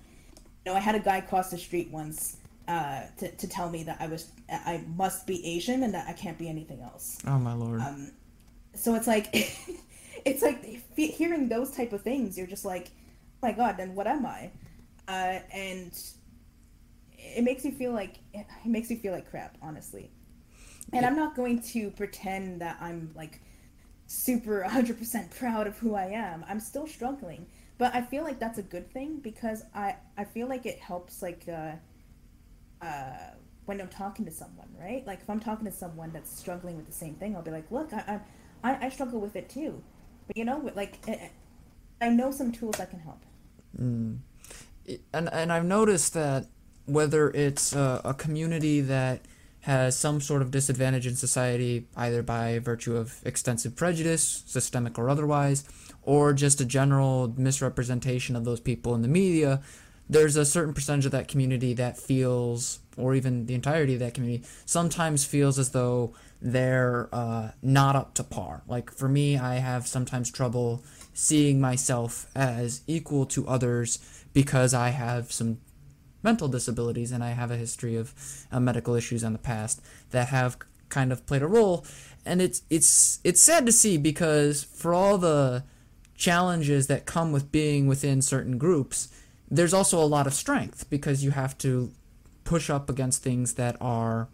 You 0.66 0.72
know, 0.72 0.78
I 0.78 0.80
had 0.80 0.96
a 0.96 1.00
guy 1.00 1.20
cross 1.20 1.52
the 1.52 1.58
street 1.58 1.92
once 1.92 2.38
uh, 2.68 3.02
to, 3.18 3.30
to 3.32 3.48
tell 3.48 3.70
me 3.70 3.84
that 3.84 3.98
I 4.00 4.08
was 4.08 4.32
I 4.50 4.84
must 4.96 5.28
be 5.28 5.46
Asian 5.46 5.84
and 5.84 5.94
that 5.94 6.08
I 6.08 6.14
can't 6.14 6.38
be 6.38 6.48
anything 6.48 6.82
else. 6.82 7.18
Oh 7.28 7.38
my 7.38 7.54
lord. 7.54 7.82
Um, 7.82 8.12
so 8.74 8.96
it's 8.96 9.08
like 9.08 9.36
it's 10.26 10.42
like 10.42 10.64
hearing 10.96 11.50
those 11.50 11.72
type 11.72 11.94
of 11.94 12.02
things. 12.02 12.38
You're 12.38 12.48
just 12.48 12.66
like, 12.66 12.90
oh 12.92 13.48
my 13.48 13.52
god, 13.52 13.78
then 13.78 13.96
what 13.96 14.08
am 14.08 14.26
I? 14.26 14.52
Uh, 15.08 15.40
and 15.54 15.94
it 17.18 17.44
makes 17.44 17.64
you 17.66 17.72
feel 17.72 17.92
like 17.92 18.16
it 18.34 18.46
makes 18.66 18.90
you 18.90 18.98
feel 18.98 19.14
like 19.14 19.30
crap, 19.30 19.58
honestly. 19.62 20.12
And 20.94 21.06
I'm 21.06 21.16
not 21.16 21.36
going 21.36 21.62
to 21.74 21.92
pretend 21.92 22.62
that 22.62 22.78
I'm 22.82 23.12
like 23.16 23.42
super 24.08 24.66
100% 24.68 25.32
proud 25.38 25.68
of 25.68 25.78
who 25.78 25.96
I 25.96 26.06
am. 26.06 26.44
I'm 26.50 26.60
still 26.60 26.88
struggling, 26.88 27.46
but 27.78 27.96
I 27.96 28.02
feel 28.02 28.24
like 28.24 28.40
that's 28.40 28.58
a 28.58 28.64
good 28.64 28.92
thing 28.92 29.20
because 29.20 29.64
I 29.74 29.96
I 30.18 30.26
feel 30.26 30.48
like 30.48 30.66
it 30.66 30.80
helps 30.80 31.22
like 31.22 31.46
uh, 31.48 31.74
uh, 32.86 33.32
when 33.66 33.80
I'm 33.80 33.90
talking 33.90 34.26
to 34.26 34.32
someone, 34.32 34.68
right? 34.80 35.06
Like 35.08 35.22
if 35.22 35.30
I'm 35.30 35.40
talking 35.40 35.66
to 35.66 35.72
someone 35.72 36.12
that's 36.12 36.36
struggling 36.36 36.76
with 36.76 36.88
the 36.88 36.92
same 36.92 37.16
thing, 37.16 37.36
I'll 37.36 37.42
be 37.42 37.52
like, 37.52 37.72
look, 37.72 37.94
I 37.94 38.20
I, 38.64 38.88
I 38.88 38.90
struggle 38.90 39.20
with 39.22 39.36
it 39.36 39.50
too. 39.50 39.82
You 40.36 40.46
know, 40.46 40.72
like 40.76 41.00
eh, 41.08 41.18
eh, 41.20 41.28
I 42.00 42.10
know 42.10 42.32
some 42.32 42.52
tools 42.52 42.76
that 42.78 42.90
can 42.90 43.00
help. 43.00 43.22
Mm. 43.80 44.20
And 45.14 45.30
and 45.32 45.52
I've 45.52 45.66
noticed 45.66 46.14
that 46.14 46.48
whether 46.86 47.30
it's 47.30 47.74
a, 47.74 48.02
a 48.04 48.14
community 48.14 48.82
that 48.82 49.22
has 49.62 49.96
some 49.96 50.20
sort 50.20 50.42
of 50.42 50.50
disadvantage 50.50 51.06
in 51.06 51.16
society, 51.16 51.88
either 51.96 52.24
by 52.24 52.58
virtue 52.60 52.98
of 52.98 53.22
extensive 53.24 53.76
prejudice, 53.76 54.44
systemic 54.48 54.98
or 54.98 55.10
otherwise, 55.10 55.64
or 56.02 56.34
just 56.34 56.60
a 56.60 56.66
general 56.66 57.34
misrepresentation 57.38 58.36
of 58.36 58.44
those 58.44 58.60
people 58.60 58.96
in 58.96 59.04
the 59.04 59.08
media, 59.08 59.62
there's 60.10 60.36
a 60.36 60.46
certain 60.46 60.74
percentage 60.74 61.06
of 61.06 61.12
that 61.12 61.28
community 61.28 61.74
that 61.76 61.98
feels, 61.98 62.80
or 62.98 63.14
even 63.14 63.46
the 63.46 63.54
entirety 63.54 63.94
of 63.94 64.00
that 64.00 64.16
community, 64.16 64.44
sometimes 64.66 65.26
feels 65.26 65.60
as 65.60 65.72
though 65.72 66.14
they're 66.42 67.08
uh, 67.12 67.52
not 67.62 67.96
up 67.96 68.14
to 68.16 68.24
par. 68.24 68.64
Like 68.68 68.92
for 68.92 69.08
me, 69.08 69.38
I 69.38 69.56
have 69.56 69.88
sometimes 69.88 70.32
trouble 70.32 70.84
seeing 71.14 71.62
myself 71.62 72.28
as 72.36 72.82
equal 72.88 73.26
to 73.28 73.48
others 73.48 74.00
because 74.34 74.74
I 74.74 74.90
have 74.90 75.32
some 75.32 75.60
mental 76.24 76.48
disabilities 76.48 77.12
and 77.12 77.24
I 77.24 77.32
have 77.32 77.52
a 77.52 77.58
history 77.58 77.96
of 77.96 78.14
uh, 78.52 78.60
medical 78.60 78.96
issues 78.96 79.24
in 79.24 79.34
the 79.34 79.40
past 79.40 79.82
that 80.12 80.30
have 80.30 80.58
kind 80.90 81.12
of 81.12 81.26
played 81.26 81.42
a 81.42 81.48
role. 81.48 81.86
And 82.26 82.42
it's 82.42 82.64
it's 82.70 83.20
it's 83.24 83.42
sad 83.42 83.66
to 83.66 83.72
see 83.72 83.98
because 83.98 84.64
for 84.64 84.94
all 84.94 85.18
the 85.18 85.64
challenges 86.16 86.88
that 86.88 87.06
come 87.06 87.32
with 87.32 87.52
being 87.52 87.88
within 87.88 88.22
certain 88.22 88.58
groups, 88.58 89.10
there's 89.50 89.74
also 89.74 90.00
a 90.00 90.06
lot 90.06 90.28
of 90.28 90.34
strength 90.34 90.90
because 90.90 91.24
you 91.24 91.32
have 91.32 91.58
to 91.60 91.92
push 92.44 92.70
up 92.70 92.90
against 92.90 93.24
things 93.24 93.56
that 93.56 93.76
are 93.82 94.28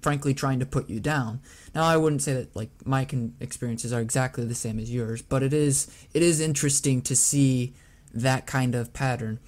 frankly 0.00 0.34
trying 0.34 0.60
to 0.60 0.66
put 0.66 0.88
you 0.88 1.00
down. 1.00 1.40
Now, 1.74 1.84
I 1.84 1.96
wouldn't 1.96 2.22
say 2.22 2.34
that 2.34 2.54
like 2.54 2.70
my 2.84 3.04
con- 3.04 3.34
experiences 3.40 3.92
are 3.92 4.00
exactly 4.00 4.44
the 4.44 4.54
same 4.54 4.78
as 4.78 4.92
yours, 4.92 5.22
but 5.22 5.42
it 5.42 5.52
is 5.52 5.86
it 6.14 6.22
is 6.22 6.40
interesting 6.40 7.02
to 7.02 7.16
see 7.16 7.74
that 8.14 8.46
kind 8.46 8.74
of 8.74 8.92
pattern. 8.92 9.38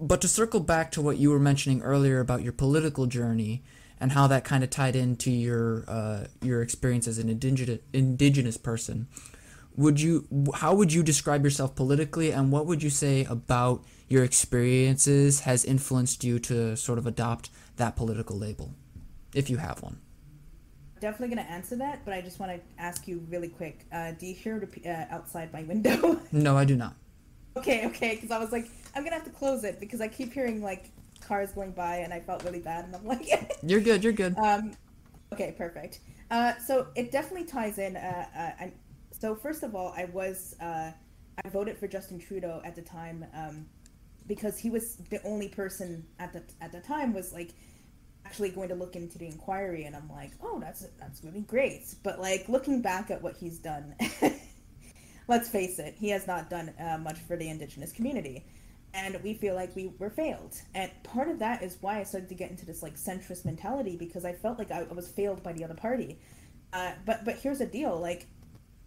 But 0.00 0.20
to 0.20 0.28
circle 0.28 0.60
back 0.60 0.90
to 0.92 1.02
what 1.02 1.16
you 1.16 1.30
were 1.30 1.38
mentioning 1.38 1.82
earlier 1.82 2.20
about 2.20 2.42
your 2.42 2.52
political 2.52 3.06
journey 3.06 3.62
and 3.98 4.12
how 4.12 4.26
that 4.26 4.44
kind 4.44 4.62
of 4.62 4.70
tied 4.70 4.94
into 4.94 5.30
your 5.30 5.84
uh, 5.88 6.26
your 6.42 6.62
experience 6.62 7.08
as 7.08 7.18
an 7.18 7.28
indigenous 7.28 7.80
indigenous 7.92 8.56
person, 8.56 9.06
would 9.76 10.00
you 10.00 10.26
how 10.54 10.74
would 10.74 10.92
you 10.92 11.02
describe 11.02 11.44
yourself 11.44 11.74
politically, 11.74 12.30
and 12.30 12.52
what 12.52 12.66
would 12.66 12.82
you 12.82 12.90
say 12.90 13.24
about 13.24 13.84
your 14.08 14.22
experiences 14.22 15.40
has 15.40 15.64
influenced 15.64 16.24
you 16.24 16.38
to 16.38 16.76
sort 16.76 16.98
of 16.98 17.06
adopt 17.06 17.50
that 17.76 17.96
political 17.96 18.36
label? 18.36 18.74
If 19.36 19.50
you 19.50 19.56
have 19.58 19.82
one. 19.82 19.98
Definitely 20.98 21.34
going 21.34 21.46
to 21.46 21.52
answer 21.52 21.76
that, 21.76 22.04
but 22.04 22.14
I 22.14 22.22
just 22.22 22.40
want 22.40 22.52
to 22.52 22.82
ask 22.82 23.06
you 23.06 23.24
really 23.28 23.48
quick. 23.48 23.84
Uh, 23.92 24.12
do 24.12 24.26
you 24.26 24.34
hear 24.34 24.66
uh, 24.86 25.14
outside 25.14 25.52
my 25.52 25.62
window? 25.62 26.18
no, 26.32 26.56
I 26.56 26.64
do 26.64 26.74
not. 26.74 26.94
Okay, 27.56 27.86
okay, 27.86 28.14
because 28.14 28.30
I 28.30 28.38
was 28.38 28.52
like, 28.52 28.68
I'm 28.94 29.02
gonna 29.02 29.16
have 29.16 29.24
to 29.24 29.30
close 29.30 29.64
it 29.64 29.80
because 29.80 30.02
I 30.02 30.08
keep 30.08 30.30
hearing 30.32 30.62
like 30.62 30.90
cars 31.20 31.52
going 31.52 31.72
by, 31.72 31.96
and 31.96 32.12
I 32.12 32.20
felt 32.20 32.44
really 32.44 32.60
bad, 32.60 32.84
and 32.84 32.94
I'm 32.94 33.04
like, 33.06 33.26
you're 33.62 33.80
good, 33.80 34.04
you're 34.04 34.12
good. 34.12 34.36
Um, 34.36 34.72
okay, 35.32 35.54
perfect. 35.56 36.00
Uh, 36.30 36.52
so 36.58 36.88
it 36.96 37.10
definitely 37.12 37.46
ties 37.46 37.78
in. 37.78 37.96
Uh, 37.96 38.26
uh, 38.60 38.66
so 39.10 39.34
first 39.34 39.62
of 39.62 39.74
all, 39.74 39.94
I 39.96 40.04
was 40.06 40.54
uh, 40.60 40.90
I 41.44 41.48
voted 41.48 41.78
for 41.78 41.88
Justin 41.88 42.18
Trudeau 42.18 42.60
at 42.64 42.76
the 42.76 42.82
time. 42.82 43.24
Um, 43.34 43.66
because 44.26 44.58
he 44.58 44.70
was 44.70 44.96
the 45.10 45.22
only 45.22 45.48
person 45.48 46.04
at 46.18 46.32
the 46.32 46.42
at 46.60 46.72
the 46.72 46.80
time 46.80 47.12
was 47.12 47.32
like 47.32 47.50
actually 48.26 48.50
going 48.50 48.68
to 48.68 48.74
look 48.74 48.96
into 48.96 49.18
the 49.18 49.26
inquiry 49.26 49.84
and 49.84 49.94
I'm 49.94 50.08
like, 50.10 50.32
"Oh, 50.42 50.58
that's 50.60 50.86
that's 50.98 51.22
really 51.22 51.42
great." 51.42 51.94
But 52.02 52.20
like 52.20 52.48
looking 52.48 52.82
back 52.82 53.10
at 53.10 53.22
what 53.22 53.36
he's 53.36 53.58
done, 53.58 53.94
let's 55.28 55.48
face 55.48 55.78
it, 55.78 55.94
he 55.98 56.10
has 56.10 56.26
not 56.26 56.50
done 56.50 56.72
uh, 56.80 56.98
much 56.98 57.18
for 57.18 57.36
the 57.36 57.48
indigenous 57.48 57.92
community. 57.92 58.44
And 58.94 59.22
we 59.22 59.34
feel 59.34 59.54
like 59.54 59.76
we 59.76 59.92
were 59.98 60.10
failed. 60.10 60.56
And 60.74 60.90
part 61.02 61.28
of 61.28 61.38
that 61.40 61.62
is 61.62 61.76
why 61.82 62.00
I 62.00 62.02
started 62.02 62.30
to 62.30 62.34
get 62.34 62.50
into 62.50 62.64
this 62.64 62.82
like 62.82 62.96
centrist 62.96 63.44
mentality 63.44 63.96
because 63.96 64.24
I 64.24 64.32
felt 64.32 64.58
like 64.58 64.70
I, 64.70 64.86
I 64.90 64.92
was 64.92 65.08
failed 65.08 65.42
by 65.42 65.52
the 65.52 65.64
other 65.64 65.74
party. 65.74 66.18
Uh, 66.72 66.92
but 67.04 67.24
but 67.24 67.36
here's 67.36 67.58
the 67.58 67.66
deal, 67.66 67.98
like 67.98 68.26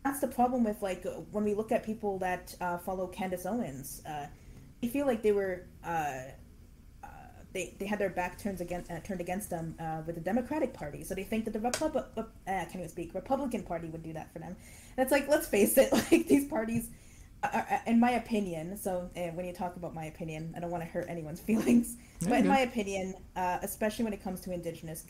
that's 0.04 0.20
the 0.20 0.28
problem 0.28 0.64
with 0.64 0.82
like 0.82 1.06
when 1.32 1.44
we 1.44 1.54
look 1.54 1.72
at 1.72 1.86
people 1.86 2.20
that 2.20 2.56
uh, 2.60 2.78
follow 2.80 3.08
Candace 3.08 3.46
Owens. 3.46 4.02
Uh, 4.06 4.28
I 4.82 4.88
feel 4.88 5.06
like 5.06 5.22
they 5.22 5.34
were 5.34 5.66
uh, 5.86 5.90
uh, 5.90 6.32
they, 7.54 7.76
they 7.80 7.86
had 7.86 8.00
their 8.00 8.10
back 8.10 8.38
turned 8.38 8.62
against 8.62 8.92
uh, 8.92 9.00
turned 9.00 9.22
against 9.22 9.50
them 9.50 9.76
uh, 9.80 10.02
with 10.06 10.16
the 10.16 10.22
Democratic 10.22 10.74
Party, 10.74 11.04
so 11.04 11.16
they 11.16 11.24
think 11.24 11.46
that 11.46 11.52
the 11.52 11.60
Republic 11.60 12.06
uh, 12.16 12.24
can't 12.46 12.76
even 12.76 12.90
speak 12.90 13.14
Republican 13.14 13.64
Party 13.64 13.88
would 13.88 14.04
do 14.04 14.14
that 14.14 14.32
for 14.32 14.40
them. 14.40 14.56
And 14.98 15.04
it's 15.04 15.12
like 15.12 15.28
let's 15.28 15.48
face 15.48 15.78
it, 15.78 15.92
like 16.12 16.28
these 16.28 16.46
parties, 16.46 16.90
are, 17.44 17.82
in 17.88 18.00
my 18.00 18.12
opinion. 18.12 18.78
So 18.78 19.10
when 19.34 19.46
you 19.46 19.54
talk 19.54 19.76
about 19.76 19.96
my 19.96 20.06
opinion, 20.06 20.54
I 20.56 20.60
don't 20.60 20.72
want 20.72 20.84
to 20.84 20.90
hurt 20.90 21.08
anyone's 21.10 21.42
feelings, 21.50 21.98
there 22.20 22.30
but 22.30 22.40
in 22.40 22.48
my 22.48 22.60
opinion, 22.60 23.16
especially 23.36 24.06
when 24.06 24.14
it 24.14 24.24
comes 24.24 24.42
to 24.42 24.54
Indigenous 24.54 25.06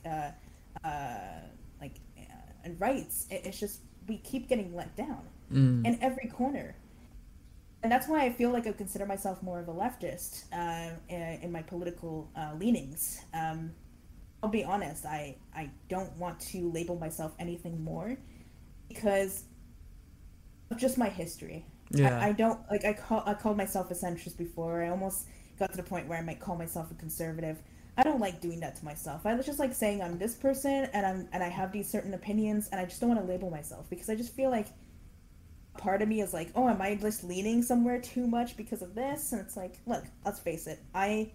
like 1.82 1.96
and 2.64 2.80
rights, 2.80 3.28
it, 3.30 3.42
it's 3.46 3.60
just 3.60 3.82
we 4.08 4.18
keep 4.18 4.48
getting 4.48 4.76
let 4.76 4.96
down 4.96 5.22
mm. 5.52 5.86
in 5.86 5.98
every 6.02 6.28
corner 6.28 6.76
and 7.82 7.92
that's 7.92 8.08
why 8.08 8.26
I 8.26 8.32
feel 8.32 8.52
like 8.52 8.68
I 8.68 8.72
consider 8.74 9.06
myself 9.06 9.42
more 9.42 9.60
of 9.60 9.68
a 9.68 9.74
leftist 9.74 10.44
uh, 10.52 10.94
in, 11.08 11.22
in, 11.44 11.52
my 11.52 11.62
political 11.62 12.30
uh, 12.36 12.52
leanings. 12.60 13.22
Um, 13.34 13.72
I'll 14.44 14.50
be 14.50 14.64
honest, 14.64 15.06
I, 15.06 15.38
I 15.56 15.70
don't 15.88 16.16
want 16.18 16.40
to 16.42 16.72
label 16.72 16.98
myself 16.98 17.34
anything 17.40 17.82
more 17.84 18.18
because 18.90 19.44
of 20.72 20.78
just 20.78 20.98
my 20.98 21.10
history. 21.10 21.66
Yeah. 21.92 22.20
I, 22.20 22.30
I 22.30 22.32
don't 22.34 22.60
like 22.70 22.86
I 22.86 22.94
call 22.94 23.24
I 23.26 23.34
called 23.34 23.58
myself 23.58 23.90
a 23.92 23.96
centrist 23.96 24.38
before. 24.38 24.84
I 24.84 24.90
almost 24.90 25.28
got 25.58 25.72
to 25.72 25.78
the 25.78 25.84
point 25.84 26.08
where 26.08 26.18
I 26.18 26.22
might 26.22 26.40
call 26.40 26.56
myself 26.56 26.92
a 26.92 26.96
conservative. 26.96 27.62
I 27.98 28.04
don't 28.04 28.20
like 28.20 28.40
doing 28.40 28.60
that 28.62 28.76
to 28.78 28.86
myself. 28.86 29.26
I 29.26 29.34
was 29.34 29.46
just 29.46 29.60
like 29.60 29.74
saying 29.74 30.02
I'm 30.02 30.18
this 30.18 30.36
person 30.36 30.88
and 30.94 31.06
I'm 31.06 31.28
and 31.34 31.44
I 31.44 31.50
have 31.50 31.72
these 31.72 31.90
certain 31.90 32.14
opinions 32.14 32.70
and 32.72 32.80
I 32.80 32.86
just 32.86 33.02
don't 33.02 33.10
want 33.10 33.22
to 33.22 33.28
label 33.28 33.50
myself 33.50 33.90
because 33.90 34.10
I 34.10 34.16
just 34.16 34.36
feel 34.36 34.50
like 34.50 34.68
part 35.80 36.02
of 36.02 36.08
me 36.08 36.22
is 36.22 36.34
like, 36.34 36.52
oh, 36.56 36.70
am 36.70 36.82
I 36.82 36.96
just 36.96 37.24
leaning 37.24 37.64
somewhere 37.64 38.00
too 38.00 38.28
much 38.28 38.56
because 38.56 38.82
of 38.82 38.94
this? 38.94 39.32
And 39.32 39.42
it's 39.42 39.58
like, 39.58 39.80
look, 39.88 40.04
let's 40.26 40.40
face 40.40 40.68
it, 40.68 40.80
I. 40.94 41.32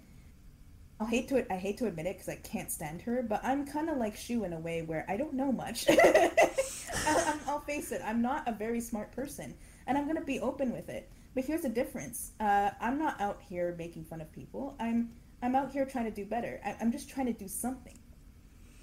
I'll 1.00 1.08
hate 1.08 1.26
to. 1.30 1.52
I 1.52 1.56
hate 1.56 1.78
to 1.78 1.86
admit 1.86 2.06
it 2.06 2.14
because 2.14 2.28
I 2.28 2.36
can't 2.36 2.70
stand 2.70 3.02
her, 3.02 3.20
but 3.28 3.40
I'm 3.42 3.66
kind 3.66 3.90
of 3.90 3.96
like 3.96 4.16
Shoe 4.16 4.44
in 4.44 4.52
a 4.52 4.60
way 4.60 4.82
where 4.82 5.04
I 5.08 5.16
don't 5.16 5.34
know 5.34 5.50
much. 5.50 5.86
I'll, 7.08 7.40
I'll, 7.48 7.60
face 7.66 7.90
it. 7.90 8.00
I'm 8.04 8.22
not 8.22 8.46
a 8.46 8.52
very 8.52 8.80
smart 8.80 9.10
person, 9.10 9.56
and 9.88 9.98
I'm 9.98 10.06
gonna 10.06 10.24
be 10.24 10.38
open 10.38 10.72
with 10.72 10.88
it. 10.88 11.10
But 11.34 11.46
here's 11.46 11.62
the 11.62 11.68
difference. 11.68 12.30
Uh, 12.38 12.70
I'm 12.80 12.96
not 12.96 13.20
out 13.20 13.40
here 13.42 13.74
making 13.76 14.04
fun 14.04 14.20
of 14.20 14.30
people. 14.30 14.76
I'm 14.78 15.10
I'm 15.42 15.56
out 15.56 15.72
here 15.72 15.84
trying 15.84 16.04
to 16.04 16.12
do 16.12 16.24
better. 16.24 16.60
I, 16.64 16.76
I'm 16.80 16.92
just 16.92 17.10
trying 17.10 17.26
to 17.26 17.32
do 17.32 17.48
something. 17.48 17.98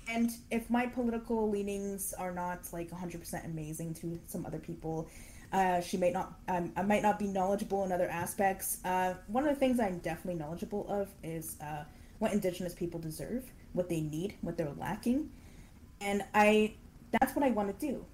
And 0.09 0.31
if 0.49 0.69
my 0.69 0.85
political 0.87 1.49
leanings 1.49 2.13
are 2.13 2.33
not 2.33 2.67
like 2.73 2.89
100% 2.89 3.45
amazing 3.45 3.93
to 3.95 4.19
some 4.27 4.45
other 4.45 4.59
people, 4.59 5.09
uh, 5.51 5.81
she 5.81 5.97
might 5.97 6.13
not. 6.13 6.33
Um, 6.47 6.71
I 6.75 6.81
might 6.81 7.03
not 7.03 7.19
be 7.19 7.27
knowledgeable 7.27 7.83
in 7.83 7.91
other 7.91 8.07
aspects. 8.09 8.79
Uh, 8.85 9.15
one 9.27 9.43
of 9.45 9.49
the 9.49 9.59
things 9.59 9.79
I'm 9.79 9.99
definitely 9.99 10.39
knowledgeable 10.39 10.85
of 10.89 11.09
is 11.23 11.57
uh, 11.61 11.83
what 12.19 12.31
Indigenous 12.31 12.73
people 12.73 12.99
deserve, 12.99 13.43
what 13.73 13.89
they 13.89 14.01
need, 14.01 14.35
what 14.41 14.57
they're 14.57 14.73
lacking, 14.77 15.29
and 15.99 16.23
I. 16.33 16.75
That's 17.19 17.35
what 17.35 17.43
I 17.43 17.49
want 17.49 17.77
to 17.77 17.85
do. 17.85 18.05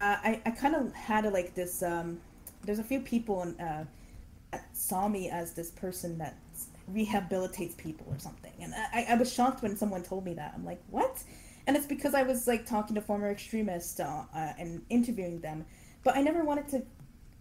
Uh, 0.00 0.16
I 0.22 0.40
I 0.46 0.50
kind 0.50 0.74
of 0.74 0.92
had 0.94 1.26
a, 1.26 1.30
like 1.30 1.54
this. 1.54 1.82
Um, 1.82 2.20
there's 2.64 2.78
a 2.78 2.84
few 2.84 3.00
people 3.00 3.42
in, 3.42 3.60
uh, 3.60 3.84
that 4.52 4.76
saw 4.76 5.08
me 5.08 5.28
as 5.28 5.52
this 5.52 5.70
person 5.70 6.16
that 6.18 6.38
rehabilitates 6.90 7.76
people 7.76 8.06
or 8.08 8.18
something, 8.18 8.52
and 8.60 8.74
I, 8.74 9.08
I 9.10 9.14
was 9.16 9.30
shocked 9.30 9.62
when 9.62 9.76
someone 9.76 10.02
told 10.02 10.24
me 10.24 10.32
that. 10.34 10.52
I'm 10.54 10.64
like, 10.64 10.82
what? 10.88 11.22
And 11.66 11.76
it's 11.76 11.86
because 11.86 12.14
I 12.14 12.22
was 12.22 12.46
like 12.46 12.64
talking 12.64 12.94
to 12.94 13.02
former 13.02 13.30
extremists 13.30 14.00
uh, 14.00 14.24
and 14.58 14.80
interviewing 14.88 15.40
them 15.40 15.66
but 16.04 16.16
I 16.16 16.22
never 16.22 16.44
wanted 16.44 16.68
to 16.68 16.82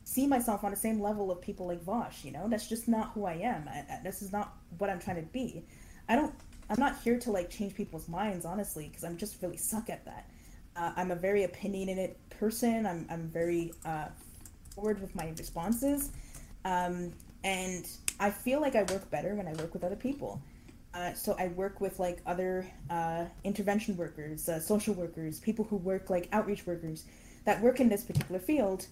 see 0.03 0.25
myself 0.25 0.63
on 0.63 0.71
the 0.71 0.77
same 0.77 1.01
level 1.01 1.31
of 1.31 1.41
people 1.41 1.67
like 1.67 1.83
Vaush. 1.83 2.23
You 2.23 2.31
know, 2.31 2.47
that's 2.47 2.67
just 2.67 2.87
not 2.87 3.11
who 3.13 3.25
I 3.25 3.33
am. 3.33 3.67
I, 3.67 3.79
I, 3.79 3.99
this 4.03 4.21
is 4.21 4.31
not 4.31 4.53
what 4.77 4.89
I'm 4.89 4.99
trying 4.99 5.17
to 5.17 5.29
be. 5.31 5.63
I 6.07 6.15
don't. 6.15 6.33
I'm 6.69 6.79
not 6.79 6.97
here 7.01 7.17
to 7.19 7.31
like 7.31 7.49
change 7.49 7.75
people's 7.75 8.09
minds, 8.09 8.45
honestly, 8.45 8.87
because 8.87 9.03
I'm 9.03 9.17
just 9.17 9.41
really 9.41 9.57
suck 9.57 9.89
at 9.89 10.05
that. 10.05 10.29
Uh, 10.75 10.91
I'm 10.95 11.11
a 11.11 11.15
very 11.15 11.43
opinionated 11.43 12.15
person. 12.29 12.85
I'm 12.85 13.05
I'm 13.09 13.27
very 13.29 13.73
uh, 13.85 14.07
forward 14.75 15.01
with 15.01 15.15
my 15.15 15.33
responses, 15.37 16.11
um, 16.65 17.11
and 17.43 17.87
I 18.19 18.31
feel 18.31 18.61
like 18.61 18.75
I 18.75 18.83
work 18.83 19.09
better 19.11 19.35
when 19.35 19.47
I 19.47 19.53
work 19.53 19.73
with 19.73 19.83
other 19.83 19.95
people. 19.95 20.41
Uh, 20.93 21.13
so 21.13 21.35
I 21.37 21.49
work 21.49 21.79
with 21.79 21.99
like 21.99 22.21
other 22.25 22.65
uh, 22.89 23.25
intervention 23.43 23.97
workers, 23.97 24.49
uh, 24.49 24.59
social 24.59 24.93
workers, 24.93 25.39
people 25.39 25.65
who 25.65 25.75
work 25.75 26.09
like 26.09 26.27
outreach 26.31 26.65
workers, 26.65 27.05
that 27.47 27.61
work 27.61 27.79
in 27.79 27.87
this 27.87 28.03
particular 28.03 28.41
field 28.41 28.87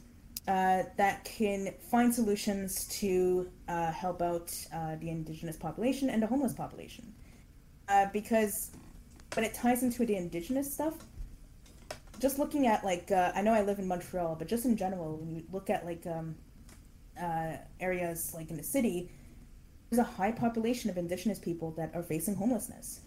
uh, 0.47 0.83
that 0.95 1.25
can 1.25 1.73
find 1.91 2.15
solutions 2.15 2.87
to 2.87 3.51
uh, 3.67 3.91
help 3.91 4.21
out 4.21 4.49
uh, 4.73 4.95
the 4.95 5.09
indigenous 5.09 5.57
population 5.57 6.09
and 6.09 6.23
the 6.23 6.27
homeless 6.27 6.53
population. 6.53 7.13
Uh, 7.89 8.05
because 8.13 8.71
when 9.33 9.43
it 9.43 9.53
ties 9.53 9.83
into 9.83 10.05
the 10.05 10.15
indigenous 10.15 10.73
stuff, 10.73 10.93
just 12.21 12.39
looking 12.39 12.65
at 12.65 12.85
like 12.85 13.11
uh, 13.11 13.33
I 13.35 13.41
know 13.41 13.51
I 13.51 13.61
live 13.61 13.77
in 13.77 13.89
Montreal, 13.89 14.37
but 14.39 14.47
just 14.47 14.63
in 14.63 14.77
general, 14.77 15.17
when 15.17 15.35
you 15.35 15.43
look 15.51 15.69
at 15.69 15.85
like 15.85 16.07
um, 16.07 16.33
uh, 17.21 17.57
areas 17.81 18.33
like 18.33 18.51
in 18.51 18.55
the 18.55 18.63
city, 18.63 19.11
there's 19.89 19.99
a 19.99 20.11
high 20.11 20.31
population 20.31 20.89
of 20.89 20.97
indigenous 20.97 21.39
people 21.39 21.71
that 21.71 21.91
are 21.93 22.03
facing 22.03 22.35
homelessness. 22.35 23.01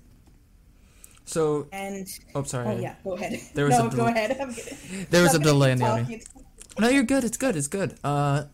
So 1.28 1.68
and 1.72 2.08
oh, 2.34 2.42
sorry. 2.42 2.68
Oh 2.68 2.78
yeah, 2.78 2.94
go 3.04 3.12
ahead. 3.12 3.38
There 3.52 3.66
was 3.66 3.78
no, 3.78 3.86
a 3.86 3.90
del- 3.90 3.98
go 3.98 4.06
ahead. 4.06 4.30
there 5.10 5.22
was 5.22 5.34
a 5.34 5.38
delay 5.38 5.72
in 5.72 5.78
the 5.78 5.84
audio. 5.84 6.18
No, 6.78 6.88
you're 6.88 7.02
good. 7.02 7.22
It's 7.22 7.36
good. 7.36 7.54
It's 7.54 7.68
good. 7.68 7.98
Uh, 8.02 8.44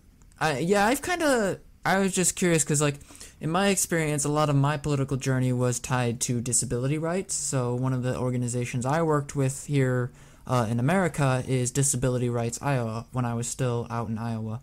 I 0.40 0.58
yeah, 0.58 0.87
I've 0.87 1.00
kind 1.00 1.22
of 1.22 1.60
I 1.87 1.98
was 1.98 2.12
just 2.12 2.34
curious 2.34 2.64
because 2.64 2.82
like 2.82 2.96
in 3.40 3.50
my 3.50 3.68
experience, 3.68 4.24
a 4.24 4.28
lot 4.28 4.50
of 4.50 4.56
my 4.56 4.76
political 4.76 5.16
journey 5.16 5.52
was 5.52 5.78
tied 5.78 6.20
to 6.22 6.40
disability 6.40 6.98
rights. 6.98 7.34
So 7.34 7.76
one 7.76 7.92
of 7.92 8.02
the 8.02 8.18
organizations 8.18 8.84
I 8.84 9.02
worked 9.02 9.37
with 9.37 9.66
here 9.66 10.10
uh, 10.46 10.66
in 10.68 10.80
America 10.80 11.44
is 11.46 11.70
Disability 11.70 12.28
Rights 12.28 12.58
Iowa 12.60 13.06
when 13.12 13.24
I 13.24 13.34
was 13.34 13.46
still 13.46 13.87
out 13.88 14.08
in 14.08 14.18
Iowa, 14.18 14.60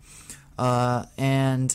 uh, 0.58 1.06
and 1.16 1.74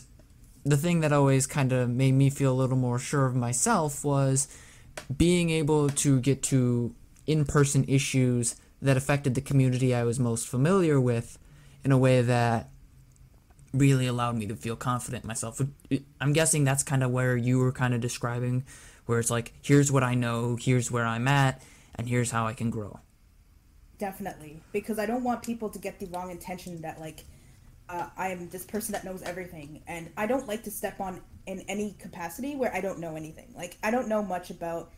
the 0.64 0.78
thing 0.78 1.00
that 1.00 1.12
always 1.12 1.48
kind 1.48 1.72
of 1.72 1.90
made 1.90 2.12
me 2.12 2.30
feel 2.30 2.52
a 2.52 2.60
little 2.62 2.78
more 2.78 3.00
sure 3.00 3.26
of 3.26 3.36
myself 3.36 4.06
was 4.06 4.48
being 5.16 5.50
able 5.50 5.90
to 5.90 6.20
get 6.20 6.44
to 6.44 6.94
in 7.26 7.46
person 7.46 7.86
issues 7.88 8.56
that 8.82 8.98
affected 8.98 9.36
the 9.36 9.42
community 9.42 9.94
I 9.94 10.04
was 10.04 10.20
most 10.20 10.48
familiar 10.48 11.00
with 11.00 11.38
in 11.84 11.92
a 11.92 11.98
way 11.98 12.22
that 12.22 12.70
really 13.74 14.08
allowed 14.08 14.36
me 14.36 14.46
to 14.48 14.56
feel 14.56 14.76
confident 14.76 15.24
in 15.24 15.28
myself. 15.28 15.62
I'm 16.22 16.34
guessing 16.34 16.64
that's 16.64 16.84
kind 16.84 17.04
of 17.04 17.12
where 17.12 17.36
you 17.36 17.60
were 17.60 17.72
kind 17.72 17.94
of 17.94 18.02
describing, 18.02 18.66
where 19.06 19.20
it's 19.20 19.30
like, 19.30 19.54
here's 19.62 19.92
what 19.92 20.04
I 20.04 20.16
know, 20.16 20.58
here's 20.60 20.92
where 20.92 21.06
I'm 21.06 21.28
at, 21.28 21.62
and 21.96 22.08
here's 22.08 22.32
how 22.32 22.48
I 22.48 22.54
can 22.54 22.70
grow. 22.70 23.00
Definitely, 23.98 24.62
because 24.72 25.00
I 25.00 25.06
don't 25.06 25.24
want 25.24 25.44
people 25.44 25.70
to 25.70 25.80
get 25.80 26.00
the 26.00 26.06
wrong 26.08 26.30
intention 26.30 26.82
that 26.82 27.00
like 27.00 27.26
uh, 27.90 28.08
I 28.16 28.30
am 28.30 28.50
this 28.50 28.64
person 28.64 28.92
that 28.94 29.04
knows 29.04 29.24
everything, 29.24 29.82
and 29.88 30.12
I 30.16 30.28
don't 30.28 30.48
like 30.48 30.64
to 30.64 30.72
step 30.72 31.00
on 31.00 31.22
in 31.48 31.62
any 31.62 31.96
capacity 32.00 32.56
where 32.56 32.74
I 32.76 32.82
don't 32.82 33.00
know 33.00 33.16
anything. 33.16 33.54
Like 33.56 33.78
I 33.82 33.90
don't 33.90 34.08
know 34.08 34.22
much 34.22 34.50
about, 34.52 34.92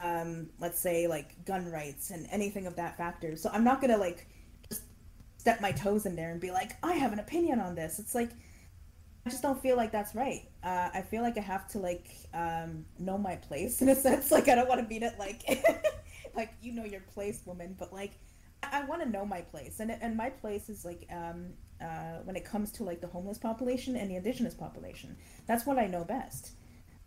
um, 0.00 0.50
let's 0.60 0.78
say 0.78 1.06
like 1.08 1.44
gun 1.44 1.70
rights 1.70 2.10
and 2.10 2.26
anything 2.30 2.66
of 2.66 2.76
that 2.76 2.96
factor. 2.96 3.36
So 3.36 3.50
I'm 3.52 3.64
not 3.64 3.80
gonna 3.80 3.96
like 3.96 4.28
just 4.68 4.82
step 5.38 5.60
my 5.60 5.72
toes 5.72 6.06
in 6.06 6.14
there 6.14 6.30
and 6.30 6.40
be 6.40 6.50
like, 6.50 6.72
I 6.82 6.92
have 6.92 7.12
an 7.12 7.18
opinion 7.18 7.58
on 7.58 7.74
this. 7.74 7.98
It's 7.98 8.14
like 8.14 8.30
I 9.26 9.30
just 9.30 9.42
don't 9.42 9.60
feel 9.60 9.76
like 9.76 9.90
that's 9.90 10.14
right. 10.14 10.42
Uh, 10.62 10.90
I 10.92 11.00
feel 11.00 11.22
like 11.22 11.38
I 11.38 11.40
have 11.40 11.66
to 11.68 11.78
like 11.78 12.10
um, 12.34 12.84
know 12.98 13.16
my 13.16 13.36
place 13.36 13.80
in 13.80 13.88
a 13.88 13.94
sense. 13.94 14.30
Like 14.34 14.48
I 14.48 14.54
don't 14.54 14.68
want 14.68 14.80
to 14.82 14.86
beat 14.86 15.02
it 15.02 15.14
like 15.18 15.42
like 16.36 16.50
you 16.60 16.72
know 16.72 16.84
your 16.84 17.00
place, 17.00 17.40
woman, 17.46 17.74
but 17.78 17.92
like 17.92 18.12
I, 18.62 18.80
I 18.80 18.84
want 18.84 19.02
to 19.02 19.08
know 19.08 19.24
my 19.24 19.40
place, 19.40 19.80
and 19.80 19.90
and 19.90 20.16
my 20.16 20.28
place 20.28 20.68
is 20.68 20.84
like 20.84 21.06
um, 21.10 21.54
uh, 21.84 22.22
when 22.24 22.36
it 22.36 22.44
comes 22.44 22.72
to 22.72 22.84
like 22.84 23.00
the 23.00 23.06
homeless 23.06 23.38
population 23.38 23.96
and 23.96 24.10
the 24.10 24.16
indigenous 24.16 24.54
population. 24.54 25.16
That's 25.46 25.66
what 25.66 25.78
I 25.78 25.86
know 25.86 26.04
best. 26.04 26.52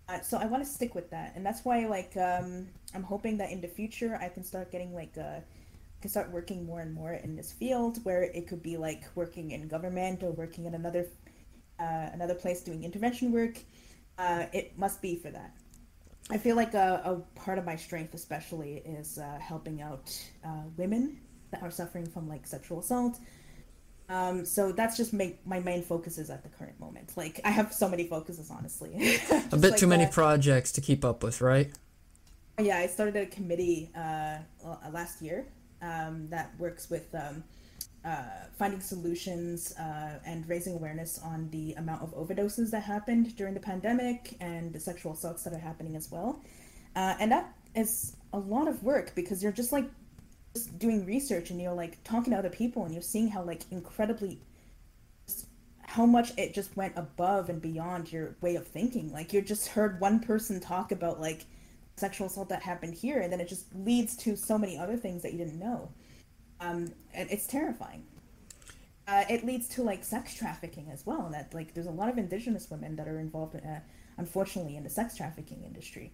Uh, 0.10 0.22
so 0.22 0.38
I 0.38 0.46
want 0.46 0.64
to 0.64 0.70
stick 0.70 0.96
with 0.96 1.10
that, 1.10 1.34
and 1.36 1.46
that's 1.46 1.66
why 1.66 1.86
like 1.88 2.16
um, 2.16 2.68
I'm 2.96 3.04
hoping 3.04 3.38
that 3.40 3.52
in 3.52 3.60
the 3.60 3.68
future 3.68 4.18
I 4.22 4.30
can 4.30 4.44
start 4.44 4.72
getting 4.72 4.94
like 4.94 5.18
uh, 5.18 5.40
can 6.02 6.10
start 6.10 6.32
working 6.32 6.66
more 6.66 6.80
and 6.80 6.94
more 6.94 7.14
in 7.14 7.36
this 7.36 7.52
field 7.52 7.98
where 8.06 8.24
it 8.24 8.48
could 8.48 8.64
be 8.64 8.78
like 8.78 9.04
working 9.16 9.52
in 9.52 9.68
government 9.68 10.24
or 10.24 10.32
working 10.32 10.66
in 10.66 10.76
another 10.76 11.08
uh, 11.80 12.10
another 12.14 12.36
place 12.36 12.62
doing 12.62 12.84
intervention 12.84 13.32
work. 13.32 13.58
uh, 14.18 14.46
it 14.54 14.78
must 14.78 15.02
be 15.02 15.16
for 15.16 15.32
that. 15.32 15.52
I 16.30 16.38
feel 16.38 16.56
like 16.56 16.74
a, 16.74 17.02
a 17.06 17.40
part 17.40 17.58
of 17.58 17.66
my 17.66 17.76
strength, 17.76 18.14
especially, 18.14 18.82
is 18.86 19.18
uh, 19.18 19.40
helping 19.40 19.82
out 19.82 20.08
women 20.76 21.20
that 21.52 21.62
are 21.64 21.72
suffering 21.72 22.06
from 22.06 22.28
like 22.28 22.46
sexual 22.46 22.80
assault. 22.80 23.18
Um, 24.10 24.46
so 24.46 24.72
that's 24.72 24.96
just 24.96 25.14
my, 25.14 25.34
my 25.46 25.60
main 25.60 25.84
focuses 25.84 26.30
at 26.30 26.44
the 26.44 26.50
current 26.50 26.80
moment. 26.80 27.12
Like 27.16 27.42
I 27.44 27.52
have 27.52 27.74
so 27.74 27.90
many 27.90 28.06
focuses, 28.08 28.50
honestly. 28.50 28.94
a 29.52 29.58
bit 29.58 29.72
like 29.72 29.78
too 29.78 29.88
many 29.88 30.08
projects 30.08 30.72
to 30.74 30.82
keep 30.82 31.04
up 31.04 31.24
with, 31.24 31.42
right? 31.42 31.72
Yeah, 32.60 32.78
I 32.78 32.88
started 32.88 33.16
a 33.16 33.26
committee 33.26 33.92
uh, 33.96 34.38
last 34.92 35.22
year 35.22 35.48
um, 35.82 36.28
that 36.30 36.58
works 36.58 36.90
with 36.90 37.14
um, 37.14 37.44
uh, 38.06 38.24
finding 38.58 38.80
solutions 38.80 39.74
uh, 39.78 40.20
and 40.26 40.48
raising 40.48 40.74
awareness 40.74 41.20
on 41.24 41.50
the 41.52 41.74
amount 41.74 42.02
of 42.02 42.16
overdoses 42.16 42.72
that 42.72 42.84
happened 42.84 43.36
during 43.36 43.54
the 43.54 43.60
pandemic 43.60 44.36
and 44.40 44.74
the 44.74 44.80
sexual 44.80 45.14
assaults 45.14 45.44
that 45.44 45.54
are 45.54 45.60
happening 45.60 45.96
as 45.96 46.10
well. 46.10 46.42
Uh, 46.96 47.16
and 47.20 47.32
that 47.32 47.54
is 47.76 48.16
a 48.34 48.40
lot 48.40 48.68
of 48.68 48.82
work 48.84 49.14
because 49.14 49.44
you're 49.44 49.52
just 49.52 49.72
like 49.72 49.86
doing 50.66 51.06
research 51.06 51.50
and 51.50 51.62
you're 51.62 51.74
like 51.74 52.04
talking 52.04 52.34
to 52.34 52.40
other 52.40 52.50
people 52.50 52.86
and 52.86 52.94
you're 52.94 53.02
seeing 53.02 53.28
how 53.28 53.44
like 53.44 53.64
incredibly 53.72 54.40
how 55.88 56.06
much 56.06 56.34
it 56.38 56.54
just 56.54 56.76
went 56.76 56.94
above 56.98 57.50
and 57.50 57.62
beyond 57.62 58.12
your 58.12 58.36
way 58.42 58.56
of 58.56 58.68
thinking. 58.68 59.12
Like 59.12 59.34
you 59.34 59.42
just 59.42 59.70
heard 59.70 60.00
one 60.02 60.20
person 60.20 60.60
talk 60.60 60.92
about 60.92 61.20
like 61.22 61.46
sexual 61.96 62.28
assault 62.28 62.50
that 62.50 62.62
happened 62.62 62.94
here, 62.94 63.20
and 63.22 63.32
then 63.32 63.40
it 63.42 63.48
just 63.48 63.74
leads 63.74 64.16
to 64.18 64.36
so 64.36 64.58
many 64.58 64.78
other 64.78 64.98
things 64.98 65.24
that 65.24 65.32
you 65.32 65.40
didn't 65.40 65.60
know. 65.60 65.90
Um, 66.60 66.94
and 67.14 67.30
it's 67.32 67.48
terrifying. 67.48 68.04
Uh, 69.08 69.24
it 69.30 69.46
leads 69.46 69.70
to 69.70 69.84
like 69.84 70.04
sex 70.04 70.36
trafficking 70.36 70.90
as 70.92 71.06
well. 71.06 71.30
That 71.32 71.54
like 71.54 71.74
there's 71.74 71.88
a 71.88 71.92
lot 71.92 72.10
of 72.10 72.18
indigenous 72.18 72.70
women 72.70 72.96
that 72.98 73.08
are 73.08 73.20
involved, 73.20 73.56
in, 73.56 73.62
uh, 73.62 73.80
unfortunately, 74.18 74.76
in 74.76 74.84
the 74.84 74.90
sex 74.90 75.16
trafficking 75.16 75.64
industry. 75.64 76.12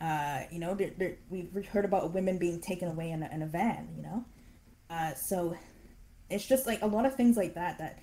Uh, 0.00 0.40
you 0.50 0.58
know, 0.58 0.74
they're, 0.74 0.92
they're, 0.98 1.16
we've 1.30 1.66
heard 1.66 1.84
about 1.84 2.12
women 2.12 2.38
being 2.38 2.60
taken 2.60 2.88
away 2.88 3.10
in 3.10 3.22
a, 3.22 3.30
in 3.32 3.42
a 3.42 3.46
van. 3.46 3.88
You 3.96 4.02
know, 4.02 4.24
uh, 4.90 5.14
so 5.14 5.56
it's 6.28 6.46
just 6.46 6.66
like 6.66 6.82
a 6.82 6.86
lot 6.86 7.06
of 7.06 7.14
things 7.14 7.36
like 7.36 7.54
that 7.54 7.78
that 7.78 7.98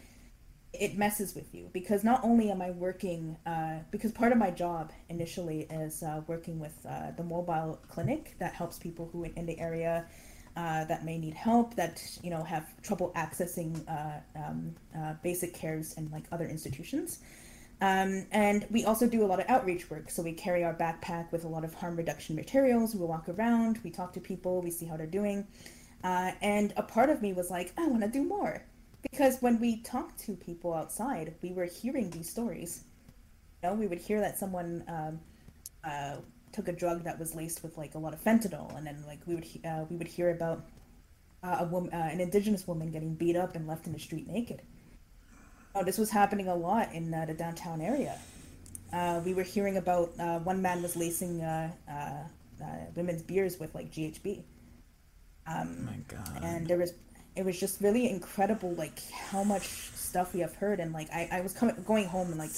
it 0.73 0.97
messes 0.97 1.36
with 1.36 1.53
you 1.53 1.69
because 1.71 2.03
not 2.03 2.23
only 2.23 2.49
am 2.49 2.62
I 2.62 2.71
working, 2.71 3.38
uh, 3.45 3.79
because 3.91 4.12
part 4.12 4.32
of 4.32 4.39
my 4.39 4.49
job 4.49 4.91
initially 5.08 5.67
is 5.69 6.01
uh, 6.01 6.21
working 6.25 6.60
with 6.60 6.73
uh, 6.89 7.12
the 7.15 7.23
mobile 7.23 7.79
clinic 7.89 8.36
that 8.39 8.53
helps 8.53 8.79
people 8.79 9.10
who 9.13 9.23
in, 9.23 9.34
in 9.36 9.45
the 9.45 9.60
area 9.60 10.06
uh, 10.56 10.86
that 10.86 11.06
may 11.06 11.17
need 11.17 11.34
help, 11.34 11.75
that 11.75 12.01
you 12.23 12.29
know 12.29 12.43
have 12.43 12.65
trouble 12.82 13.12
accessing 13.15 13.84
uh, 13.88 14.19
um, 14.39 14.75
uh, 14.97 15.13
basic 15.23 15.53
cares 15.53 15.93
and 15.97 16.12
like 16.12 16.25
other 16.32 16.47
institutions. 16.47 17.19
Um, 17.84 18.28
and 18.32 18.65
we 18.72 18.86
also 18.86 19.08
do 19.08 19.26
a 19.26 19.28
lot 19.28 19.41
of 19.41 19.46
outreach 19.50 19.89
work. 19.89 20.10
So 20.10 20.24
we 20.24 20.32
carry 20.32 20.63
our 20.63 20.74
backpack 20.74 21.34
with 21.34 21.43
a 21.43 21.50
lot 21.50 21.65
of 21.65 21.74
harm 21.74 21.98
reduction 21.98 22.34
materials. 22.34 22.96
We 22.96 23.06
walk 23.06 23.28
around, 23.28 23.80
we 23.84 23.89
talk 23.89 24.13
to 24.13 24.22
people, 24.22 24.62
we 24.62 24.72
see 24.72 24.86
how 24.86 24.96
they're 24.96 25.06
doing. 25.06 25.46
and 26.04 26.74
a 26.78 26.84
part 26.84 27.10
of 27.10 27.22
me 27.22 27.34
was 27.34 27.50
like, 27.50 27.74
I 27.78 27.88
want 27.88 28.04
to 28.04 28.08
do 28.08 28.24
more 28.24 28.63
because 29.02 29.41
when 29.41 29.60
we 29.60 29.82
talked 29.82 30.17
to 30.22 30.34
people 30.34 30.74
outside, 30.74 31.36
we 31.41 31.52
were 31.52 31.65
hearing 31.65 32.10
these 32.10 32.30
stories. 32.30 32.86
You 33.62 33.69
know, 33.69 33.76
we 33.76 33.88
would 33.88 34.00
hear 34.00 34.22
that 34.22 34.39
someone 34.39 34.86
um, 34.88 35.19
uh, 35.84 36.15
took 36.54 36.69
a 36.69 36.74
drug 36.74 37.04
that 37.04 37.19
was 37.19 37.36
laced 37.36 37.63
with 37.63 37.78
like 37.78 37.96
a 37.96 38.00
lot 38.00 38.13
of 38.13 38.24
fentanyl, 38.24 38.76
and 38.78 38.88
then 38.88 39.04
like 39.06 39.19
we 39.28 39.36
would 39.36 39.46
uh, 39.65 39.86
we 39.89 39.98
would 39.98 40.08
hear 40.08 40.32
about 40.32 40.65
uh, 41.43 41.58
a 41.60 41.65
woman, 41.65 41.93
uh, 41.93 42.10
an 42.12 42.22
indigenous 42.22 42.65
woman 42.65 42.91
getting 42.91 43.13
beat 43.13 43.36
up 43.36 43.56
and 43.56 43.67
left 43.67 43.88
in 43.88 43.93
the 43.93 44.00
street 44.00 44.28
naked. 44.28 44.62
Oh, 45.75 45.83
this 45.83 45.97
was 45.97 46.09
happening 46.09 46.47
a 46.47 46.55
lot 46.55 46.93
in 46.93 47.13
uh, 47.13 47.25
the 47.25 47.33
downtown 47.33 47.81
area. 47.81 48.19
Uh, 48.91 49.21
we 49.25 49.33
were 49.33 49.43
hearing 49.43 49.77
about 49.77 50.15
one 50.43 50.62
man 50.62 50.81
was 50.83 50.95
lacing 50.95 51.39
women's 52.95 53.23
beers 53.23 53.59
with 53.59 53.73
like 53.73 53.91
GHB. 53.91 54.43
Um, 55.47 55.77
oh 55.79 55.91
my 55.91 55.97
God. 56.07 56.43
And 56.43 56.67
there 56.67 56.77
was 56.77 56.93
it 57.36 57.43
was 57.43 57.59
just 57.59 57.81
really 57.81 58.09
incredible 58.09 58.73
like 58.75 58.99
how 59.12 59.43
much 59.43 59.67
stuff 59.67 60.33
we 60.33 60.39
have 60.41 60.53
heard 60.55 60.79
and 60.79 60.93
like 60.93 61.09
I, 61.12 61.27
I 61.31 61.41
was 61.41 61.53
coming 61.53 61.75
going 61.86 62.07
home 62.07 62.27
and 62.27 62.38
like 62.38 62.51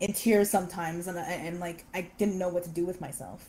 in 0.00 0.12
tears 0.12 0.50
sometimes 0.50 1.06
and, 1.08 1.18
and 1.18 1.60
like 1.60 1.84
I 1.94 2.10
didn't 2.18 2.38
know 2.38 2.48
what 2.48 2.64
to 2.64 2.70
do 2.70 2.86
with 2.86 3.00
myself 3.00 3.46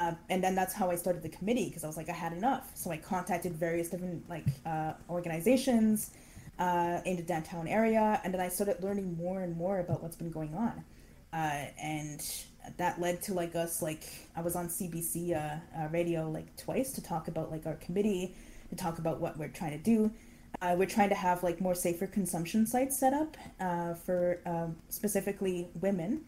uh, 0.00 0.12
and 0.28 0.44
then 0.44 0.54
that's 0.54 0.74
how 0.74 0.90
I 0.90 0.96
started 0.96 1.22
the 1.22 1.30
committee 1.30 1.66
because 1.68 1.84
I 1.84 1.86
was 1.86 1.96
like 1.96 2.08
I 2.08 2.12
had 2.12 2.32
enough 2.32 2.70
so 2.74 2.90
I 2.90 2.98
contacted 2.98 3.54
various 3.54 3.88
different 3.88 4.28
like 4.28 4.44
uh, 4.66 4.92
organizations 5.08 6.10
uh, 6.58 7.00
in 7.04 7.16
the 7.16 7.22
downtown 7.22 7.66
area 7.68 8.20
and 8.24 8.32
then 8.32 8.40
I 8.40 8.48
started 8.48 8.82
learning 8.82 9.16
more 9.16 9.40
and 9.40 9.56
more 9.56 9.80
about 9.80 10.02
what's 10.02 10.16
been 10.16 10.30
going 10.30 10.54
on 10.54 10.84
uh, 11.32 11.66
and 11.80 12.22
that 12.76 13.00
led 13.00 13.22
to 13.22 13.34
like 13.34 13.54
us 13.54 13.82
like 13.82 14.04
I 14.36 14.40
was 14.40 14.56
on 14.56 14.68
CBC 14.68 15.34
uh, 15.34 15.58
uh, 15.78 15.88
radio 15.88 16.30
like 16.30 16.56
twice 16.56 16.92
to 16.92 17.02
talk 17.02 17.28
about 17.28 17.50
like 17.50 17.66
our 17.66 17.74
committee 17.74 18.34
to 18.70 18.76
talk 18.76 18.98
about 18.98 19.20
what 19.20 19.36
we're 19.38 19.48
trying 19.48 19.72
to 19.72 19.78
do. 19.78 20.10
Uh, 20.62 20.74
we're 20.78 20.86
trying 20.86 21.08
to 21.08 21.14
have 21.14 21.42
like 21.42 21.60
more 21.60 21.74
safer 21.74 22.06
consumption 22.06 22.66
sites 22.66 22.98
set 22.98 23.12
up 23.12 23.36
uh, 23.60 23.94
for 23.94 24.40
um, 24.46 24.76
specifically 24.88 25.68
women, 25.80 26.24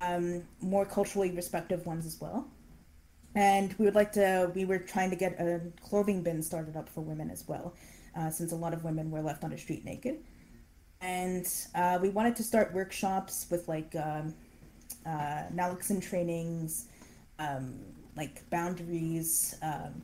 um, 0.00 0.42
more 0.60 0.84
culturally 0.84 1.30
respective 1.30 1.84
ones 1.86 2.06
as 2.06 2.20
well. 2.20 2.46
And 3.34 3.74
we 3.78 3.86
would 3.86 3.94
like 3.94 4.12
to, 4.12 4.52
we 4.54 4.66
were 4.66 4.78
trying 4.78 5.08
to 5.10 5.16
get 5.16 5.40
a 5.40 5.60
clothing 5.80 6.22
bin 6.22 6.42
started 6.42 6.76
up 6.76 6.88
for 6.90 7.00
women 7.00 7.30
as 7.30 7.48
well, 7.48 7.74
uh, 8.16 8.30
since 8.30 8.52
a 8.52 8.56
lot 8.56 8.72
of 8.72 8.84
women 8.84 9.10
were 9.10 9.22
left 9.22 9.44
on 9.44 9.50
the 9.50 9.58
street 9.58 9.84
naked. 9.84 10.18
And 11.00 11.46
uh, 11.74 11.98
we 12.00 12.10
wanted 12.10 12.36
to 12.36 12.42
start 12.42 12.72
workshops 12.72 13.46
with 13.50 13.66
like 13.66 13.94
um, 13.96 14.34
uh, 15.04 15.44
naloxone 15.52 16.00
trainings, 16.00 16.86
um, 17.38 17.74
like 18.16 18.48
boundaries, 18.50 19.56
um, 19.62 20.02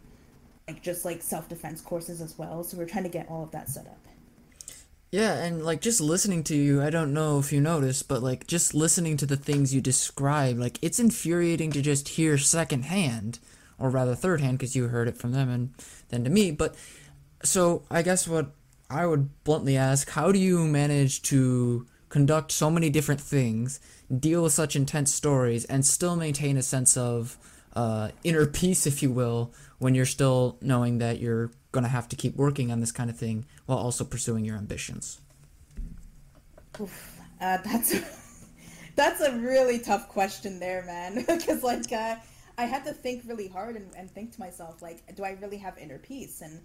like 0.66 0.82
just 0.82 1.04
like 1.04 1.22
self 1.22 1.48
defense 1.48 1.80
courses 1.80 2.20
as 2.20 2.36
well. 2.36 2.64
So 2.64 2.76
we're 2.76 2.86
trying 2.86 3.04
to 3.04 3.10
get 3.10 3.28
all 3.28 3.44
of 3.44 3.50
that 3.52 3.68
set 3.68 3.86
up. 3.86 3.98
Yeah, 5.10 5.42
and 5.42 5.64
like 5.64 5.80
just 5.80 6.02
listening 6.02 6.44
to 6.44 6.54
you, 6.54 6.82
I 6.82 6.90
don't 6.90 7.14
know 7.14 7.38
if 7.38 7.50
you 7.50 7.62
noticed, 7.62 8.08
but 8.08 8.22
like 8.22 8.46
just 8.46 8.74
listening 8.74 9.16
to 9.18 9.26
the 9.26 9.38
things 9.38 9.74
you 9.74 9.80
describe, 9.80 10.58
like 10.58 10.78
it's 10.82 11.00
infuriating 11.00 11.70
to 11.72 11.80
just 11.80 12.08
hear 12.10 12.36
secondhand, 12.36 13.38
or 13.78 13.88
rather 13.88 14.14
third 14.14 14.42
hand, 14.42 14.58
because 14.58 14.76
you 14.76 14.88
heard 14.88 15.08
it 15.08 15.16
from 15.16 15.32
them 15.32 15.48
and 15.48 15.72
then 16.10 16.24
to 16.24 16.30
me. 16.30 16.50
But 16.50 16.76
so 17.42 17.82
I 17.90 18.02
guess 18.02 18.26
what 18.26 18.50
I 18.90 19.06
would 19.06 19.44
bluntly 19.44 19.76
ask, 19.76 20.10
how 20.10 20.32
do 20.32 20.38
you 20.38 20.66
manage 20.66 21.22
to 21.22 21.86
conduct 22.08 22.52
so 22.52 22.70
many 22.70 22.90
different 22.90 23.20
things, 23.20 23.80
deal 24.16 24.42
with 24.42 24.52
such 24.52 24.74
intense 24.74 25.12
stories, 25.14 25.64
and 25.66 25.84
still 25.84 26.16
maintain 26.16 26.56
a 26.56 26.62
sense 26.62 26.96
of 26.96 27.36
uh, 27.74 28.10
inner 28.24 28.46
peace, 28.46 28.86
if 28.86 29.02
you 29.02 29.10
will, 29.12 29.52
when 29.78 29.94
you're 29.94 30.06
still 30.06 30.56
knowing 30.60 30.98
that 30.98 31.20
you're 31.20 31.50
going 31.70 31.84
to 31.84 31.90
have 31.90 32.08
to 32.08 32.16
keep 32.16 32.34
working 32.36 32.72
on 32.72 32.80
this 32.80 32.92
kind 32.92 33.10
of 33.10 33.16
thing 33.16 33.44
while 33.66 33.78
also 33.78 34.04
pursuing 34.04 34.44
your 34.44 34.56
ambitions? 34.56 35.20
Oof, 36.80 37.20
uh, 37.40 37.58
that's 37.58 37.94
that's 38.96 39.20
a 39.20 39.32
really 39.38 39.78
tough 39.78 40.08
question 40.08 40.58
there, 40.58 40.82
man. 40.84 41.24
Because 41.26 41.62
like 41.62 41.92
uh, 41.92 42.16
I 42.56 42.64
had 42.64 42.84
to 42.86 42.92
think 42.92 43.22
really 43.26 43.48
hard 43.48 43.76
and, 43.76 43.94
and 43.96 44.10
think 44.10 44.32
to 44.32 44.40
myself, 44.40 44.82
like, 44.82 45.14
do 45.14 45.24
I 45.24 45.36
really 45.40 45.58
have 45.58 45.76
inner 45.78 45.98
peace? 45.98 46.40
And 46.40 46.60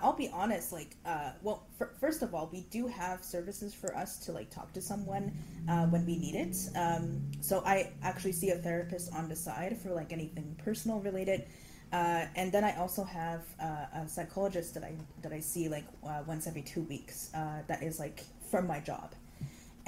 I'll 0.00 0.12
be 0.12 0.28
honest, 0.28 0.72
like, 0.72 0.96
uh, 1.04 1.32
well, 1.42 1.66
for, 1.76 1.92
first 2.00 2.22
of 2.22 2.34
all, 2.34 2.48
we 2.52 2.62
do 2.70 2.86
have 2.86 3.22
services 3.22 3.74
for 3.74 3.94
us 3.96 4.18
to 4.26 4.32
like 4.32 4.50
talk 4.50 4.72
to 4.72 4.80
someone 4.80 5.32
uh, 5.68 5.86
when 5.86 6.06
we 6.06 6.16
need 6.16 6.34
it. 6.34 6.56
Um, 6.76 7.22
so 7.40 7.62
I 7.66 7.92
actually 8.02 8.32
see 8.32 8.50
a 8.50 8.56
therapist 8.56 9.12
on 9.12 9.28
the 9.28 9.36
side 9.36 9.76
for 9.78 9.90
like 9.90 10.12
anything 10.12 10.56
personal 10.64 11.00
related. 11.00 11.46
Uh, 11.92 12.24
and 12.36 12.50
then 12.50 12.64
I 12.64 12.74
also 12.76 13.04
have 13.04 13.42
uh, 13.60 14.02
a 14.02 14.08
psychologist 14.08 14.72
that 14.74 14.82
I 14.82 14.94
that 15.20 15.32
I 15.32 15.40
see 15.40 15.68
like 15.68 15.84
uh, 16.06 16.22
once 16.26 16.46
every 16.46 16.62
two 16.62 16.82
weeks. 16.82 17.30
Uh, 17.34 17.58
that 17.66 17.82
is 17.82 17.98
like 17.98 18.24
from 18.50 18.66
my 18.66 18.80
job, 18.80 19.12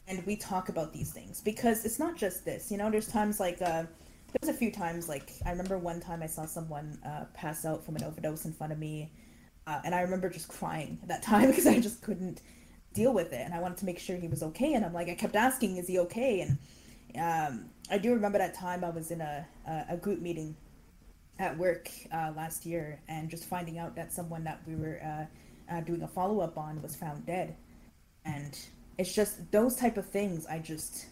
and 0.06 0.24
we 0.26 0.36
talk 0.36 0.68
about 0.68 0.92
these 0.92 1.10
things 1.12 1.40
because 1.40 1.86
it's 1.86 1.98
not 1.98 2.14
just 2.14 2.44
this. 2.44 2.70
You 2.70 2.76
know, 2.76 2.90
there's 2.90 3.08
times 3.08 3.40
like 3.40 3.58
there's 3.58 4.48
a 4.48 4.52
few 4.52 4.70
times 4.70 5.08
like 5.08 5.32
I 5.46 5.50
remember 5.50 5.78
one 5.78 5.98
time 5.98 6.22
I 6.22 6.26
saw 6.26 6.44
someone 6.44 6.98
pass 7.32 7.64
out 7.64 7.82
from 7.82 7.96
an 7.96 8.04
overdose 8.04 8.44
in 8.44 8.52
front 8.52 8.74
of 8.74 8.78
me, 8.78 9.10
and 9.66 9.94
I 9.94 10.02
remember 10.02 10.28
just 10.28 10.48
crying 10.48 10.98
at 11.02 11.08
that 11.08 11.22
time 11.30 11.48
because 11.48 11.66
I 11.66 11.80
just 11.80 12.02
couldn't 12.02 12.40
deal 12.92 13.12
with 13.12 13.32
it, 13.32 13.42
and 13.44 13.54
I 13.54 13.60
wanted 13.60 13.78
to 13.78 13.86
make 13.86 13.98
sure 13.98 14.16
he 14.16 14.28
was 14.28 14.42
okay. 14.42 14.74
And 14.74 14.84
I'm 14.84 14.92
like, 14.92 15.08
I 15.08 15.14
kept 15.14 15.36
asking, 15.36 15.76
"Is 15.76 15.88
he 15.88 15.98
okay?" 16.00 16.40
And 16.40 16.58
um, 17.18 17.70
I 17.90 17.98
do 17.98 18.12
remember 18.14 18.38
that 18.38 18.54
time 18.54 18.84
I 18.84 18.90
was 18.90 19.10
in 19.10 19.20
a 19.20 19.46
a 19.88 19.96
group 19.96 20.20
meeting 20.20 20.56
at 21.38 21.56
work 21.58 21.90
uh, 22.12 22.32
last 22.36 22.64
year 22.64 23.00
and 23.08 23.28
just 23.28 23.44
finding 23.44 23.78
out 23.78 23.96
that 23.96 24.12
someone 24.12 24.44
that 24.44 24.60
we 24.66 24.76
were 24.76 25.00
uh, 25.02 25.74
uh, 25.74 25.80
doing 25.80 26.02
a 26.02 26.08
follow 26.08 26.40
up 26.40 26.56
on 26.56 26.80
was 26.82 26.94
found 26.94 27.26
dead, 27.26 27.56
and 28.24 28.58
it's 28.98 29.12
just 29.12 29.50
those 29.50 29.76
type 29.76 29.96
of 29.96 30.06
things. 30.06 30.46
I 30.46 30.58
just, 30.58 31.06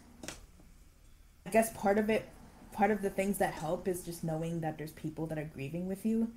I 1.46 1.50
guess 1.50 1.72
part 1.76 1.98
of 1.98 2.10
it, 2.10 2.28
part 2.72 2.90
of 2.90 3.02
the 3.02 3.10
things 3.10 3.38
that 3.38 3.54
help 3.54 3.88
is 3.88 4.04
just 4.04 4.22
knowing 4.22 4.60
that 4.60 4.78
there's 4.78 4.92
people 4.92 5.26
that 5.26 5.38
are 5.38 5.50
grieving 5.52 5.88
with 5.88 6.06
you. 6.06 6.30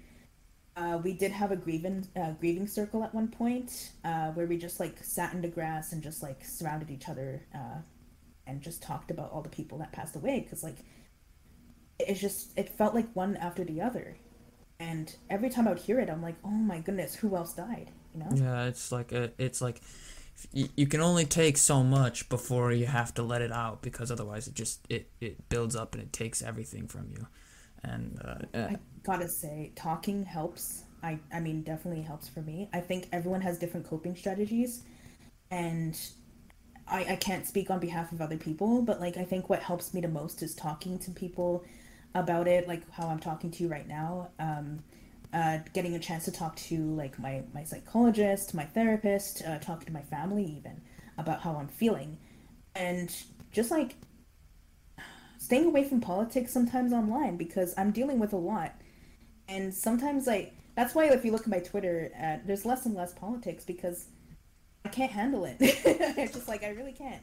Uh, 0.75 0.99
we 1.01 1.13
did 1.13 1.31
have 1.31 1.51
a 1.51 1.55
grieving 1.55 2.05
uh, 2.17 2.31
grieving 2.31 2.67
circle 2.67 3.03
at 3.03 3.13
one 3.13 3.29
point 3.29 3.91
uh, 4.03 4.31
where 4.31 4.45
we 4.45 4.57
just 4.57 4.79
like 4.79 5.01
sat 5.01 5.33
in 5.33 5.41
the 5.41 5.47
grass 5.47 5.93
and 5.93 6.03
just 6.03 6.21
like 6.21 6.43
surrounded 6.43 6.91
each 6.91 7.07
other 7.07 7.45
and 8.47 8.61
just 8.61 8.81
talked 8.81 9.09
about 9.09 9.31
all 9.31 9.41
the 9.41 9.49
people 9.49 9.77
that 9.77 9.91
passed 9.91 10.15
away 10.15 10.39
because 10.39 10.63
like 10.63 10.77
it's 11.99 12.19
just 12.19 12.57
it 12.57 12.69
felt 12.69 12.93
like 12.93 13.07
one 13.15 13.35
after 13.37 13.63
the 13.63 13.81
other. 13.81 14.17
And 14.77 15.15
every 15.29 15.49
time 15.49 15.67
i 15.67 15.71
would 15.71 15.79
hear 15.79 16.01
it 16.01 16.09
i'm 16.09 16.21
like 16.21 16.35
oh 16.43 16.49
my 16.49 16.79
goodness 16.79 17.15
who 17.15 17.35
else 17.35 17.53
died? 17.53 17.91
You 18.13 18.19
know? 18.19 18.29
Yeah 18.33 18.65
it's 18.65 18.91
like 18.91 19.13
a, 19.13 19.31
it's 19.37 19.61
like 19.61 19.79
you, 20.51 20.67
you 20.75 20.87
can 20.87 21.01
only 21.01 21.25
take 21.25 21.57
so 21.57 21.83
much 21.83 22.27
before 22.29 22.71
you 22.71 22.85
have 22.85 23.13
to 23.15 23.23
let 23.23 23.41
it 23.41 23.51
out 23.51 23.81
because 23.81 24.11
otherwise 24.11 24.47
it 24.47 24.53
just 24.53 24.85
it, 24.89 25.09
it 25.21 25.47
builds 25.49 25.75
up 25.75 25.93
and 25.93 26.03
it 26.03 26.11
takes 26.11 26.41
everything 26.41 26.87
from 26.87 27.09
you. 27.11 27.27
And 27.83 28.19
uh, 28.23 28.35
i 28.53 28.75
gotta 29.05 29.27
say 29.27 29.71
talking 29.75 30.25
helps. 30.25 30.83
I 31.03 31.19
i 31.33 31.39
mean 31.39 31.63
definitely 31.63 32.03
helps 32.03 32.27
for 32.27 32.41
me. 32.41 32.69
I 32.73 32.79
think 32.79 33.07
everyone 33.11 33.41
has 33.41 33.57
different 33.59 33.87
coping 33.87 34.15
strategies 34.15 34.83
and 35.51 35.97
I, 36.87 37.05
I 37.13 37.15
can't 37.15 37.47
speak 37.47 37.69
on 37.69 37.79
behalf 37.79 38.11
of 38.11 38.21
other 38.21 38.37
people 38.37 38.81
but 38.81 38.99
like 38.99 39.17
i 39.17 39.23
think 39.23 39.49
what 39.49 39.61
helps 39.61 39.93
me 39.93 40.01
the 40.01 40.07
most 40.07 40.41
is 40.41 40.55
talking 40.55 40.99
to 40.99 41.11
people 41.11 41.63
about 42.13 42.47
it 42.47 42.67
like 42.67 42.89
how 42.91 43.07
i'm 43.07 43.19
talking 43.19 43.51
to 43.51 43.63
you 43.63 43.69
right 43.69 43.87
now 43.87 44.29
um, 44.39 44.83
uh, 45.35 45.59
getting 45.73 45.95
a 45.95 45.99
chance 45.99 46.23
to 46.25 46.31
talk 46.31 46.55
to 46.55 46.77
like 46.95 47.19
my, 47.19 47.43
my 47.53 47.61
psychologist, 47.63 48.53
my 48.53 48.63
therapist, 48.63 49.43
uh, 49.45 49.59
talking 49.59 49.85
to 49.85 49.91
my 49.91 50.01
family 50.03 50.45
even 50.45 50.81
about 51.17 51.41
how 51.41 51.57
I'm 51.57 51.67
feeling, 51.67 52.17
and 52.73 53.13
just 53.51 53.69
like 53.69 53.95
staying 55.37 55.65
away 55.65 55.83
from 55.83 55.99
politics 55.99 56.53
sometimes 56.53 56.93
online 56.93 57.35
because 57.35 57.73
I'm 57.77 57.91
dealing 57.91 58.17
with 58.17 58.31
a 58.31 58.37
lot, 58.37 58.75
and 59.47 59.73
sometimes 59.73 60.27
like 60.27 60.53
that's 60.75 60.93
why 60.93 61.05
if 61.05 61.23
you 61.23 61.31
look 61.31 61.41
at 61.41 61.47
my 61.47 61.59
Twitter, 61.59 62.11
uh, 62.21 62.37
there's 62.45 62.65
less 62.65 62.85
and 62.85 62.95
less 62.95 63.13
politics 63.13 63.63
because 63.63 64.07
I 64.83 64.89
can't 64.89 65.11
handle 65.11 65.45
it. 65.45 65.57
it's 65.59 66.33
just 66.33 66.47
like 66.47 66.63
I 66.63 66.69
really 66.69 66.93
can't. 66.93 67.21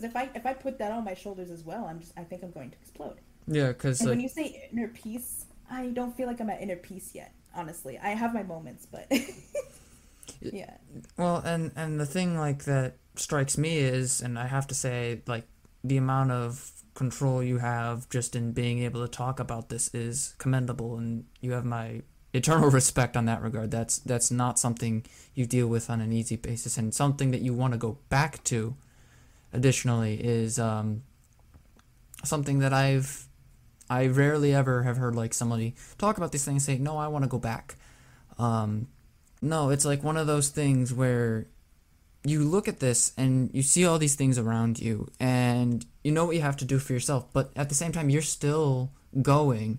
If 0.00 0.16
I 0.16 0.28
if 0.34 0.46
I 0.46 0.52
put 0.54 0.78
that 0.78 0.92
on 0.92 1.04
my 1.04 1.14
shoulders 1.14 1.50
as 1.50 1.64
well, 1.64 1.86
I'm 1.86 2.00
just 2.00 2.12
I 2.16 2.24
think 2.24 2.42
I'm 2.42 2.50
going 2.50 2.70
to 2.70 2.76
explode. 2.76 3.16
Yeah, 3.46 3.68
because 3.68 4.00
like, 4.00 4.10
when 4.10 4.20
you 4.20 4.28
say 4.28 4.68
inner 4.72 4.88
peace, 4.88 5.46
I 5.70 5.86
don't 5.88 6.16
feel 6.16 6.26
like 6.26 6.40
I'm 6.40 6.50
at 6.50 6.60
inner 6.60 6.76
peace 6.76 7.10
yet 7.14 7.32
honestly. 7.54 7.98
I 7.98 8.10
have 8.10 8.34
my 8.34 8.42
moments, 8.42 8.86
but 8.86 9.06
yeah. 10.40 10.76
Well, 11.16 11.36
and 11.44 11.72
and 11.76 11.98
the 11.98 12.06
thing 12.06 12.36
like 12.36 12.64
that 12.64 12.96
strikes 13.16 13.58
me 13.58 13.78
is, 13.78 14.20
and 14.20 14.38
I 14.38 14.46
have 14.46 14.66
to 14.68 14.74
say, 14.74 15.22
like 15.26 15.46
the 15.82 15.96
amount 15.96 16.30
of 16.30 16.70
control 16.94 17.42
you 17.42 17.58
have 17.58 18.08
just 18.10 18.36
in 18.36 18.52
being 18.52 18.80
able 18.80 19.00
to 19.00 19.08
talk 19.08 19.40
about 19.40 19.68
this 19.68 19.92
is 19.94 20.34
commendable, 20.38 20.96
and 20.96 21.24
you 21.40 21.52
have 21.52 21.64
my 21.64 22.02
eternal 22.32 22.70
respect 22.80 23.16
on 23.16 23.24
that 23.26 23.42
regard. 23.42 23.70
That's 23.70 23.98
that's 23.98 24.30
not 24.30 24.58
something 24.58 25.04
you 25.34 25.46
deal 25.46 25.66
with 25.66 25.90
on 25.90 26.00
an 26.00 26.12
easy 26.12 26.36
basis, 26.36 26.78
and 26.78 26.94
something 26.94 27.30
that 27.30 27.40
you 27.40 27.54
want 27.54 27.72
to 27.72 27.78
go 27.78 27.98
back 28.08 28.42
to. 28.44 28.76
Additionally, 29.52 30.14
is 30.22 30.60
um, 30.60 31.02
something 32.22 32.60
that 32.60 32.72
I've 32.72 33.26
I 33.88 34.06
rarely 34.06 34.54
ever 34.54 34.84
have 34.84 34.96
heard 34.96 35.16
like 35.16 35.34
somebody 35.34 35.74
talk 35.98 36.16
about 36.16 36.30
these 36.30 36.44
things 36.44 36.64
say, 36.64 36.78
"No, 36.78 36.96
I 36.96 37.08
want 37.08 37.24
to 37.24 37.28
go 37.28 37.38
back." 37.38 37.76
Um, 38.38 38.86
no, 39.42 39.70
it's 39.70 39.84
like 39.84 40.04
one 40.04 40.16
of 40.16 40.26
those 40.26 40.48
things 40.48 40.92
where 40.94 41.48
you 42.24 42.44
look 42.44 42.68
at 42.68 42.80
this 42.80 43.12
and 43.16 43.50
you 43.54 43.62
see 43.62 43.86
all 43.86 43.98
these 43.98 44.14
things 44.14 44.38
around 44.38 44.78
you 44.78 45.08
and 45.18 45.86
you 46.04 46.12
know 46.12 46.26
what 46.26 46.36
you 46.36 46.42
have 46.42 46.56
to 46.58 46.64
do 46.64 46.78
for 46.78 46.92
yourself, 46.92 47.26
but 47.32 47.50
at 47.56 47.68
the 47.68 47.74
same 47.74 47.92
time 47.92 48.10
you're 48.10 48.22
still 48.22 48.90
going. 49.22 49.78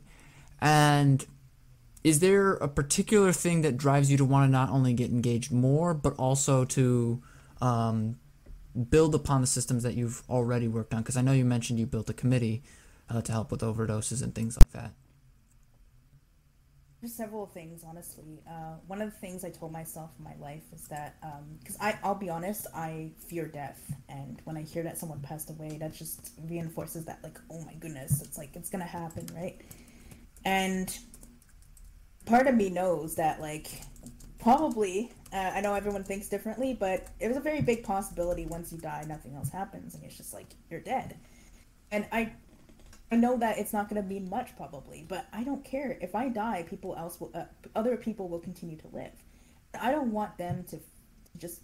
And 0.59 1.25
is 2.03 2.19
there 2.19 2.53
a 2.53 2.67
particular 2.67 3.31
thing 3.31 3.61
that 3.61 3.77
drives 3.77 4.09
you 4.09 4.17
to 4.17 4.25
want 4.25 4.47
to 4.47 4.51
not 4.51 4.69
only 4.69 4.93
get 4.93 5.11
engaged 5.11 5.51
more, 5.51 5.93
but 5.93 6.15
also 6.15 6.65
to 6.65 7.21
um, 7.61 8.17
build 8.89 9.13
upon 9.13 9.41
the 9.41 9.47
systems 9.47 9.83
that 9.83 9.93
you've 9.93 10.23
already 10.29 10.67
worked 10.67 10.93
on? 10.93 11.01
Because 11.01 11.17
I 11.17 11.21
know 11.21 11.31
you 11.31 11.45
mentioned 11.45 11.79
you 11.79 11.85
built 11.85 12.09
a 12.09 12.13
committee 12.13 12.63
uh, 13.09 13.21
to 13.21 13.31
help 13.31 13.51
with 13.51 13.61
overdoses 13.61 14.23
and 14.23 14.33
things 14.33 14.57
like 14.57 14.71
that? 14.71 14.93
There's 17.01 17.15
several 17.15 17.47
things, 17.47 17.83
honestly. 17.83 18.43
Uh, 18.47 18.75
one 18.85 19.01
of 19.01 19.11
the 19.11 19.17
things 19.17 19.43
I 19.43 19.49
told 19.49 19.71
myself 19.71 20.11
in 20.19 20.23
my 20.23 20.35
life 20.39 20.61
is 20.71 20.87
that, 20.89 21.15
because 21.59 21.75
um, 21.77 21.81
I, 21.81 21.97
I'll 22.03 22.13
be 22.13 22.29
honest, 22.29 22.67
I 22.75 23.09
fear 23.27 23.47
death, 23.47 23.81
and 24.07 24.39
when 24.43 24.55
I 24.55 24.61
hear 24.61 24.83
that 24.83 24.99
someone 24.99 25.19
passed 25.19 25.49
away, 25.49 25.77
that 25.79 25.95
just 25.95 26.29
reinforces 26.47 27.05
that, 27.05 27.19
like, 27.23 27.39
oh 27.49 27.59
my 27.65 27.73
goodness, 27.73 28.21
it's 28.21 28.37
like 28.37 28.55
it's 28.55 28.69
gonna 28.69 28.85
happen, 28.85 29.27
right? 29.35 29.59
And 30.45 30.95
part 32.27 32.45
of 32.45 32.53
me 32.53 32.69
knows 32.69 33.15
that, 33.15 33.41
like, 33.41 33.81
probably, 34.37 35.11
uh, 35.33 35.53
I 35.55 35.61
know 35.61 35.73
everyone 35.73 36.03
thinks 36.03 36.29
differently, 36.29 36.75
but 36.79 37.07
it 37.19 37.27
was 37.27 37.37
a 37.37 37.41
very 37.41 37.61
big 37.61 37.83
possibility. 37.83 38.45
Once 38.45 38.71
you 38.71 38.77
die, 38.77 39.05
nothing 39.07 39.33
else 39.33 39.49
happens, 39.49 39.95
and 39.95 40.03
it's 40.03 40.17
just 40.17 40.35
like 40.35 40.53
you're 40.69 40.79
dead. 40.79 41.17
And 41.89 42.05
I 42.11 42.33
I 43.11 43.17
know 43.17 43.37
that 43.37 43.57
it's 43.57 43.73
not 43.73 43.89
going 43.89 44.01
to 44.01 44.07
mean 44.07 44.29
much 44.29 44.55
probably, 44.55 45.05
but 45.07 45.27
I 45.33 45.43
don't 45.43 45.65
care. 45.65 45.97
If 46.01 46.15
I 46.15 46.29
die, 46.29 46.65
people 46.69 46.95
else 46.95 47.19
will, 47.19 47.31
uh, 47.35 47.43
other 47.75 47.97
people 47.97 48.29
will 48.29 48.39
continue 48.39 48.77
to 48.77 48.87
live. 48.93 49.11
I 49.79 49.91
don't 49.91 50.11
want 50.11 50.37
them 50.37 50.63
to 50.69 50.79
just. 51.37 51.61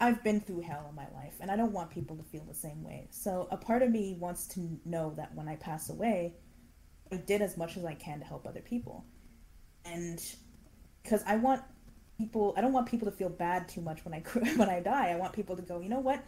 I've 0.00 0.24
been 0.24 0.40
through 0.40 0.62
hell 0.62 0.86
in 0.88 0.96
my 0.96 1.06
life, 1.14 1.34
and 1.40 1.50
I 1.50 1.56
don't 1.56 1.72
want 1.72 1.90
people 1.90 2.16
to 2.16 2.24
feel 2.24 2.42
the 2.44 2.54
same 2.54 2.82
way. 2.82 3.06
So 3.10 3.46
a 3.50 3.56
part 3.56 3.82
of 3.82 3.90
me 3.90 4.16
wants 4.18 4.48
to 4.48 4.80
know 4.84 5.12
that 5.16 5.32
when 5.34 5.46
I 5.46 5.56
pass 5.56 5.90
away, 5.90 6.34
I 7.12 7.16
did 7.16 7.40
as 7.42 7.56
much 7.56 7.76
as 7.76 7.84
I 7.84 7.94
can 7.94 8.18
to 8.18 8.24
help 8.24 8.46
other 8.46 8.62
people, 8.62 9.04
and 9.84 10.24
because 11.02 11.22
I 11.26 11.36
want 11.36 11.62
people, 12.16 12.54
I 12.56 12.62
don't 12.62 12.72
want 12.72 12.88
people 12.88 13.10
to 13.10 13.16
feel 13.16 13.28
bad 13.28 13.68
too 13.68 13.82
much 13.82 14.04
when 14.06 14.14
I 14.14 14.20
when 14.56 14.70
I 14.70 14.80
die. 14.80 15.10
I 15.10 15.16
want 15.16 15.34
people 15.34 15.54
to 15.54 15.62
go, 15.62 15.80
you 15.80 15.90
know 15.90 16.00
what, 16.00 16.24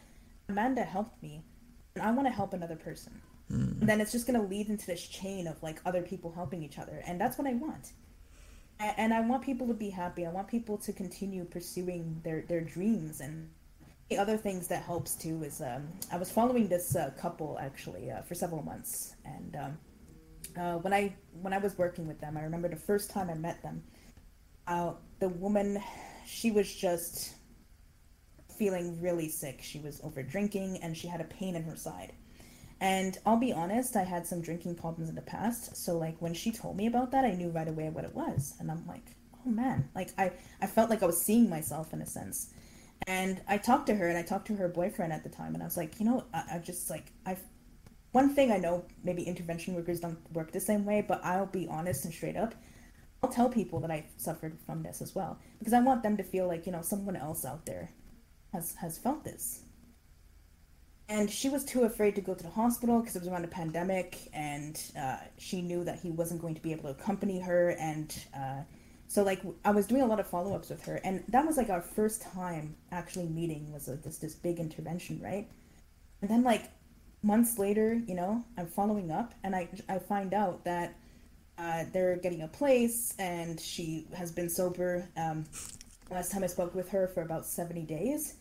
Miranda 0.48 0.83
helped 0.83 1.22
me, 1.22 1.42
and 1.94 2.04
I 2.04 2.11
want 2.11 2.28
to 2.28 2.33
help 2.33 2.52
another 2.52 2.76
person. 2.76 3.22
Mm. 3.52 3.80
then 3.80 4.00
it's 4.00 4.11
just 4.11 4.26
going 4.26 4.40
to 4.40 4.46
lead 4.46 4.68
into 4.68 4.87
this 4.87 5.07
chain 5.07 5.46
of 5.46 5.62
like 5.62 5.78
other 5.85 6.02
people 6.02 6.33
helping 6.33 6.62
each 6.62 6.78
other. 6.78 7.02
And 7.07 7.20
that's 7.20 7.37
what 7.37 7.46
I 7.46 7.52
want. 7.52 7.92
And, 8.80 8.94
and 8.96 9.14
I 9.14 9.20
want 9.20 9.42
people 9.42 9.66
to 9.68 9.74
be 9.74 9.90
happy. 9.90 10.26
I 10.26 10.30
want 10.30 10.48
people 10.48 10.78
to 10.78 10.92
continue 10.92 11.44
pursuing 11.44 12.20
their, 12.24 12.42
their 12.48 12.62
dreams. 12.62 13.20
And 13.20 13.50
the 14.09 14.16
other 14.16 14.37
things 14.37 14.68
that 14.68 14.83
helps 14.83 15.14
too 15.14 15.42
is 15.44 15.61
um, 15.61 15.88
I 16.11 16.16
was 16.16 16.30
following 16.30 16.68
this 16.68 16.96
uh, 16.96 17.11
couple 17.18 17.59
actually 17.61 18.11
uh, 18.11 18.22
for 18.22 18.35
several 18.35 18.62
months. 18.62 19.14
And 19.24 19.57
um, 19.57 19.78
uh, 20.57 20.78
when 20.78 20.92
I 20.92 21.14
when 21.40 21.52
I 21.52 21.59
was 21.59 21.76
working 21.76 22.07
with 22.07 22.20
them, 22.20 22.37
I 22.37 22.42
remember 22.42 22.68
the 22.68 22.76
first 22.76 23.11
time 23.11 23.28
I 23.28 23.35
met 23.35 23.62
them. 23.62 23.83
Uh, 24.66 24.92
the 25.20 25.28
woman, 25.28 25.83
she 26.26 26.50
was 26.50 26.72
just 26.74 27.35
feeling 28.57 29.00
really 29.00 29.28
sick. 29.28 29.61
She 29.62 29.80
was 29.80 30.00
over 30.02 30.22
drinking 30.22 30.78
and 30.83 30.96
she 30.96 31.09
had 31.09 31.20
a 31.20 31.24
pain 31.24 31.57
in 31.57 31.64
her 31.64 31.76
side. 31.76 32.12
And 32.80 33.16
I'll 33.24 33.38
be 33.38 33.52
honest, 33.52 33.96
I 33.96 34.02
had 34.02 34.26
some 34.26 34.42
drinking 34.42 34.74
problems 34.76 35.08
in 35.08 35.14
the 35.14 35.22
past. 35.22 35.76
So 35.76 35.96
like 35.96 36.16
when 36.20 36.34
she 36.34 36.50
told 36.50 36.76
me 36.76 36.87
about 36.87 37.12
that, 37.12 37.24
I 37.24 37.32
knew 37.32 37.50
right 37.50 37.68
away 37.68 37.88
what 37.88 38.04
it 38.04 38.14
was. 38.14 38.54
And 38.58 38.70
I'm 38.70 38.87
like, 38.87 39.14
oh 39.46 39.50
man, 39.50 39.88
like 39.94 40.10
I, 40.18 40.32
I 40.60 40.66
felt 40.66 40.90
like 40.90 41.02
I 41.02 41.06
was 41.06 41.20
seeing 41.20 41.48
myself 41.48 41.92
in 41.92 42.02
a 42.02 42.06
sense. 42.06 42.52
And 43.06 43.40
I 43.48 43.58
talked 43.58 43.87
to 43.87 43.94
her 43.94 44.08
and 44.08 44.16
I 44.16 44.22
talked 44.22 44.46
to 44.48 44.56
her 44.56 44.68
boyfriend 44.68 45.12
at 45.12 45.22
the 45.22 45.28
time 45.28 45.54
and 45.54 45.62
I 45.62 45.66
was 45.66 45.76
like, 45.76 45.98
you 45.98 46.06
know, 46.06 46.24
I, 46.32 46.44
I 46.54 46.58
just 46.58 46.90
like, 46.90 47.12
I've, 47.26 47.42
one 48.12 48.34
thing 48.34 48.52
I 48.52 48.58
know 48.58 48.84
maybe 49.02 49.24
intervention 49.24 49.74
workers 49.74 50.00
don't 50.00 50.18
work 50.32 50.52
the 50.52 50.60
same 50.60 50.84
way, 50.84 51.04
but 51.06 51.24
I'll 51.24 51.46
be 51.46 51.66
honest 51.68 52.04
and 52.04 52.14
straight 52.14 52.37
up. 52.37 52.54
I'll 53.22 53.30
tell 53.30 53.48
people 53.48 53.80
that 53.80 53.90
I've 53.90 54.10
suffered 54.16 54.58
from 54.66 54.82
this 54.82 55.00
as 55.00 55.14
well 55.14 55.38
because 55.58 55.72
I 55.72 55.81
want 55.81 56.02
them 56.02 56.16
to 56.18 56.22
feel 56.22 56.46
like, 56.46 56.66
you 56.66 56.72
know, 56.72 56.83
someone 56.83 57.16
else 57.16 57.44
out 57.44 57.66
there 57.66 57.90
has, 58.52 58.75
has 58.77 58.98
felt 58.98 59.25
this 59.25 59.63
and 61.09 61.31
she 61.31 61.48
was 61.48 61.65
too 61.65 61.83
afraid 61.83 62.15
to 62.15 62.21
go 62.21 62.35
to 62.35 62.42
the 62.42 62.50
hospital 62.50 63.00
because 63.00 63.15
it 63.15 63.21
was 63.21 63.29
around 63.29 63.44
a 63.44 63.48
pandemic 63.48 64.29
and 64.33 64.83
uh, 64.98 65.19
she 65.38 65.61
knew 65.61 65.85
that 65.85 66.00
he 66.00 66.11
wasn't 66.11 66.40
going 66.40 66.55
to 66.55 66.63
be 66.63 66.73
able 66.73 66.85
to 66.85 66.90
accompany 66.90 67.40
her 67.40 67.71
and 67.79 68.25
uh, 68.35 68.63
so 69.07 69.23
like 69.23 69.42
i 69.65 69.71
was 69.71 69.87
doing 69.87 70.02
a 70.02 70.07
lot 70.07 70.19
of 70.19 70.27
follow-ups 70.27 70.71
with 70.71 70.85
her 70.85 70.96
and 71.05 71.23
that 71.29 71.46
was 71.46 71.57
like 71.57 71.69
our 71.69 71.83
first 71.83 72.23
time 72.23 72.75
actually 72.90 73.27
meeting 73.27 73.71
was 73.73 73.88
like 73.88 74.02
this 74.02 74.19
this 74.19 74.35
big 74.35 74.59
intervention 74.59 75.21
right? 75.23 75.48
And 76.23 76.31
then 76.31 76.42
like 76.42 76.71
months 77.23 77.59
later 77.59 78.00
you 78.07 78.15
know 78.15 78.44
i'm 78.57 78.67
following 78.67 79.11
up 79.11 79.35
and 79.42 79.55
i 79.55 79.69
i 79.88 79.98
find 79.98 80.35
out 80.35 80.65
that 80.65 80.94
uh, 81.57 81.85
they're 81.92 82.17
getting 82.17 82.42
a 82.42 82.48
place 82.48 83.15
and 83.19 83.61
she 83.61 84.07
has 84.13 84.33
been 84.33 84.50
sober 84.50 85.09
um, 85.17 85.44
last 86.11 86.33
time 86.33 86.44
i 86.44 86.46
spoke 86.46 86.75
with 86.75 86.88
her 86.90 87.09
for 87.09 87.23
about 87.23 87.46
70 87.46 87.83
days 87.83 88.35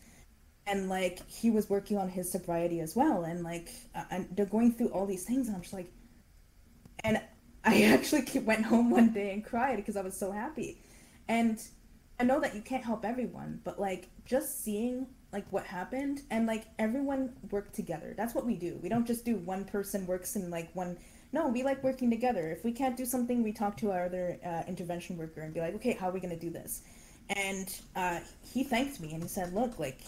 and 0.66 0.88
like 0.88 1.28
he 1.28 1.50
was 1.50 1.68
working 1.68 1.98
on 1.98 2.08
his 2.08 2.30
sobriety 2.30 2.80
as 2.80 2.96
well 2.96 3.24
and 3.24 3.42
like 3.42 3.70
uh, 3.94 4.04
and 4.10 4.28
they're 4.32 4.46
going 4.46 4.72
through 4.72 4.88
all 4.88 5.06
these 5.06 5.24
things 5.24 5.46
and 5.46 5.56
i'm 5.56 5.62
just 5.62 5.74
like 5.74 5.90
and 7.02 7.20
i 7.64 7.82
actually 7.84 8.26
went 8.40 8.64
home 8.64 8.90
one 8.90 9.10
day 9.10 9.32
and 9.32 9.44
cried 9.44 9.76
because 9.76 9.96
i 9.96 10.02
was 10.02 10.16
so 10.16 10.30
happy. 10.30 10.80
And 11.28 11.58
i 12.20 12.24
know 12.24 12.40
that 12.40 12.54
you 12.54 12.60
can't 12.60 12.84
help 12.84 13.04
everyone 13.04 13.60
but 13.64 13.80
like 13.80 14.08
just 14.26 14.62
seeing 14.62 15.06
like 15.34 15.44
what 15.50 15.64
happened 15.64 16.22
and 16.30 16.46
like 16.46 16.64
everyone 16.78 17.34
worked 17.50 17.74
together. 17.74 18.14
That's 18.16 18.36
what 18.36 18.46
we 18.46 18.54
do. 18.54 18.78
We 18.80 18.88
don't 18.88 19.04
just 19.04 19.24
do 19.24 19.34
one 19.36 19.64
person 19.64 20.06
works 20.06 20.36
in 20.36 20.48
like 20.48 20.70
one 20.74 20.96
no 21.32 21.48
we 21.48 21.64
like 21.64 21.82
working 21.82 22.08
together. 22.08 22.50
If 22.50 22.64
we 22.64 22.70
can't 22.70 22.96
do 22.96 23.04
something 23.04 23.42
we 23.42 23.52
talk 23.52 23.76
to 23.78 23.90
our 23.90 24.04
other 24.06 24.38
uh, 24.46 24.62
intervention 24.68 25.18
worker 25.18 25.40
and 25.40 25.52
be 25.52 25.60
like 25.60 25.74
okay 25.74 25.92
how 25.92 26.08
are 26.08 26.12
we 26.12 26.20
going 26.20 26.38
to 26.38 26.40
do 26.40 26.50
this? 26.50 26.82
And 27.30 27.68
uh, 27.96 28.20
he 28.52 28.62
thanked 28.62 29.00
me 29.00 29.12
and 29.12 29.22
he 29.24 29.28
said 29.28 29.52
look 29.52 29.78
like 29.78 30.02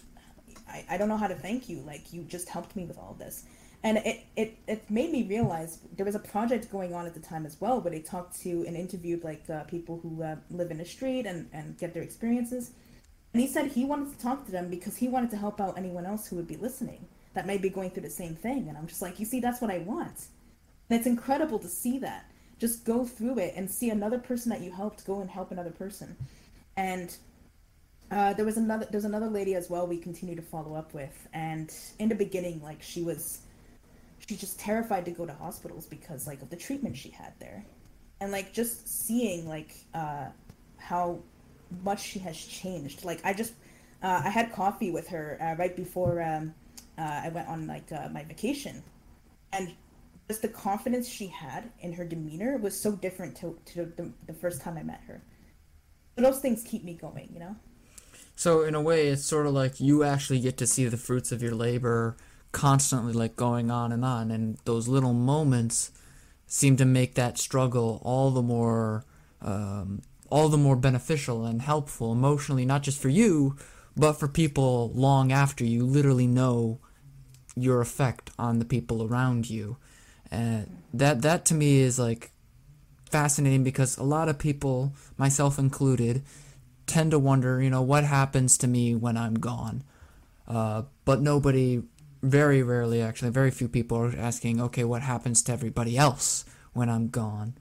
I, 0.68 0.84
I 0.90 0.96
don't 0.98 1.08
know 1.08 1.16
how 1.16 1.28
to 1.28 1.34
thank 1.34 1.68
you. 1.68 1.80
Like, 1.80 2.12
you 2.12 2.22
just 2.24 2.48
helped 2.48 2.76
me 2.76 2.84
with 2.84 2.98
all 2.98 3.14
this. 3.18 3.44
and 3.82 3.98
it, 3.98 4.24
it 4.36 4.58
it 4.66 4.90
made 4.90 5.12
me 5.12 5.22
realize 5.24 5.78
there 5.96 6.06
was 6.06 6.14
a 6.14 6.20
project 6.20 6.70
going 6.72 6.94
on 6.94 7.06
at 7.06 7.14
the 7.14 7.20
time 7.20 7.46
as 7.46 7.60
well 7.60 7.80
where 7.80 7.92
they 7.92 8.00
talked 8.00 8.40
to 8.42 8.64
and 8.66 8.76
interviewed 8.76 9.22
like 9.24 9.44
uh, 9.50 9.64
people 9.64 10.00
who 10.02 10.22
uh, 10.22 10.36
live 10.50 10.70
in 10.70 10.78
the 10.78 10.84
street 10.84 11.26
and 11.26 11.48
and 11.52 11.78
get 11.78 11.94
their 11.94 12.02
experiences. 12.02 12.72
And 13.32 13.40
he 13.42 13.48
said 13.48 13.66
he 13.72 13.84
wanted 13.84 14.12
to 14.12 14.18
talk 14.22 14.46
to 14.46 14.52
them 14.52 14.70
because 14.70 14.96
he 14.96 15.08
wanted 15.08 15.30
to 15.30 15.36
help 15.36 15.60
out 15.60 15.76
anyone 15.78 16.06
else 16.06 16.26
who 16.26 16.36
would 16.36 16.48
be 16.48 16.56
listening 16.56 17.06
that 17.34 17.46
may 17.46 17.58
be 17.58 17.68
going 17.68 17.90
through 17.90 18.04
the 18.04 18.10
same 18.10 18.34
thing. 18.34 18.68
And 18.68 18.78
i'm 18.78 18.86
just 18.86 19.02
like 19.02 19.20
you 19.20 19.26
see 19.26 19.40
that's 19.40 19.60
what 19.60 19.70
i 19.70 19.78
want. 19.78 20.26
And 20.88 20.98
it's 20.98 21.06
incredible 21.06 21.58
to 21.60 21.68
see 21.68 21.98
that. 21.98 22.30
Just 22.58 22.84
go 22.84 23.04
through 23.04 23.38
it 23.40 23.54
and 23.56 23.70
see 23.70 23.90
another 23.90 24.18
person 24.18 24.50
that 24.50 24.62
you 24.62 24.72
helped 24.72 25.06
go 25.06 25.20
and 25.20 25.30
help 25.30 25.50
another 25.52 25.70
person. 25.70 26.16
And 26.76 27.14
uh, 28.10 28.32
there 28.34 28.44
was 28.44 28.56
another 28.56 28.86
there's 28.90 29.04
another 29.04 29.28
lady 29.28 29.54
as 29.54 29.68
well 29.68 29.86
we 29.86 29.98
continue 29.98 30.36
to 30.36 30.42
follow 30.42 30.74
up 30.74 30.94
with 30.94 31.28
and 31.32 31.74
in 31.98 32.08
the 32.08 32.14
beginning 32.14 32.62
like 32.62 32.82
she 32.82 33.02
was 33.02 33.40
she's 34.26 34.40
just 34.40 34.58
terrified 34.58 35.04
to 35.04 35.10
go 35.10 35.26
to 35.26 35.32
hospitals 35.34 35.86
because 35.86 36.26
like 36.26 36.42
of 36.42 36.50
the 36.50 36.56
treatment 36.56 36.96
she 36.96 37.10
had 37.10 37.32
there. 37.38 37.64
And 38.20 38.32
like 38.32 38.52
just 38.52 39.06
seeing 39.06 39.48
like 39.48 39.74
uh 39.94 40.26
how 40.78 41.20
much 41.82 42.02
she 42.02 42.18
has 42.20 42.36
changed. 42.36 43.04
Like 43.04 43.20
i 43.24 43.32
just 43.32 43.54
uh, 44.02 44.22
i 44.24 44.30
had 44.30 44.52
coffee 44.52 44.90
with 44.90 45.08
her 45.08 45.38
uh, 45.40 45.54
right 45.56 45.74
before 45.76 46.22
um 46.22 46.54
uh, 46.98 47.20
i 47.24 47.28
went 47.28 47.48
on 47.48 47.66
like 47.66 47.90
uh, 47.92 48.08
my 48.12 48.24
vacation. 48.24 48.82
And 49.52 49.74
just 50.28 50.42
the 50.42 50.48
confidence 50.48 51.08
she 51.08 51.28
had 51.28 51.70
in 51.80 51.92
her 51.92 52.04
demeanor 52.04 52.58
was 52.58 52.78
so 52.78 52.92
different 52.92 53.36
to, 53.36 53.56
to 53.66 53.92
the, 53.96 54.12
the 54.26 54.34
first 54.34 54.60
time 54.60 54.76
i 54.76 54.82
met 54.82 55.00
her. 55.06 55.22
So 56.16 56.22
those 56.22 56.40
things 56.40 56.64
keep 56.64 56.84
me 56.84 56.94
going 56.94 57.30
you 57.32 57.40
know 57.40 57.56
so 58.36 58.62
in 58.62 58.74
a 58.74 58.82
way, 58.82 59.08
it's 59.08 59.24
sort 59.24 59.46
of 59.46 59.54
like 59.54 59.80
you 59.80 60.04
actually 60.04 60.40
get 60.40 60.58
to 60.58 60.66
see 60.66 60.86
the 60.86 60.98
fruits 60.98 61.32
of 61.32 61.42
your 61.42 61.54
labor 61.54 62.16
constantly, 62.52 63.14
like 63.14 63.34
going 63.34 63.70
on 63.70 63.92
and 63.92 64.04
on, 64.04 64.30
and 64.30 64.58
those 64.66 64.88
little 64.88 65.14
moments 65.14 65.90
seem 66.46 66.76
to 66.76 66.84
make 66.84 67.14
that 67.14 67.38
struggle 67.38 68.00
all 68.04 68.30
the 68.30 68.42
more, 68.42 69.04
um, 69.40 70.02
all 70.30 70.50
the 70.50 70.58
more 70.58 70.76
beneficial 70.76 71.46
and 71.46 71.62
helpful 71.62 72.12
emotionally, 72.12 72.66
not 72.66 72.82
just 72.82 73.00
for 73.00 73.08
you, 73.08 73.56
but 73.96 74.12
for 74.12 74.28
people 74.28 74.92
long 74.94 75.32
after 75.32 75.64
you 75.64 75.84
literally 75.84 76.26
know 76.26 76.78
your 77.56 77.80
effect 77.80 78.30
on 78.38 78.58
the 78.58 78.64
people 78.66 79.02
around 79.02 79.48
you. 79.48 79.78
And 80.30 80.82
that 80.92 81.22
that 81.22 81.46
to 81.46 81.54
me 81.54 81.80
is 81.80 81.98
like 81.98 82.32
fascinating 83.10 83.64
because 83.64 83.96
a 83.96 84.02
lot 84.02 84.28
of 84.28 84.38
people, 84.38 84.92
myself 85.16 85.58
included, 85.58 86.22
tend 86.86 87.10
to 87.10 87.18
wonder, 87.18 87.60
you 87.60 87.70
know, 87.70 87.82
what 87.82 88.04
happens 88.04 88.58
to 88.58 88.66
me 88.66 88.94
when 88.94 89.16
I'm 89.16 89.34
gone. 89.34 89.82
Uh, 90.46 90.82
but 91.04 91.20
nobody, 91.20 91.82
very 92.22 92.62
rarely 92.62 93.02
actually, 93.02 93.30
very 93.30 93.50
few 93.50 93.68
people 93.68 93.98
are 93.98 94.16
asking, 94.16 94.60
okay, 94.60 94.84
what 94.84 95.02
happens 95.02 95.42
to 95.44 95.52
everybody 95.52 95.98
else 95.98 96.44
when 96.72 96.88
I'm 96.88 97.08
gone? 97.08 97.54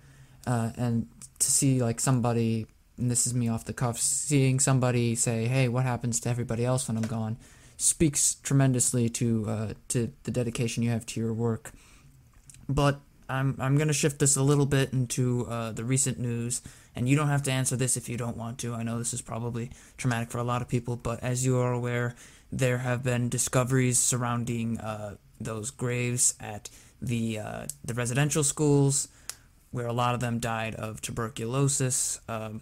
Uh, 0.45 0.71
and 0.77 1.07
to 1.39 1.51
see 1.51 1.81
like 1.81 1.99
somebody, 1.99 2.67
and 2.97 3.09
this 3.09 3.25
is 3.25 3.33
me 3.33 3.49
off 3.49 3.65
the 3.65 3.73
cuff, 3.73 3.97
seeing 3.97 4.59
somebody 4.59 5.15
say, 5.15 5.45
hey, 5.45 5.67
what 5.67 5.83
happens 5.83 6.19
to 6.21 6.29
everybody 6.29 6.63
else 6.63 6.87
when 6.87 6.97
I'm 6.97 7.07
gone, 7.07 7.37
speaks 7.77 8.35
tremendously 8.35 9.09
to 9.09 9.45
uh, 9.47 9.73
to 9.89 10.11
the 10.23 10.31
dedication 10.31 10.83
you 10.83 10.91
have 10.91 11.05
to 11.07 11.19
your 11.19 11.33
work. 11.33 11.71
But 12.69 12.99
I'm 13.27 13.57
I'm 13.59 13.77
gonna 13.77 13.93
shift 13.93 14.19
this 14.19 14.35
a 14.35 14.43
little 14.43 14.65
bit 14.65 14.93
into 14.93 15.45
uh, 15.47 15.71
the 15.71 15.83
recent 15.83 16.19
news, 16.19 16.61
and 16.95 17.09
you 17.09 17.15
don't 17.15 17.27
have 17.27 17.43
to 17.43 17.51
answer 17.51 17.75
this 17.75 17.97
if 17.97 18.07
you 18.09 18.17
don't 18.17 18.37
want 18.37 18.57
to. 18.59 18.73
I 18.73 18.83
know 18.83 18.97
this 18.97 19.13
is 19.13 19.21
probably 19.21 19.71
traumatic 19.97 20.29
for 20.29 20.37
a 20.37 20.43
lot 20.43 20.61
of 20.61 20.67
people, 20.67 20.95
but 20.95 21.21
as 21.23 21.45
you 21.45 21.57
are 21.57 21.73
aware, 21.73 22.15
there 22.51 22.79
have 22.79 23.03
been 23.03 23.29
discoveries 23.29 23.99
surrounding 23.99 24.79
uh, 24.79 25.15
those 25.39 25.71
graves 25.71 26.35
at 26.39 26.69
the 27.01 27.39
uh, 27.39 27.65
the 27.83 27.93
residential 27.93 28.43
schools, 28.43 29.09
where 29.71 29.87
a 29.87 29.93
lot 29.93 30.13
of 30.13 30.21
them 30.21 30.39
died 30.39 30.75
of 30.75 31.01
tuberculosis. 31.01 32.19
Um, 32.27 32.61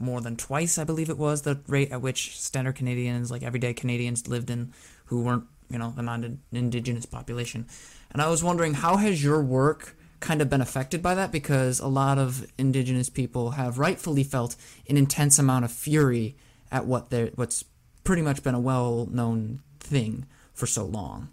more 0.00 0.20
than 0.20 0.36
twice, 0.36 0.76
I 0.76 0.84
believe 0.84 1.08
it 1.08 1.16
was 1.16 1.42
the 1.42 1.60
rate 1.68 1.92
at 1.92 2.02
which 2.02 2.38
standard 2.38 2.74
Canadians, 2.74 3.30
like 3.30 3.42
everyday 3.42 3.72
Canadians, 3.72 4.26
lived 4.26 4.50
in, 4.50 4.72
who 5.06 5.22
weren't 5.22 5.44
you 5.70 5.78
know, 5.78 5.92
the 5.96 6.02
non-indigenous 6.02 7.06
population. 7.06 7.66
And 8.12 8.20
I 8.20 8.28
was 8.28 8.44
wondering, 8.44 8.74
how 8.74 8.96
has 8.96 9.22
your 9.22 9.42
work 9.42 9.96
kind 10.20 10.40
of 10.40 10.48
been 10.48 10.60
affected 10.60 11.02
by 11.02 11.14
that? 11.14 11.32
Because 11.32 11.80
a 11.80 11.86
lot 11.88 12.18
of 12.18 12.46
indigenous 12.58 13.08
people 13.10 13.52
have 13.52 13.78
rightfully 13.78 14.24
felt 14.24 14.56
an 14.88 14.96
intense 14.96 15.38
amount 15.38 15.64
of 15.64 15.72
fury 15.72 16.36
at 16.70 16.86
what 16.86 17.10
they 17.10 17.30
what's 17.34 17.64
pretty 18.04 18.22
much 18.22 18.42
been 18.42 18.54
a 18.54 18.60
well-known 18.60 19.60
thing 19.80 20.26
for 20.52 20.66
so 20.66 20.84
long. 20.84 21.28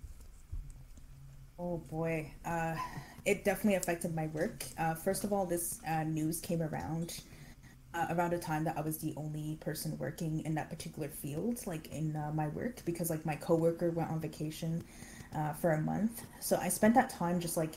Oh 1.59 1.77
boy, 1.77 2.31
uh, 2.45 2.75
it 3.25 3.43
definitely 3.45 3.75
affected 3.75 4.15
my 4.15 4.27
work. 4.27 4.63
Uh, 4.77 4.95
first 4.95 5.23
of 5.23 5.31
all, 5.31 5.45
this 5.45 5.79
uh, 5.87 6.03
news 6.03 6.39
came 6.39 6.61
around 6.61 7.21
uh, 7.93 8.07
around 8.11 8.33
a 8.33 8.39
time 8.39 8.63
that 8.63 8.77
I 8.77 8.81
was 8.81 8.97
the 8.97 9.13
only 9.17 9.57
person 9.59 9.97
working 9.97 10.43
in 10.45 10.55
that 10.55 10.69
particular 10.69 11.09
field, 11.09 11.59
like 11.67 11.87
in 11.91 12.15
uh, 12.15 12.31
my 12.33 12.47
work, 12.47 12.83
because 12.85 13.09
like 13.09 13.25
my 13.25 13.35
coworker 13.35 13.91
went 13.91 14.09
on 14.09 14.19
vacation 14.19 14.83
uh, 15.35 15.53
for 15.53 15.71
a 15.71 15.81
month. 15.81 16.23
So 16.39 16.57
I 16.57 16.69
spent 16.69 16.95
that 16.95 17.09
time 17.09 17.39
just 17.39 17.57
like 17.57 17.73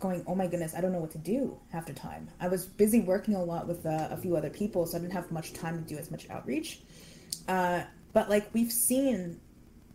going, 0.00 0.24
oh 0.26 0.34
my 0.34 0.46
goodness, 0.46 0.74
I 0.74 0.80
don't 0.80 0.92
know 0.92 1.00
what 1.00 1.10
to 1.12 1.18
do 1.18 1.58
half 1.70 1.86
the 1.86 1.92
time. 1.92 2.28
I 2.40 2.48
was 2.48 2.66
busy 2.66 3.00
working 3.00 3.34
a 3.34 3.42
lot 3.42 3.66
with 3.66 3.84
uh, 3.84 4.08
a 4.10 4.16
few 4.16 4.36
other 4.36 4.50
people, 4.50 4.86
so 4.86 4.96
I 4.96 5.00
didn't 5.00 5.12
have 5.12 5.30
much 5.30 5.52
time 5.52 5.82
to 5.82 5.88
do 5.88 5.98
as 5.98 6.10
much 6.10 6.28
outreach. 6.30 6.80
Uh, 7.46 7.82
but 8.12 8.28
like 8.28 8.52
we've 8.52 8.72
seen, 8.72 9.40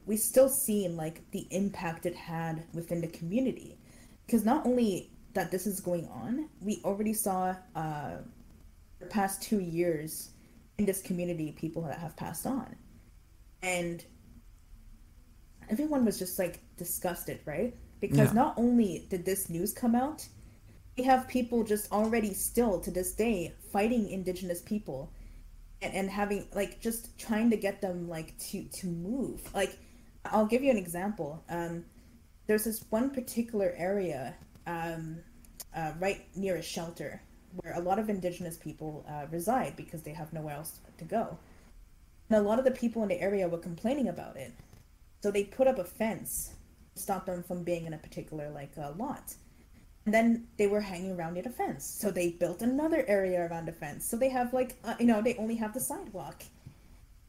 we 0.05 0.17
still 0.17 0.49
seen 0.49 0.97
like 0.97 1.29
the 1.31 1.47
impact 1.51 2.05
it 2.05 2.15
had 2.15 2.63
within 2.73 3.01
the 3.01 3.07
community, 3.07 3.77
because 4.25 4.45
not 4.45 4.65
only 4.65 5.11
that 5.33 5.51
this 5.51 5.65
is 5.65 5.79
going 5.79 6.07
on, 6.07 6.49
we 6.61 6.81
already 6.83 7.13
saw 7.13 7.55
uh, 7.75 8.17
the 8.99 9.05
past 9.07 9.41
two 9.41 9.59
years 9.59 10.29
in 10.77 10.85
this 10.85 11.01
community 11.01 11.51
people 11.51 11.81
that 11.83 11.99
have 11.99 12.15
passed 12.15 12.45
on 12.45 12.75
and 13.63 14.03
everyone 15.69 16.05
was 16.05 16.19
just 16.19 16.37
like 16.37 16.59
disgusted 16.77 17.39
right 17.45 17.75
because 18.03 18.29
yeah. 18.29 18.41
not 18.41 18.53
only 18.57 19.05
did 19.09 19.23
this 19.25 19.49
news 19.49 19.73
come 19.73 19.95
out 19.95 20.27
we 20.97 21.03
have 21.03 21.27
people 21.27 21.63
just 21.63 21.91
already 21.91 22.33
still 22.33 22.79
to 22.79 22.91
this 22.91 23.13
day 23.13 23.53
fighting 23.71 24.09
indigenous 24.09 24.61
people 24.61 25.11
and, 25.81 25.93
and 25.93 26.09
having 26.09 26.45
like 26.53 26.81
just 26.81 27.17
trying 27.17 27.49
to 27.49 27.57
get 27.57 27.81
them 27.81 28.09
like 28.09 28.37
to 28.37 28.63
to 28.65 28.87
move 28.87 29.39
like 29.53 29.77
i'll 30.25 30.45
give 30.45 30.63
you 30.63 30.69
an 30.69 30.77
example 30.77 31.43
um 31.49 31.85
there's 32.45 32.65
this 32.65 32.83
one 32.89 33.09
particular 33.09 33.73
area 33.77 34.35
um 34.67 35.17
uh, 35.75 35.91
right 35.99 36.27
near 36.35 36.57
a 36.57 36.61
shelter 36.61 37.21
where 37.55 37.73
a 37.75 37.79
lot 37.79 37.99
of 37.99 38.09
indigenous 38.09 38.57
people 38.57 39.05
uh, 39.07 39.25
reside 39.31 39.75
because 39.75 40.01
they 40.01 40.13
have 40.13 40.33
nowhere 40.33 40.55
else 40.55 40.79
to 40.97 41.05
go. 41.05 41.37
And 42.29 42.39
a 42.39 42.47
lot 42.47 42.59
of 42.59 42.65
the 42.65 42.71
people 42.71 43.03
in 43.03 43.09
the 43.09 43.21
area 43.21 43.47
were 43.47 43.59
complaining 43.59 44.07
about 44.07 44.37
it. 44.37 44.53
So 45.21 45.31
they 45.31 45.43
put 45.43 45.67
up 45.67 45.77
a 45.77 45.83
fence 45.83 46.53
stop 46.95 47.25
them 47.25 47.43
from 47.43 47.63
being 47.63 47.85
in 47.85 47.93
a 47.93 47.97
particular 47.97 48.49
like 48.49 48.71
uh, 48.77 48.91
lot. 48.97 49.33
And 50.05 50.13
then 50.13 50.47
they 50.57 50.67
were 50.67 50.81
hanging 50.81 51.17
around 51.17 51.35
near 51.35 51.43
the 51.43 51.49
fence. 51.49 51.85
So 51.85 52.11
they 52.11 52.31
built 52.31 52.61
another 52.61 53.05
area 53.07 53.47
around 53.47 53.67
the 53.67 53.71
fence. 53.71 54.05
So 54.05 54.17
they 54.17 54.29
have 54.29 54.53
like, 54.53 54.75
uh, 54.83 54.95
you 54.99 55.05
know, 55.05 55.21
they 55.21 55.35
only 55.35 55.55
have 55.55 55.73
the 55.73 55.79
sidewalk. 55.79 56.43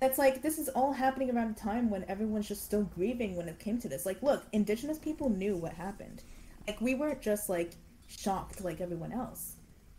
That's 0.00 0.18
like, 0.18 0.42
this 0.42 0.58
is 0.58 0.68
all 0.70 0.92
happening 0.92 1.30
around 1.30 1.52
a 1.52 1.60
time 1.60 1.88
when 1.88 2.04
everyone's 2.08 2.48
just 2.48 2.64
still 2.64 2.82
grieving 2.82 3.36
when 3.36 3.48
it 3.48 3.60
came 3.60 3.78
to 3.80 3.88
this. 3.88 4.04
Like, 4.04 4.22
look, 4.22 4.44
indigenous 4.52 4.98
people 4.98 5.30
knew 5.30 5.56
what 5.56 5.72
happened. 5.74 6.22
Like, 6.66 6.80
we 6.80 6.96
weren't 6.96 7.22
just 7.22 7.48
like 7.48 7.76
shocked 8.08 8.64
like 8.64 8.80
everyone 8.80 9.12
else 9.12 9.54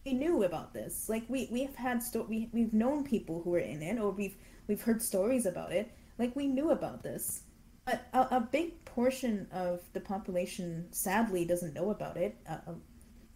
we 0.06 0.14
knew 0.14 0.44
about 0.44 0.74
this. 0.74 1.10
Like 1.10 1.24
we 1.28 1.50
we've 1.52 1.76
had 1.76 2.02
sto- 2.04 2.28
we 2.30 2.50
we've 2.54 2.74
known 2.74 3.04
people 3.04 3.42
who 3.42 3.50
were 3.50 3.60
in 3.60 3.82
it, 3.82 4.00
or 4.00 4.12
we've 4.12 4.36
we've 4.68 4.82
heard 4.82 5.02
stories 5.02 5.46
about 5.46 5.72
it. 5.72 5.92
Like 6.20 6.36
we 6.36 6.48
knew 6.48 6.70
about 6.70 7.04
this, 7.04 7.42
a, 7.88 8.00
a 8.14 8.40
big 8.52 8.84
portion 8.86 9.48
of 9.52 9.82
the 9.94 10.00
population 10.00 10.88
sadly 10.92 11.46
doesn't 11.46 11.74
know 11.74 11.92
about 11.92 12.18
it, 12.18 12.36
uh, 12.50 12.58
uh, 12.68 12.74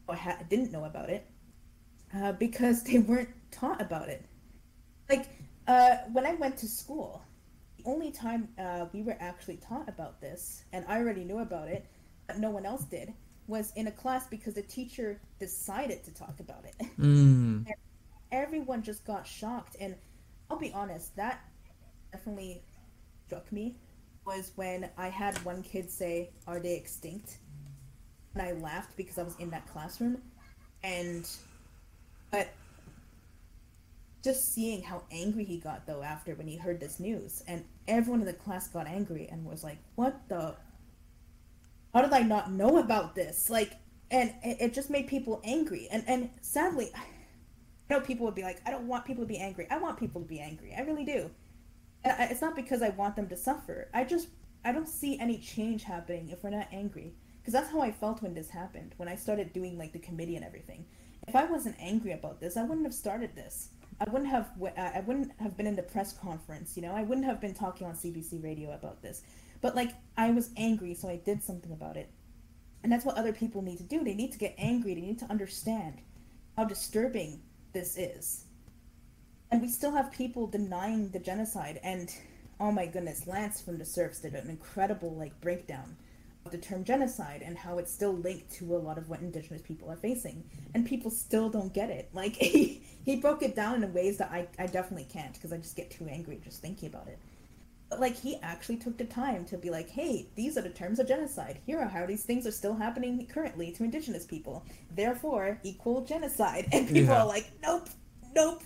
or 0.08 0.16
ha- 0.16 0.40
didn't 0.50 0.72
know 0.72 0.86
about 0.86 1.10
it, 1.10 1.26
uh, 2.16 2.32
because 2.34 2.84
they 2.84 3.00
weren't 3.00 3.30
taught 3.52 3.82
about 3.82 4.10
it. 4.10 4.26
Like 5.10 5.28
uh, 5.68 5.98
when 6.12 6.26
I 6.26 6.34
went 6.36 6.58
to 6.58 6.68
school, 6.68 7.24
the 7.78 7.84
only 7.90 8.12
time 8.12 8.50
uh, 8.58 8.86
we 8.94 9.02
were 9.04 9.18
actually 9.20 9.58
taught 9.58 9.88
about 9.88 10.22
this, 10.22 10.64
and 10.74 10.86
I 10.88 10.98
already 11.00 11.24
knew 11.24 11.40
about 11.40 11.68
it, 11.68 11.86
but 12.28 12.40
no 12.40 12.50
one 12.50 12.66
else 12.66 12.84
did 12.86 13.14
was 13.48 13.74
in 13.76 13.88
a 13.88 13.92
class 13.92 14.28
because 14.28 14.54
the 14.54 14.62
teacher 14.62 15.20
decided 15.40 16.04
to 16.06 16.14
talk 16.14 16.40
about 16.40 16.66
it. 16.66 16.76
Mm. 17.00 17.66
everyone 18.32 18.84
just 18.84 19.06
got 19.06 19.26
shocked. 19.26 19.76
And 19.80 19.96
I'll 20.50 20.60
be 20.60 20.72
honest, 20.74 21.16
that 21.16 21.42
definitely 22.12 22.62
struck 23.26 23.52
me 23.52 23.76
was 24.26 24.52
when 24.56 24.90
I 24.98 25.10
had 25.10 25.38
one 25.46 25.64
kid 25.64 25.90
say, 25.90 26.32
Are 26.48 26.60
they 26.60 26.76
extinct? 26.76 27.38
And 28.34 28.44
I 28.44 28.54
laughed 28.54 28.96
because 28.96 29.18
I 29.18 29.24
was 29.24 29.36
in 29.40 29.50
that 29.52 29.68
classroom. 29.68 30.22
And, 30.84 31.28
but 32.32 32.50
just 34.24 34.54
seeing 34.54 34.82
how 34.84 35.04
angry 35.12 35.44
he 35.46 35.58
got 35.58 35.86
though 35.88 36.04
after 36.04 36.36
when 36.36 36.48
he 36.48 36.58
heard 36.58 36.80
this 36.80 37.00
news 37.00 37.42
and 37.48 37.64
everyone 37.88 38.20
in 38.20 38.26
the 38.26 38.34
class 38.34 38.68
got 38.68 38.86
angry 38.86 39.30
and 39.32 39.46
was 39.46 39.64
like 39.64 39.78
what 39.96 40.20
the 40.28 40.54
how 41.94 42.02
did 42.02 42.14
I 42.14 42.22
not 42.22 42.52
know 42.52 42.78
about 42.78 43.16
this? 43.16 43.50
Like, 43.50 43.74
and 44.12 44.34
it, 44.44 44.74
just 44.74 44.90
made 44.90 45.08
people 45.08 45.42
angry. 45.44 45.88
And 45.92 46.04
and 46.08 46.30
sadly, 46.42 46.92
I 46.96 47.04
know 47.90 48.00
people 48.00 48.26
would 48.26 48.36
be 48.36 48.44
like, 48.44 48.62
I 48.66 48.72
don't 48.72 48.88
want 48.88 49.06
people 49.06 49.24
to 49.24 49.28
be 49.28 49.38
angry. 49.38 49.68
I 49.70 49.78
want 49.78 50.00
people 50.00 50.22
to 50.22 50.28
be 50.28 50.40
angry. 50.40 50.74
I 50.78 50.82
really 50.82 51.06
do. 51.06 51.30
And 52.04 52.14
I, 52.14 52.26
it's 52.26 52.42
not 52.42 52.56
because 52.56 52.82
I 52.82 52.90
want 52.90 53.16
them 53.16 53.28
to 53.30 53.38
suffer. 53.38 53.90
I 53.94 54.04
just 54.04 54.30
I 54.64 54.72
don't 54.72 54.88
see 54.88 55.20
any 55.20 55.38
change 55.38 55.84
happening 55.84 56.30
if 56.30 56.44
we're 56.44 56.50
not 56.50 56.68
angry. 56.72 57.14
Because 57.40 57.54
that's 57.54 57.72
how 57.72 57.82
I 57.82 57.92
felt 57.92 58.22
when 58.22 58.34
this 58.34 58.50
happened. 58.50 58.94
When 58.98 59.08
I 59.08 59.16
started 59.16 59.54
doing 59.54 59.78
like 59.78 59.94
the 59.94 60.00
committee 60.00 60.36
and 60.36 60.46
everything. 60.46 60.86
If 61.28 61.36
I 61.36 61.46
wasn't 61.46 61.76
angry 61.80 62.12
about 62.12 62.40
this, 62.40 62.58
I 62.58 62.64
wouldn't 62.64 62.86
have 62.86 62.94
started 62.94 63.36
this. 63.36 63.70
I 64.00 64.10
wouldn't 64.10 64.30
have 64.30 64.50
I 64.78 65.04
wouldn't 65.06 65.32
have 65.40 65.58
been 65.58 65.68
in 65.68 65.76
the 65.76 65.84
press 65.84 66.14
conference, 66.14 66.76
you 66.76 66.82
know. 66.82 66.94
I 66.94 67.04
wouldn't 67.04 67.26
have 67.26 67.42
been 67.42 67.54
talking 67.54 67.86
on 67.88 67.94
CBC 67.94 68.44
radio 68.44 68.72
about 68.72 69.02
this. 69.02 69.24
But 69.62 69.76
like 69.76 69.92
I 70.18 70.32
was 70.32 70.52
angry, 70.58 70.94
so 70.94 71.10
I 71.10 71.18
did 71.18 71.44
something 71.44 71.72
about 71.72 71.98
it. 71.98 72.10
And 72.82 72.92
that's 72.92 73.04
what 73.04 73.18
other 73.18 73.34
people 73.34 73.62
need 73.62 73.78
to 73.78 73.84
do. 73.84 74.04
They 74.04 74.14
need 74.14 74.32
to 74.32 74.38
get 74.38 74.56
angry. 74.58 74.96
They 74.96 75.02
need 75.02 75.20
to 75.20 75.30
understand 75.30 76.02
how 76.56 76.64
disturbing 76.64 77.42
this 77.74 77.98
is. 77.98 78.46
And 79.52 79.62
we 79.62 79.68
still 79.68 79.92
have 79.92 80.12
people 80.12 80.48
denying 80.48 81.10
the 81.10 81.20
genocide 81.20 81.80
and 81.84 82.14
oh 82.60 82.72
my 82.72 82.86
goodness, 82.86 83.26
Lance 83.26 83.62
from 83.62 83.78
the 83.78 83.86
Serfs 83.86 84.20
did 84.20 84.34
an 84.34 84.50
incredible 84.50 85.16
like 85.16 85.40
breakdown 85.42 85.96
of 86.46 86.52
the 86.52 86.58
term 86.58 86.84
genocide 86.84 87.42
and 87.44 87.58
how 87.58 87.78
it's 87.78 87.92
still 87.92 88.14
linked 88.14 88.52
to 88.52 88.76
a 88.76 88.78
lot 88.78 88.98
of 88.98 89.10
what 89.10 89.22
indigenous 89.22 89.62
people 89.62 89.90
are 89.90 89.96
facing. 89.96 90.44
And 90.74 90.86
people 90.86 91.12
still 91.12 91.50
don't 91.50 91.74
get 91.74 91.90
it. 91.90 92.10
Like 92.14 92.36
he, 92.42 92.84
he 93.06 93.16
broke 93.18 93.44
it 93.44 93.56
down 93.56 93.84
in 93.84 93.94
ways 93.94 94.18
that 94.18 94.32
I, 94.32 94.48
I 94.58 94.68
definitely 94.68 95.08
can't 95.12 95.34
because 95.34 95.54
I 95.54 95.58
just 95.58 95.76
get 95.76 95.90
too 95.90 96.08
angry 96.10 96.40
just 96.44 96.62
thinking 96.62 96.90
about 96.90 97.08
it. 97.08 97.20
But 97.90 98.00
like 98.00 98.16
he 98.16 98.38
actually 98.44 98.78
took 98.78 98.98
the 98.98 99.06
time 99.06 99.46
to 99.46 99.58
be 99.58 99.72
like, 99.72 99.90
hey, 99.90 100.28
these 100.36 100.58
are 100.58 100.62
the 100.62 100.70
terms 100.70 101.00
of 101.00 101.08
genocide. 101.08 101.60
Here 101.66 101.80
are 101.80 101.88
how 101.88 102.06
these 102.06 102.24
things 102.24 102.46
are 102.46 102.52
still 102.52 102.76
happening 102.76 103.26
currently 103.26 103.72
to 103.72 103.84
indigenous 103.84 104.26
people. 104.26 104.64
Therefore, 104.96 105.60
equal 105.64 106.02
genocide. 106.02 106.68
And 106.74 106.88
people 106.88 107.14
yeah. 107.14 107.24
are 107.24 107.28
like, 107.28 107.50
nope, 107.64 107.90
nope. 108.36 108.62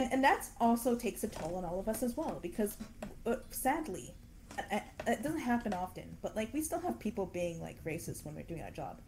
And 0.00 0.10
and 0.14 0.24
that 0.24 0.48
also 0.58 0.96
takes 0.96 1.24
a 1.24 1.28
toll 1.28 1.56
on 1.56 1.64
all 1.66 1.78
of 1.78 1.86
us 1.86 2.02
as 2.02 2.16
well 2.16 2.38
because 2.40 2.78
uh, 3.26 3.36
sadly, 3.50 4.14
it, 4.70 4.82
it 5.06 5.22
doesn't 5.22 5.40
happen 5.40 5.74
often. 5.74 6.16
But 6.22 6.34
like 6.34 6.54
we 6.54 6.62
still 6.62 6.80
have 6.80 6.98
people 6.98 7.26
being 7.26 7.60
like 7.60 7.84
racist 7.84 8.24
when 8.24 8.34
we're 8.34 8.44
doing 8.44 8.62
our 8.62 8.70
job. 8.70 9.02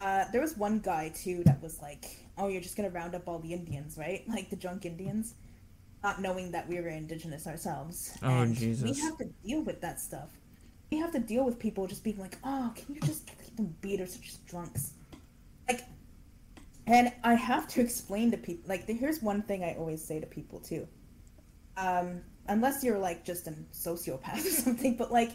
Uh, 0.00 0.26
there 0.30 0.40
was 0.40 0.56
one 0.56 0.78
guy 0.78 1.08
too 1.08 1.42
that 1.44 1.60
was 1.60 1.82
like, 1.82 2.04
"Oh, 2.38 2.46
you're 2.46 2.60
just 2.60 2.76
gonna 2.76 2.90
round 2.90 3.16
up 3.16 3.26
all 3.26 3.40
the 3.40 3.52
Indians, 3.52 3.98
right? 3.98 4.22
Like 4.28 4.48
the 4.48 4.56
drunk 4.56 4.86
Indians." 4.86 5.34
not 6.04 6.20
knowing 6.20 6.52
that 6.52 6.68
we 6.68 6.80
were 6.80 6.88
indigenous 6.88 7.48
ourselves. 7.48 8.16
Oh 8.22 8.42
and 8.42 8.54
Jesus! 8.54 8.84
We 8.84 9.00
have 9.00 9.18
to 9.18 9.24
deal 9.44 9.62
with 9.62 9.80
that 9.80 9.98
stuff. 9.98 10.28
We 10.92 10.98
have 10.98 11.10
to 11.12 11.18
deal 11.18 11.44
with 11.44 11.58
people 11.58 11.88
just 11.88 12.04
being 12.04 12.20
like, 12.20 12.38
"Oh, 12.44 12.70
can 12.76 12.94
you 12.94 13.00
just 13.00 13.26
keep 13.26 13.56
them 13.56 13.74
beat 13.80 14.00
or 14.00 14.06
such 14.06 14.34
drunks?" 14.46 14.92
Like, 15.66 15.80
and 16.86 17.12
I 17.24 17.34
have 17.34 17.66
to 17.68 17.80
explain 17.80 18.30
to 18.30 18.36
people. 18.36 18.68
Like, 18.68 18.86
here's 18.88 19.20
one 19.20 19.42
thing 19.42 19.64
I 19.64 19.74
always 19.74 20.02
say 20.02 20.20
to 20.20 20.26
people 20.26 20.60
too. 20.60 20.86
Um, 21.76 22.22
unless 22.48 22.84
you're 22.84 22.98
like 22.98 23.24
just 23.24 23.46
a 23.48 23.54
sociopath 23.72 24.38
or 24.46 24.50
something, 24.50 24.96
but 24.96 25.10
like, 25.12 25.32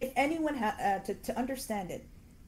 if 0.00 0.12
anyone 0.16 0.56
ha- 0.56 0.76
uh, 0.82 0.98
to 1.00 1.14
to 1.14 1.38
understand 1.38 1.90
it, 1.90 2.06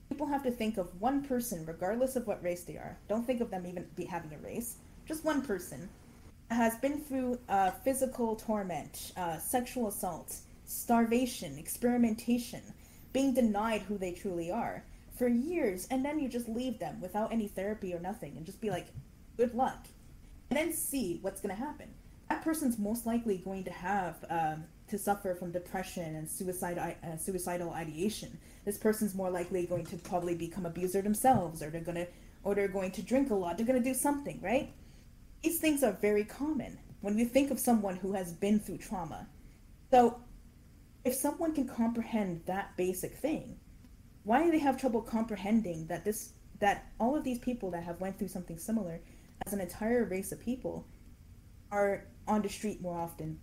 people 0.08 0.26
have 0.26 0.42
to 0.42 0.50
think 0.50 0.76
of 0.78 1.00
one 1.00 1.24
person, 1.24 1.64
regardless 1.64 2.16
of 2.16 2.26
what 2.26 2.42
race 2.42 2.64
they 2.64 2.76
are. 2.76 2.98
Don't 3.08 3.24
think 3.24 3.40
of 3.40 3.50
them 3.50 3.66
even 3.66 3.86
be 3.94 4.04
having 4.04 4.32
a 4.32 4.38
race. 4.38 4.76
Just 5.06 5.24
one 5.24 5.42
person 5.42 5.88
has 6.50 6.76
been 6.76 7.00
through 7.00 7.38
uh, 7.48 7.70
physical 7.70 8.36
torment, 8.36 9.12
uh, 9.16 9.38
sexual 9.38 9.88
assault, 9.88 10.36
starvation, 10.64 11.58
experimentation, 11.58 12.62
being 13.12 13.32
denied 13.32 13.82
who 13.82 13.96
they 13.96 14.12
truly 14.12 14.50
are 14.50 14.84
for 15.16 15.28
years, 15.28 15.86
and 15.90 16.04
then 16.04 16.18
you 16.18 16.28
just 16.28 16.48
leave 16.48 16.78
them 16.78 17.00
without 17.00 17.32
any 17.32 17.48
therapy 17.48 17.94
or 17.94 18.00
nothing 18.00 18.36
and 18.36 18.44
just 18.44 18.60
be 18.60 18.70
like, 18.70 18.88
good 19.36 19.54
luck. 19.54 19.86
And 20.50 20.58
then 20.58 20.72
see 20.72 21.18
what's 21.22 21.40
going 21.40 21.54
to 21.54 21.60
happen. 21.60 21.88
That 22.28 22.42
person's 22.42 22.78
most 22.78 23.06
likely 23.06 23.38
going 23.38 23.64
to 23.64 23.70
have 23.70 24.24
um, 24.28 24.64
to 24.88 24.98
suffer 24.98 25.34
from 25.34 25.52
depression 25.52 26.16
and 26.16 26.28
suicide, 26.28 26.78
uh, 26.78 27.16
suicidal 27.16 27.70
ideation. 27.70 28.38
This 28.64 28.78
person's 28.78 29.14
more 29.14 29.30
likely 29.30 29.66
going 29.66 29.86
to 29.86 29.96
probably 29.96 30.34
become 30.34 30.66
abuser 30.66 31.02
themselves, 31.02 31.62
or 31.62 31.70
they're 31.70 31.80
going 31.80 31.96
to, 31.96 32.06
or 32.42 32.54
they're 32.54 32.68
going 32.68 32.90
to 32.92 33.02
drink 33.02 33.30
a 33.30 33.34
lot. 33.34 33.56
They're 33.56 33.66
going 33.66 33.82
to 33.82 33.88
do 33.88 33.94
something, 33.94 34.40
right? 34.42 34.72
These 35.42 35.60
things 35.60 35.82
are 35.82 35.92
very 35.92 36.24
common 36.24 36.78
when 37.00 37.16
we 37.16 37.24
think 37.24 37.50
of 37.50 37.60
someone 37.60 37.96
who 37.96 38.12
has 38.14 38.32
been 38.32 38.58
through 38.58 38.78
trauma. 38.78 39.26
So, 39.90 40.20
if 41.04 41.14
someone 41.14 41.54
can 41.54 41.68
comprehend 41.68 42.42
that 42.46 42.74
basic 42.78 43.14
thing, 43.14 43.58
why 44.24 44.42
do 44.42 44.50
they 44.50 44.58
have 44.58 44.78
trouble 44.80 45.00
comprehending 45.00 45.86
that 45.86 46.04
this 46.04 46.32
that 46.60 46.86
all 46.98 47.16
of 47.16 47.24
these 47.24 47.38
people 47.38 47.70
that 47.70 47.82
have 47.82 48.00
went 48.00 48.18
through 48.18 48.28
something 48.28 48.58
similar 48.58 49.00
as 49.46 49.52
an 49.52 49.60
entire 49.60 50.04
race 50.04 50.32
of 50.32 50.40
people 50.40 50.86
are 51.70 52.06
on 52.28 52.40
the 52.40 52.48
street 52.48 52.80
more 52.80 52.98
often, 52.98 53.38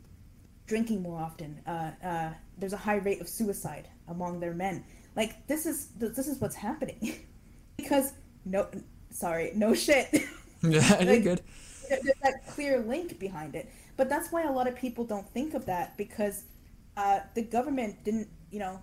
drinking 0.66 1.02
more 1.02 1.20
often. 1.20 1.62
Uh, 1.68 1.92
uh, 2.04 2.30
there's 2.58 2.74
a 2.74 2.78
high 2.78 2.96
rate 2.96 3.22
of 3.22 3.28
suicide 3.28 3.90
among 4.08 4.40
their 4.40 4.54
men. 4.54 4.84
Like 5.16 5.46
this 5.48 5.66
is 5.66 5.90
this 5.98 6.28
is 6.28 6.40
what's 6.40 6.56
happening 6.56 7.20
because 7.78 8.14
no, 8.46 8.68
sorry, 9.10 9.52
no 9.56 9.74
shit. 9.74 10.08
yeah, 10.64 11.02
you're 11.04 11.20
good 11.20 11.42
there's 12.00 12.18
that 12.24 12.48
clear 12.48 12.80
link 12.80 13.20
behind 13.20 13.56
it. 13.56 13.70
But 13.98 14.10
that's 14.10 14.32
why 14.32 14.44
a 14.44 14.52
lot 14.52 14.68
of 14.68 14.76
people 14.76 15.04
don't 15.04 15.28
think 15.30 15.54
of 15.54 15.66
that 15.66 15.98
because 15.98 16.44
uh, 16.98 17.20
the 17.36 17.44
government 17.44 18.04
didn't, 18.04 18.30
you 18.50 18.60
know, 18.60 18.82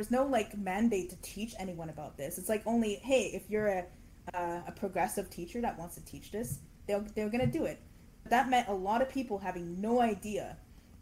there's 0.00 0.10
no 0.10 0.24
like 0.24 0.56
mandate 0.56 1.10
to 1.10 1.16
teach 1.16 1.52
anyone 1.58 1.90
about 1.90 2.16
this. 2.16 2.38
It's 2.38 2.48
like 2.48 2.62
only, 2.64 2.94
hey, 3.02 3.24
if 3.34 3.50
you're 3.50 3.66
a 3.66 3.84
uh, 4.32 4.62
a 4.66 4.72
progressive 4.72 5.28
teacher 5.28 5.60
that 5.60 5.78
wants 5.78 5.94
to 5.96 6.04
teach 6.06 6.32
this, 6.32 6.60
they're 6.86 7.04
they're 7.14 7.28
gonna 7.28 7.46
do 7.46 7.66
it. 7.66 7.82
But 8.22 8.30
that 8.30 8.48
meant 8.48 8.68
a 8.68 8.72
lot 8.72 9.02
of 9.02 9.10
people 9.10 9.36
having 9.36 9.78
no 9.78 10.00
idea. 10.00 10.56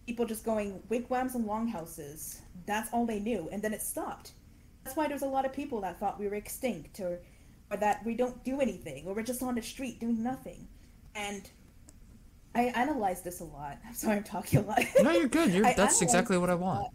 People 0.05 0.27
just 0.27 0.45
going 0.45 0.83
wigwams 0.89 1.37
and 1.37 1.47
longhouses. 1.47 2.41
That's 2.67 2.93
all 2.93 3.07
they 3.07 3.21
knew, 3.21 3.49
and 3.53 3.63
then 3.63 3.73
it 3.73 3.83
stopped. 3.83 4.33
That's 4.83 4.97
why 4.97 5.07
there's 5.07 5.23
a 5.23 5.29
lot 5.29 5.45
of 5.47 5.53
people 5.53 5.81
that 5.83 6.01
thought 6.01 6.19
we 6.19 6.27
were 6.27 6.35
extinct, 6.35 6.99
or 6.99 7.21
or 7.71 7.77
that 7.77 8.05
we 8.05 8.17
don't 8.17 8.43
do 8.43 8.61
anything, 8.61 9.07
or 9.07 9.15
we're 9.15 9.23
just 9.23 9.45
on 9.45 9.55
the 9.55 9.63
street 9.63 10.01
doing 10.01 10.25
nothing. 10.25 10.67
And 11.15 11.49
I 12.57 12.63
analyzed 12.75 13.23
this 13.23 13.39
a 13.39 13.45
lot. 13.45 13.79
I'm 13.87 13.95
sorry, 13.95 14.17
I'm 14.17 14.25
talking 14.25 14.59
a 14.59 14.63
lot. 14.63 14.81
no, 15.01 15.13
you're 15.13 15.29
good. 15.29 15.53
You're, 15.53 15.73
that's 15.77 16.03
exactly 16.03 16.37
what 16.37 16.51
I 16.51 16.57
want. 16.57 16.93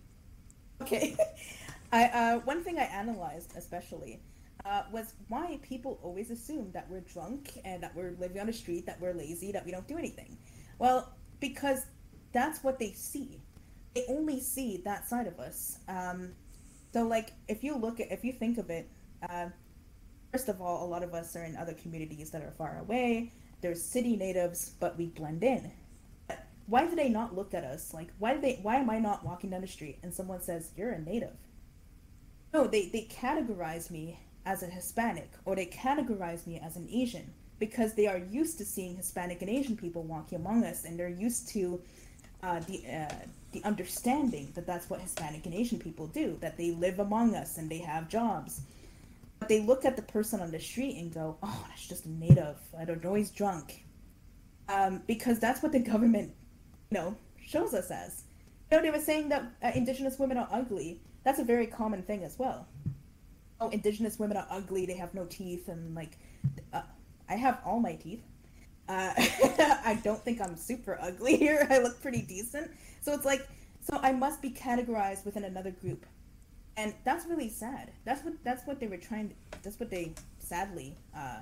Okay. 0.82 1.16
I 1.94 2.06
uh, 2.06 2.40
one 2.40 2.64
thing 2.64 2.80
I 2.80 2.86
analyzed 2.86 3.54
especially 3.56 4.22
uh, 4.66 4.84
was 4.92 5.14
why 5.28 5.60
people 5.62 6.00
always 6.02 6.32
assume 6.32 6.72
that 6.74 6.90
we're 6.90 7.02
drunk 7.02 7.60
and 7.66 7.84
that 7.84 7.96
we're 7.96 8.16
living 8.20 8.40
on 8.42 8.48
the 8.48 8.54
street, 8.54 8.86
that 8.88 9.00
we're 9.00 9.14
lazy, 9.14 9.52
that 9.52 9.66
we 9.66 9.72
don't 9.72 9.88
do 9.88 9.98
anything. 9.98 10.38
Well, 10.80 11.14
because 11.40 11.86
that's 12.32 12.64
what 12.64 12.80
they 12.80 12.94
see. 12.94 13.42
They 13.96 14.06
only 14.10 14.40
see 14.40 14.82
that 14.86 15.08
side 15.08 15.28
of 15.28 15.40
us. 15.40 15.78
Um, 15.88 16.32
so, 16.94 17.04
like, 17.04 17.32
if 17.48 17.64
you 17.64 17.78
look 17.78 18.00
at, 18.00 18.12
if 18.12 18.24
you 18.24 18.34
think 18.34 18.58
of 18.58 18.70
it, 18.72 18.90
uh, 19.30 19.48
first 20.32 20.50
of 20.50 20.62
all, 20.62 20.86
a 20.86 20.90
lot 20.90 21.04
of 21.04 21.14
us 21.14 21.36
are 21.36 21.44
in 21.44 21.56
other 21.58 21.74
communities 21.74 22.32
that 22.32 22.42
are 22.42 22.52
far 22.52 22.80
away 22.80 23.32
They're 23.62 23.76
city 23.76 24.16
natives, 24.18 24.72
but 24.80 24.98
we 24.98 25.08
blend 25.08 25.44
in. 25.44 25.72
Why 26.68 26.88
do 26.88 26.96
they 26.96 27.10
not 27.10 27.36
look 27.36 27.54
at 27.54 27.64
us? 27.64 27.94
Like, 27.94 28.10
why 28.20 28.34
do 28.36 28.42
they? 28.42 28.60
Why 28.62 28.78
am 28.78 28.90
I 28.90 29.00
not 29.00 29.26
walking 29.26 29.52
down 29.52 29.62
the 29.62 29.68
street 29.68 30.00
and 30.04 30.14
someone 30.14 30.42
says 30.42 30.72
you're 30.78 30.92
a 30.92 31.00
native? 31.00 31.36
No, 32.54 32.68
they 32.68 32.88
they 32.88 33.06
categorize 33.06 33.90
me 33.90 34.20
as 34.46 34.64
a 34.64 34.68
Hispanic 34.68 35.32
or 35.46 35.56
they 35.56 35.66
categorize 35.66 36.46
me 36.46 36.60
as 36.60 36.76
an 36.76 36.88
Asian 36.92 37.34
because 37.60 37.94
they 37.94 38.08
are 38.08 38.18
used 38.18 38.58
to 38.58 38.66
seeing 38.66 38.96
Hispanic 38.96 39.42
and 39.42 39.50
Asian 39.50 39.78
people 39.78 40.04
walking 40.04 40.38
among 40.38 40.66
us, 40.66 40.84
and 40.84 41.00
they're 41.00 41.10
used 41.10 41.48
to 41.50 41.82
uh, 42.44 42.60
the 42.62 42.84
uh, 42.88 43.16
the 43.52 43.64
understanding 43.64 44.52
that 44.56 44.66
that's 44.68 44.90
what 44.90 45.02
Hispanic 45.02 45.46
and 45.46 45.56
Asian 45.56 45.80
people 45.80 46.08
do, 46.08 46.38
that 46.42 46.58
they 46.58 46.72
live 46.72 47.00
among 47.00 47.36
us 47.36 47.58
and 47.58 47.70
they 47.70 47.78
have 47.80 48.10
jobs 48.10 48.62
but 49.44 49.50
they 49.50 49.60
look 49.60 49.84
at 49.84 49.98
the 49.98 50.02
person 50.02 50.40
on 50.40 50.52
the 50.52 50.60
street 50.60 50.96
and 50.96 51.14
go, 51.14 51.36
"Oh, 51.44 51.66
that's 51.68 51.86
just 51.86 52.06
a 52.06 52.10
native. 52.10 52.56
I 52.80 52.86
don't 52.86 53.04
know 53.04 53.14
he's 53.16 53.30
drunk," 53.30 53.84
um, 54.70 55.02
because 55.06 55.38
that's 55.38 55.62
what 55.62 55.74
the 55.74 55.80
government, 55.92 56.32
you 56.90 56.98
know, 56.98 57.18
shows 57.46 57.74
us 57.74 57.92
as. 57.92 58.24
You 58.72 58.78
know, 58.78 58.84
they 58.84 58.90
were 58.90 59.04
saying 59.04 59.28
that 59.30 59.44
uh, 59.62 59.72
indigenous 59.76 60.18
women 60.18 60.38
are 60.38 60.48
ugly. 60.50 61.02
That's 61.24 61.40
a 61.40 61.44
very 61.44 61.68
common 61.68 62.04
thing 62.04 62.24
as 62.24 62.38
well. 62.38 62.68
Oh, 63.62 63.70
indigenous 63.70 64.20
women 64.20 64.38
are 64.38 64.48
ugly. 64.50 64.86
They 64.86 64.98
have 64.98 65.14
no 65.14 65.26
teeth, 65.26 65.70
and 65.70 65.96
like, 65.96 66.18
uh, 66.74 66.82
I 67.30 67.36
have 67.36 67.60
all 67.66 67.80
my 67.80 67.96
teeth. 67.96 68.24
Uh, 68.90 69.14
I 69.18 70.00
don't 70.04 70.20
think 70.20 70.42
I'm 70.42 70.58
super 70.58 70.98
ugly 71.02 71.38
here. 71.38 71.66
I 71.72 71.80
look 71.80 72.02
pretty 72.02 72.22
decent. 72.22 72.72
So 73.02 73.14
it's 73.14 73.26
like, 73.26 73.48
so 73.80 74.00
I 74.02 74.12
must 74.12 74.42
be 74.42 74.52
categorized 74.52 75.24
within 75.26 75.46
another 75.46 75.72
group 75.72 76.06
and 76.78 76.94
that's 77.04 77.26
really 77.26 77.50
sad. 77.50 77.92
That's 78.06 78.24
what 78.24 78.34
that's 78.44 78.66
what 78.66 78.80
they 78.80 78.88
were 78.88 78.98
trying. 78.98 79.30
To, 79.30 79.36
that's 79.62 79.80
what 79.80 79.90
they 79.90 80.14
sadly 80.40 80.98
uh, 81.16 81.40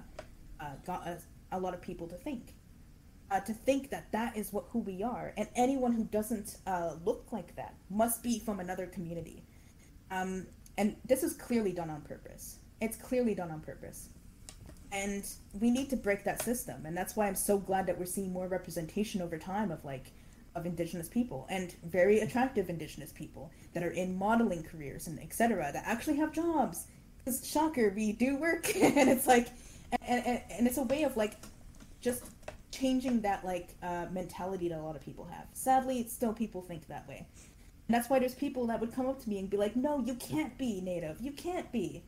uh, 0.59 0.65
got 0.85 1.07
a, 1.07 1.19
a, 1.51 1.59
lot 1.59 1.73
of 1.73 1.81
people 1.81 2.07
to 2.07 2.15
think. 2.15 2.53
Uh, 3.29 3.39
to 3.39 3.53
think 3.53 3.89
that 3.89 4.11
that 4.11 4.35
is 4.35 4.51
what 4.51 4.65
who 4.71 4.79
we 4.79 5.01
are, 5.03 5.33
and 5.37 5.47
anyone 5.55 5.93
who 5.93 6.03
doesn't 6.05 6.57
uh, 6.67 6.95
look 7.05 7.27
like 7.31 7.55
that 7.55 7.75
must 7.89 8.21
be 8.21 8.39
from 8.39 8.59
another 8.59 8.85
community. 8.87 9.43
Um, 10.11 10.45
and 10.77 10.95
this 11.05 11.23
is 11.23 11.33
clearly 11.33 11.71
done 11.71 11.89
on 11.89 12.01
purpose. 12.01 12.57
It's 12.81 12.97
clearly 12.97 13.33
done 13.33 13.51
on 13.51 13.61
purpose. 13.61 14.09
And 14.91 15.25
we 15.59 15.71
need 15.71 15.89
to 15.91 15.95
break 15.95 16.25
that 16.25 16.41
system. 16.43 16.85
And 16.85 16.95
that's 16.95 17.15
why 17.15 17.27
I'm 17.27 17.35
so 17.35 17.57
glad 17.57 17.87
that 17.87 17.97
we're 17.97 18.05
seeing 18.05 18.33
more 18.33 18.47
representation 18.47 19.21
over 19.21 19.37
time 19.37 19.71
of 19.71 19.83
like 19.85 20.11
of 20.53 20.65
indigenous 20.65 21.07
people 21.07 21.47
and 21.49 21.73
very 21.85 22.19
attractive 22.19 22.69
indigenous 22.69 23.11
people 23.11 23.51
that 23.73 23.83
are 23.83 23.91
in 23.91 24.17
modeling 24.17 24.61
careers 24.63 25.07
and 25.07 25.19
etc 25.21 25.69
that 25.71 25.83
actually 25.85 26.17
have 26.17 26.33
jobs 26.33 26.87
because 27.17 27.47
shocker 27.47 27.93
we 27.95 28.11
do 28.11 28.35
work 28.35 28.75
and 28.75 29.09
it's 29.09 29.27
like 29.27 29.47
and, 30.05 30.25
and, 30.25 30.41
and 30.49 30.67
it's 30.67 30.77
a 30.77 30.83
way 30.83 31.03
of 31.03 31.15
like 31.15 31.37
just 32.01 32.25
changing 32.71 33.21
that 33.21 33.45
like 33.45 33.69
uh, 33.81 34.07
mentality 34.11 34.67
that 34.67 34.79
a 34.79 34.83
lot 34.83 34.95
of 34.95 35.01
people 35.01 35.25
have 35.25 35.45
sadly 35.53 36.05
still 36.07 36.33
people 36.33 36.61
think 36.61 36.85
that 36.87 37.07
way 37.07 37.25
and 37.91 37.97
that's 37.97 38.09
why 38.09 38.19
there's 38.19 38.33
people 38.33 38.65
that 38.67 38.79
would 38.79 38.95
come 38.95 39.05
up 39.05 39.21
to 39.21 39.27
me 39.27 39.37
and 39.37 39.49
be 39.49 39.57
like 39.57 39.75
no 39.75 39.99
you 39.99 40.13
can't 40.15 40.57
be 40.57 40.79
native 40.79 41.19
you 41.19 41.33
can't 41.33 41.69
be 41.73 42.01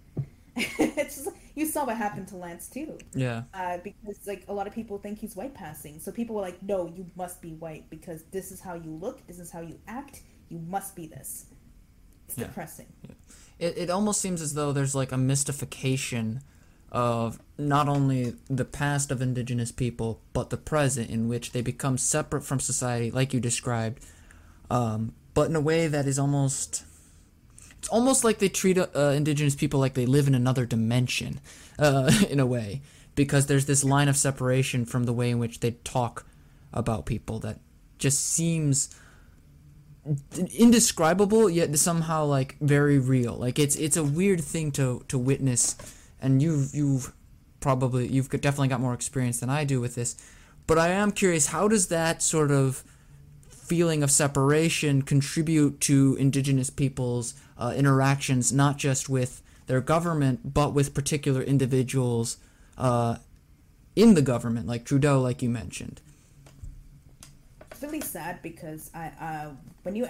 it's 0.55 1.17
just, 1.17 1.29
you 1.55 1.65
saw 1.65 1.85
what 1.85 1.97
happened 1.97 2.27
to 2.27 2.37
Lance 2.37 2.67
too. 2.67 2.99
Yeah. 3.15 3.43
Uh, 3.55 3.77
because 3.83 4.27
like 4.27 4.45
a 4.47 4.53
lot 4.53 4.67
of 4.67 4.73
people 4.73 4.99
think 4.99 5.17
he's 5.17 5.35
white 5.35 5.55
passing, 5.55 5.99
so 5.99 6.11
people 6.11 6.35
were 6.35 6.43
like, 6.43 6.61
"No, 6.61 6.85
you 6.85 7.07
must 7.15 7.41
be 7.41 7.53
white 7.53 7.89
because 7.89 8.23
this 8.29 8.51
is 8.51 8.59
how 8.59 8.75
you 8.75 8.91
look, 8.91 9.25
this 9.25 9.39
is 9.39 9.49
how 9.49 9.61
you 9.61 9.79
act. 9.87 10.21
You 10.49 10.59
must 10.59 10.95
be 10.95 11.07
this." 11.07 11.45
It's 12.27 12.37
yeah. 12.37 12.45
depressing. 12.45 12.85
Yeah. 13.01 13.15
It 13.57 13.77
it 13.77 13.89
almost 13.89 14.21
seems 14.21 14.43
as 14.43 14.53
though 14.53 14.71
there's 14.71 14.93
like 14.93 15.11
a 15.11 15.17
mystification 15.17 16.41
of 16.91 17.39
not 17.57 17.89
only 17.89 18.35
the 18.47 18.65
past 18.65 19.09
of 19.09 19.19
indigenous 19.19 19.71
people 19.71 20.21
but 20.33 20.51
the 20.51 20.57
present 20.57 21.09
in 21.09 21.27
which 21.27 21.51
they 21.51 21.61
become 21.63 21.97
separate 21.97 22.43
from 22.43 22.59
society, 22.59 23.09
like 23.09 23.33
you 23.33 23.39
described, 23.39 24.05
um, 24.69 25.15
but 25.33 25.49
in 25.49 25.55
a 25.55 25.61
way 25.61 25.87
that 25.87 26.05
is 26.05 26.19
almost 26.19 26.83
it's 27.83 27.89
almost 27.89 28.23
like 28.23 28.39
they 28.39 28.47
treat 28.47 28.77
uh, 28.77 28.87
indigenous 29.13 29.55
people 29.55 29.77
like 29.77 29.93
they 29.93 30.05
live 30.05 30.27
in 30.27 30.35
another 30.35 30.65
dimension, 30.65 31.41
uh, 31.77 32.09
in 32.29 32.39
a 32.39 32.45
way, 32.45 32.81
because 33.13 33.47
there's 33.47 33.65
this 33.65 33.83
line 33.83 34.07
of 34.07 34.15
separation 34.15 34.85
from 34.85 35.03
the 35.03 35.11
way 35.11 35.29
in 35.29 35.37
which 35.37 35.59
they 35.59 35.71
talk 35.83 36.25
about 36.71 37.05
people 37.05 37.39
that 37.39 37.59
just 37.97 38.25
seems 38.25 38.95
indescribable 40.57 41.49
yet 41.49 41.77
somehow 41.77 42.23
like 42.23 42.57
very 42.61 42.99
real. 42.99 43.35
Like 43.35 43.59
it's 43.59 43.75
it's 43.75 43.97
a 43.97 44.03
weird 44.03 44.41
thing 44.41 44.71
to 44.73 45.03
to 45.09 45.17
witness, 45.17 45.75
and 46.21 46.41
you've 46.41 46.73
you've 46.73 47.13
probably 47.59 48.07
you've 48.07 48.29
definitely 48.29 48.69
got 48.69 48.79
more 48.79 48.93
experience 48.93 49.41
than 49.41 49.49
I 49.49 49.65
do 49.65 49.81
with 49.81 49.95
this. 49.95 50.15
But 50.67 50.79
I 50.79 50.89
am 50.89 51.11
curious, 51.11 51.47
how 51.47 51.67
does 51.67 51.87
that 51.87 52.21
sort 52.21 52.49
of 52.49 52.83
feeling 53.63 54.03
of 54.03 54.11
separation 54.11 55.01
contribute 55.01 55.79
to 55.81 56.15
indigenous 56.19 56.69
people's 56.69 57.33
uh, 57.57 57.73
interactions, 57.75 58.51
not 58.51 58.77
just 58.77 59.09
with 59.09 59.41
their 59.67 59.81
government, 59.81 60.53
but 60.53 60.73
with 60.73 60.93
particular 60.93 61.41
individuals 61.41 62.37
uh, 62.77 63.15
in 63.95 64.13
the 64.13 64.21
government, 64.21 64.67
like 64.67 64.83
Trudeau, 64.85 65.21
like 65.21 65.41
you 65.41 65.49
mentioned. 65.49 66.01
It's 67.71 67.81
really 67.81 68.01
sad 68.01 68.41
because 68.41 68.91
I, 68.93 69.11
uh, 69.19 69.49
when 69.83 69.95
you, 69.95 70.07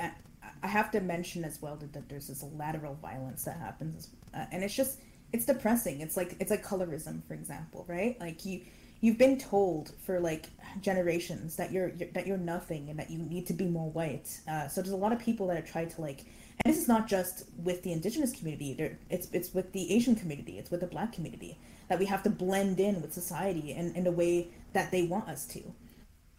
I 0.64 0.68
have 0.68 0.92
to 0.92 1.02
mention 1.02 1.44
as 1.44 1.62
well 1.62 1.76
that, 1.76 1.94
that 1.94 2.10
there's 2.10 2.28
this 2.28 2.44
lateral 2.56 2.96
violence 3.02 3.44
that 3.44 3.58
happens, 3.58 4.10
uh, 4.34 4.46
and 4.52 4.64
it's 4.64 4.76
just, 4.76 5.00
it's 5.32 5.46
depressing. 5.46 6.02
It's 6.02 6.18
like, 6.18 6.36
it's 6.40 6.52
like 6.52 6.64
colorism, 6.64 7.24
for 7.28 7.34
example, 7.34 7.86
right? 7.88 8.20
Like 8.20 8.46
you, 8.46 8.62
you've 9.04 9.18
been 9.18 9.38
told 9.38 9.92
for 10.06 10.20
like 10.20 10.50
generations 10.80 11.58
that 11.58 11.72
you're, 11.74 11.90
you're, 11.90 12.08
that 12.14 12.26
you're 12.26 12.38
nothing 12.38 12.90
and 12.90 12.98
that 12.98 13.10
you 13.10 13.18
need 13.18 13.46
to 13.46 13.54
be 13.54 13.66
more 13.66 13.92
white. 13.92 14.40
Uh, 14.50 14.68
so 14.68 14.82
there's 14.82 14.94
a 14.94 14.98
lot 14.98 15.12
of 15.12 15.20
people 15.20 15.48
that 15.48 15.58
have 15.58 15.70
tried 15.70 15.90
to 15.90 16.02
like 16.02 16.26
and 16.64 16.74
this 16.74 16.82
is 16.82 16.88
not 16.88 17.08
just 17.08 17.46
with 17.58 17.84
the 17.84 17.92
indigenous 17.92 18.32
community 18.32 18.96
it's 19.10 19.28
it's 19.32 19.54
with 19.54 19.72
the 19.74 19.94
asian 19.94 20.16
community 20.16 20.58
it's 20.60 20.72
with 20.72 20.80
the 20.82 20.88
black 20.88 21.12
community 21.12 21.58
that 21.88 22.00
we 22.00 22.06
have 22.06 22.24
to 22.24 22.30
blend 22.30 22.80
in 22.80 23.02
with 23.02 23.14
society 23.14 23.72
in, 23.72 23.94
in 23.96 24.08
a 24.08 24.12
way 24.12 24.48
that 24.74 24.92
they 24.92 25.04
want 25.04 25.28
us 25.28 25.46
to 25.46 25.62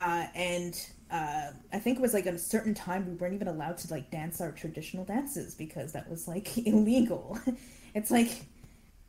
uh, 0.01 0.27
and 0.35 0.89
uh, 1.11 1.51
i 1.73 1.79
think 1.79 1.99
it 1.99 2.01
was 2.01 2.15
like 2.15 2.27
at 2.27 2.35
a 2.35 2.39
certain 2.39 2.75
time 2.75 3.07
we 3.07 3.15
weren't 3.15 3.35
even 3.35 3.49
allowed 3.49 3.77
to 3.77 3.91
like 3.91 4.11
dance 4.11 4.41
our 4.41 4.53
traditional 4.53 5.05
dances 5.05 5.55
because 5.55 5.93
that 5.93 6.09
was 6.09 6.27
like 6.29 6.57
illegal 6.67 7.39
it's 7.95 8.11
like 8.11 8.45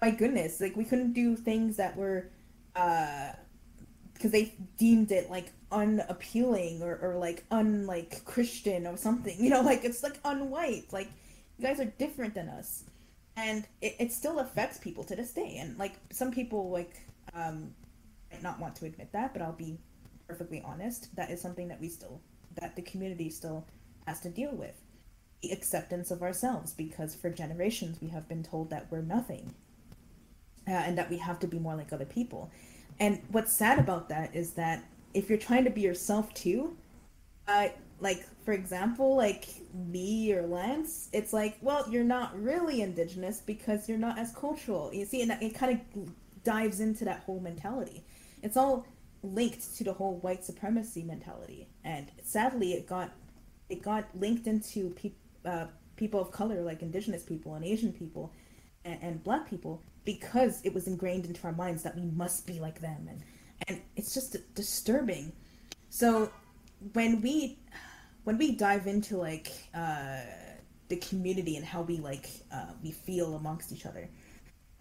my 0.01 0.11
goodness 0.11 0.59
like 0.59 0.75
we 0.75 0.83
couldn't 0.83 1.13
do 1.13 1.35
things 1.35 1.77
that 1.77 1.95
were 1.95 2.29
uh 2.75 3.31
because 4.15 4.31
they 4.31 4.53
deemed 4.77 5.11
it 5.11 5.29
like 5.29 5.51
unappealing 5.71 6.81
or, 6.81 6.97
or 7.01 7.15
like 7.17 7.43
unlike 7.51 8.23
Christian 8.25 8.87
or 8.87 8.97
something. 8.97 9.35
You 9.43 9.49
know, 9.49 9.61
like 9.61 9.83
it's 9.83 10.01
like 10.01 10.21
unwhite. 10.23 10.91
Like 10.91 11.09
you 11.57 11.67
guys 11.67 11.79
are 11.79 11.85
different 11.85 12.33
than 12.33 12.49
us. 12.49 12.83
And 13.37 13.67
it, 13.81 13.95
it 13.99 14.13
still 14.13 14.39
affects 14.39 14.77
people 14.77 15.03
to 15.03 15.15
this 15.15 15.33
day. 15.33 15.57
And 15.59 15.77
like 15.77 15.93
some 16.11 16.31
people 16.31 16.71
like 16.71 17.05
um 17.33 17.73
might 18.31 18.41
not 18.41 18.59
want 18.59 18.75
to 18.77 18.85
admit 18.85 19.11
that, 19.11 19.33
but 19.33 19.41
I'll 19.41 19.53
be 19.53 19.77
perfectly 20.27 20.63
honest. 20.65 21.15
That 21.15 21.29
is 21.29 21.41
something 21.41 21.67
that 21.67 21.79
we 21.79 21.89
still 21.89 22.21
that 22.55 22.75
the 22.75 22.81
community 22.81 23.29
still 23.29 23.65
has 24.07 24.21
to 24.21 24.29
deal 24.29 24.51
with. 24.51 24.81
The 25.41 25.51
acceptance 25.51 26.09
of 26.09 26.23
ourselves 26.23 26.71
because 26.71 27.13
for 27.13 27.29
generations 27.29 27.97
we 28.01 28.07
have 28.09 28.29
been 28.29 28.43
told 28.43 28.69
that 28.69 28.87
we're 28.89 29.01
nothing. 29.01 29.53
Uh, 30.67 30.71
and 30.71 30.97
that 30.97 31.11
we 31.11 31.17
have 31.17 31.39
to 31.39 31.47
be 31.47 31.59
more 31.59 31.75
like 31.75 31.93
other 31.93 32.05
people. 32.05 32.49
And 32.99 33.21
what's 33.31 33.53
sad 33.53 33.79
about 33.79 34.09
that 34.09 34.35
is 34.35 34.51
that 34.51 34.83
if 35.13 35.29
you're 35.29 35.37
trying 35.37 35.63
to 35.65 35.69
be 35.69 35.81
yourself 35.81 36.33
too, 36.33 36.77
uh, 37.47 37.69
like 37.99 38.25
for 38.43 38.51
example, 38.51 39.15
like 39.15 39.47
me 39.73 40.33
or 40.33 40.43
Lance, 40.43 41.09
it's 41.13 41.33
like, 41.33 41.57
well, 41.61 41.85
you're 41.89 42.03
not 42.03 42.39
really 42.39 42.81
indigenous 42.81 43.41
because 43.41 43.89
you're 43.89 43.97
not 43.97 44.19
as 44.19 44.31
cultural. 44.33 44.93
You 44.93 45.05
see, 45.05 45.21
and 45.21 45.31
it 45.41 45.55
kind 45.55 45.79
of 45.95 46.43
dives 46.43 46.79
into 46.79 47.05
that 47.05 47.21
whole 47.21 47.39
mentality. 47.39 48.03
It's 48.43 48.57
all 48.57 48.85
linked 49.23 49.75
to 49.77 49.83
the 49.83 49.93
whole 49.93 50.17
white 50.17 50.45
supremacy 50.45 51.03
mentality, 51.03 51.67
and 51.83 52.07
sadly, 52.23 52.73
it 52.73 52.87
got 52.87 53.11
it 53.69 53.81
got 53.81 54.05
linked 54.13 54.45
into 54.45 54.91
pe- 54.91 55.13
uh, 55.43 55.65
people 55.95 56.21
of 56.21 56.31
color, 56.31 56.61
like 56.61 56.81
indigenous 56.81 57.23
people 57.23 57.55
and 57.55 57.65
Asian 57.65 57.91
people, 57.91 58.31
and, 58.83 58.99
and 59.01 59.23
black 59.23 59.49
people, 59.49 59.81
because 60.05 60.61
it 60.63 60.73
was 60.73 60.87
ingrained 60.87 61.25
into 61.25 61.43
our 61.45 61.53
minds 61.53 61.83
that 61.83 61.95
we 61.95 62.03
must 62.03 62.47
be 62.47 62.59
like 62.59 62.79
them, 62.79 63.07
and 63.09 63.23
and 63.67 63.81
it's 63.95 64.13
just 64.13 64.37
disturbing. 64.53 65.33
So 65.89 66.31
when 66.93 67.21
we 67.21 67.59
when 68.23 68.37
we 68.37 68.55
dive 68.55 68.87
into 68.87 69.17
like 69.17 69.51
uh, 69.73 70.21
the 70.89 70.97
community 70.97 71.55
and 71.57 71.65
how 71.65 71.81
we 71.81 71.97
like 71.97 72.29
uh, 72.51 72.73
we 72.83 72.91
feel 72.91 73.35
amongst 73.35 73.71
each 73.71 73.85
other, 73.85 74.09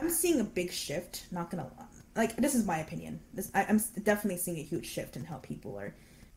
I'm 0.01 0.11
seeing 0.11 0.41
a 0.41 0.45
big 0.45 0.73
shift. 0.73 1.27
Not 1.31 1.51
gonna 1.51 1.71
like 2.17 2.37
this 2.37 2.55
is 2.55 2.67
my 2.67 2.79
opinion. 2.79 3.21
This 3.33 3.51
I, 3.55 3.63
am 3.65 3.81
definitely 4.03 4.39
seeing 4.39 4.59
a 4.59 4.63
huge 4.63 4.87
shift 4.87 5.17
in 5.17 5.25
how 5.25 5.39
people 5.39 5.77
are 5.79 5.95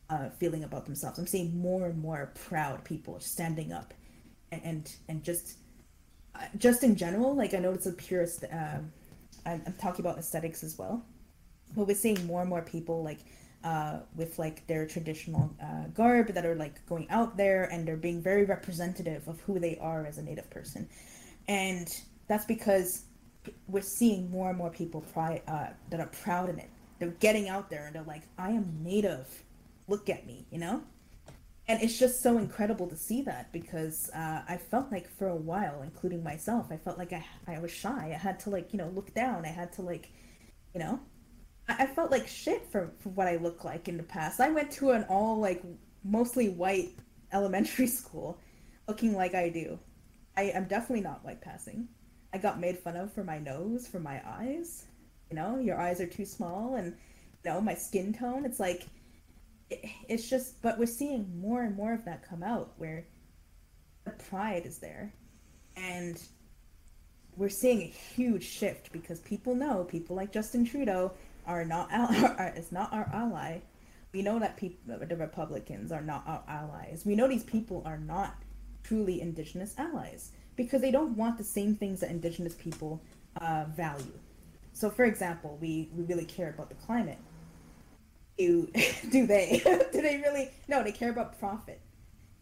uh, 0.09 0.29
feeling 0.29 0.63
about 0.63 0.85
themselves. 0.85 1.19
I'm 1.19 1.27
seeing 1.27 1.59
more 1.59 1.87
and 1.87 1.99
more 2.01 2.31
proud 2.35 2.83
people 2.83 3.19
standing 3.19 3.73
up 3.73 3.93
and 4.51 4.61
and, 4.63 4.95
and 5.09 5.23
just 5.23 5.57
just 6.57 6.83
in 6.83 6.95
general. 6.95 7.35
Like 7.35 7.53
I 7.53 7.59
know 7.59 7.71
it's 7.73 7.85
a 7.85 7.93
purist. 7.93 8.43
Uh, 8.43 8.79
I'm, 9.45 9.61
I'm 9.65 9.73
talking 9.79 10.05
about 10.05 10.17
aesthetics 10.17 10.63
as 10.63 10.77
well 10.77 11.05
but 11.75 11.87
we're 11.87 11.95
seeing 11.95 12.25
more 12.25 12.41
and 12.41 12.49
more 12.49 12.61
people 12.61 13.03
like 13.03 13.19
uh, 13.63 13.99
with 14.15 14.37
like 14.39 14.65
their 14.67 14.85
traditional 14.85 15.53
uh, 15.61 15.87
garb 15.93 16.27
that 16.33 16.45
are 16.45 16.55
like 16.55 16.85
going 16.85 17.09
out 17.09 17.35
there 17.37 17.65
and 17.65 17.87
they're 17.87 17.97
being 17.97 18.21
very 18.21 18.45
representative 18.45 19.27
of 19.27 19.39
who 19.41 19.59
they 19.59 19.77
are 19.79 20.05
as 20.05 20.17
a 20.17 20.21
native 20.21 20.49
person 20.49 20.87
and 21.47 22.01
that's 22.27 22.45
because 22.45 23.05
we're 23.67 23.81
seeing 23.81 24.29
more 24.29 24.49
and 24.49 24.57
more 24.57 24.69
people 24.69 25.01
pri- 25.13 25.41
uh, 25.47 25.67
that 25.89 25.99
are 25.99 26.07
proud 26.07 26.49
in 26.49 26.59
it 26.59 26.69
they're 26.99 27.09
getting 27.19 27.49
out 27.49 27.69
there 27.69 27.87
and 27.87 27.95
they're 27.95 28.03
like 28.03 28.23
i 28.37 28.49
am 28.49 28.77
native 28.81 29.27
look 29.87 30.09
at 30.09 30.25
me 30.25 30.45
you 30.51 30.59
know 30.59 30.81
and 31.67 31.81
it's 31.81 31.99
just 31.99 32.21
so 32.21 32.37
incredible 32.37 32.87
to 32.87 32.95
see 32.95 33.21
that 33.21 33.51
because 33.51 34.09
uh, 34.15 34.41
i 34.47 34.57
felt 34.57 34.91
like 34.91 35.09
for 35.09 35.27
a 35.27 35.35
while 35.35 35.81
including 35.83 36.23
myself 36.23 36.67
i 36.71 36.77
felt 36.77 36.97
like 36.97 37.13
I, 37.13 37.25
I 37.47 37.59
was 37.59 37.71
shy 37.71 38.11
i 38.13 38.17
had 38.17 38.39
to 38.41 38.49
like 38.49 38.73
you 38.73 38.79
know 38.79 38.89
look 38.89 39.13
down 39.13 39.45
i 39.45 39.49
had 39.49 39.71
to 39.73 39.81
like 39.81 40.09
you 40.73 40.79
know 40.79 40.99
I 41.69 41.85
felt 41.85 42.11
like 42.11 42.27
shit 42.27 42.65
for, 42.71 42.91
for 42.99 43.09
what 43.09 43.27
I 43.27 43.37
look 43.37 43.63
like 43.63 43.87
in 43.87 43.97
the 43.97 44.03
past. 44.03 44.39
I 44.39 44.49
went 44.49 44.71
to 44.73 44.91
an 44.91 45.05
all 45.09 45.39
like 45.39 45.61
mostly 46.03 46.49
white 46.49 46.91
elementary 47.33 47.87
school 47.87 48.39
looking 48.87 49.15
like 49.15 49.35
I 49.35 49.49
do. 49.49 49.77
I 50.37 50.43
am 50.43 50.65
definitely 50.65 51.01
not 51.01 51.25
white 51.25 51.41
passing. 51.41 51.89
I 52.33 52.37
got 52.37 52.59
made 52.59 52.77
fun 52.77 52.95
of 52.95 53.11
for 53.11 53.23
my 53.23 53.37
nose, 53.37 53.87
for 53.87 53.99
my 53.99 54.21
eyes. 54.25 54.85
You 55.29 55.35
know, 55.35 55.59
your 55.59 55.79
eyes 55.79 55.99
are 55.99 56.07
too 56.07 56.25
small 56.25 56.75
and 56.75 56.95
you 57.43 57.51
know, 57.51 57.59
my 57.59 57.73
skin 57.73 58.13
tone. 58.13 58.45
It's 58.45 58.59
like 58.59 58.85
it's 59.69 60.29
just 60.29 60.61
but 60.61 60.77
we're 60.79 60.85
seeing 60.85 61.39
more 61.39 61.63
and 61.63 61.75
more 61.75 61.93
of 61.93 62.05
that 62.05 62.27
come 62.27 62.43
out 62.43 62.73
where 62.77 63.05
the 64.05 64.11
pride 64.11 64.65
is 64.65 64.79
there. 64.79 65.13
And 65.75 66.19
we're 67.35 67.49
seeing 67.49 67.81
a 67.81 67.85
huge 67.85 68.43
shift 68.43 68.91
because 68.91 69.19
people 69.19 69.53
know 69.53 69.83
people 69.83 70.15
like 70.15 70.31
Justin 70.31 70.65
Trudeau 70.65 71.11
are 71.45 71.63
not 71.63 71.89
our, 71.93 72.53
is 72.55 72.71
not 72.71 72.91
our 72.93 73.09
ally. 73.13 73.59
We 74.13 74.21
know 74.21 74.39
that 74.39 74.57
people, 74.57 74.97
the 74.97 75.15
Republicans 75.15 75.91
are 75.91 76.01
not 76.01 76.23
our 76.25 76.43
allies. 76.47 77.03
We 77.05 77.15
know 77.15 77.27
these 77.27 77.43
people 77.43 77.83
are 77.85 77.99
not 77.99 78.35
truly 78.83 79.21
indigenous 79.21 79.75
allies 79.77 80.31
because 80.55 80.81
they 80.81 80.91
don't 80.91 81.15
want 81.15 81.37
the 81.37 81.43
same 81.43 81.75
things 81.75 81.99
that 81.99 82.09
indigenous 82.09 82.55
people 82.55 83.01
uh, 83.39 83.65
value. 83.75 84.17
So, 84.73 84.89
for 84.89 85.05
example, 85.05 85.57
we, 85.61 85.89
we 85.93 86.03
really 86.05 86.25
care 86.25 86.49
about 86.49 86.69
the 86.69 86.75
climate. 86.75 87.19
Do, 88.37 88.69
do 89.11 89.27
they? 89.27 89.61
do 89.91 90.01
they 90.01 90.17
really? 90.17 90.51
No, 90.67 90.83
they 90.83 90.91
care 90.91 91.09
about 91.09 91.39
profit. 91.39 91.81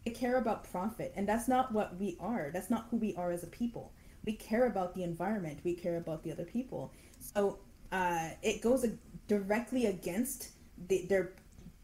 They 0.04 0.12
care 0.12 0.36
about 0.36 0.70
profit. 0.70 1.12
And 1.16 1.28
that's 1.28 1.48
not 1.48 1.72
what 1.72 1.98
we 1.98 2.16
are. 2.20 2.50
That's 2.52 2.70
not 2.70 2.86
who 2.90 2.96
we 2.96 3.14
are 3.16 3.32
as 3.32 3.42
a 3.42 3.48
people. 3.48 3.92
We 4.24 4.32
care 4.34 4.66
about 4.66 4.94
the 4.94 5.02
environment. 5.02 5.60
We 5.64 5.74
care 5.74 5.96
about 5.96 6.22
the 6.22 6.32
other 6.32 6.44
people. 6.44 6.92
So 7.20 7.58
uh, 7.92 8.30
it 8.42 8.62
goes 8.62 8.84
directly 9.28 9.86
against 9.86 10.50
the, 10.88 11.06
their 11.08 11.32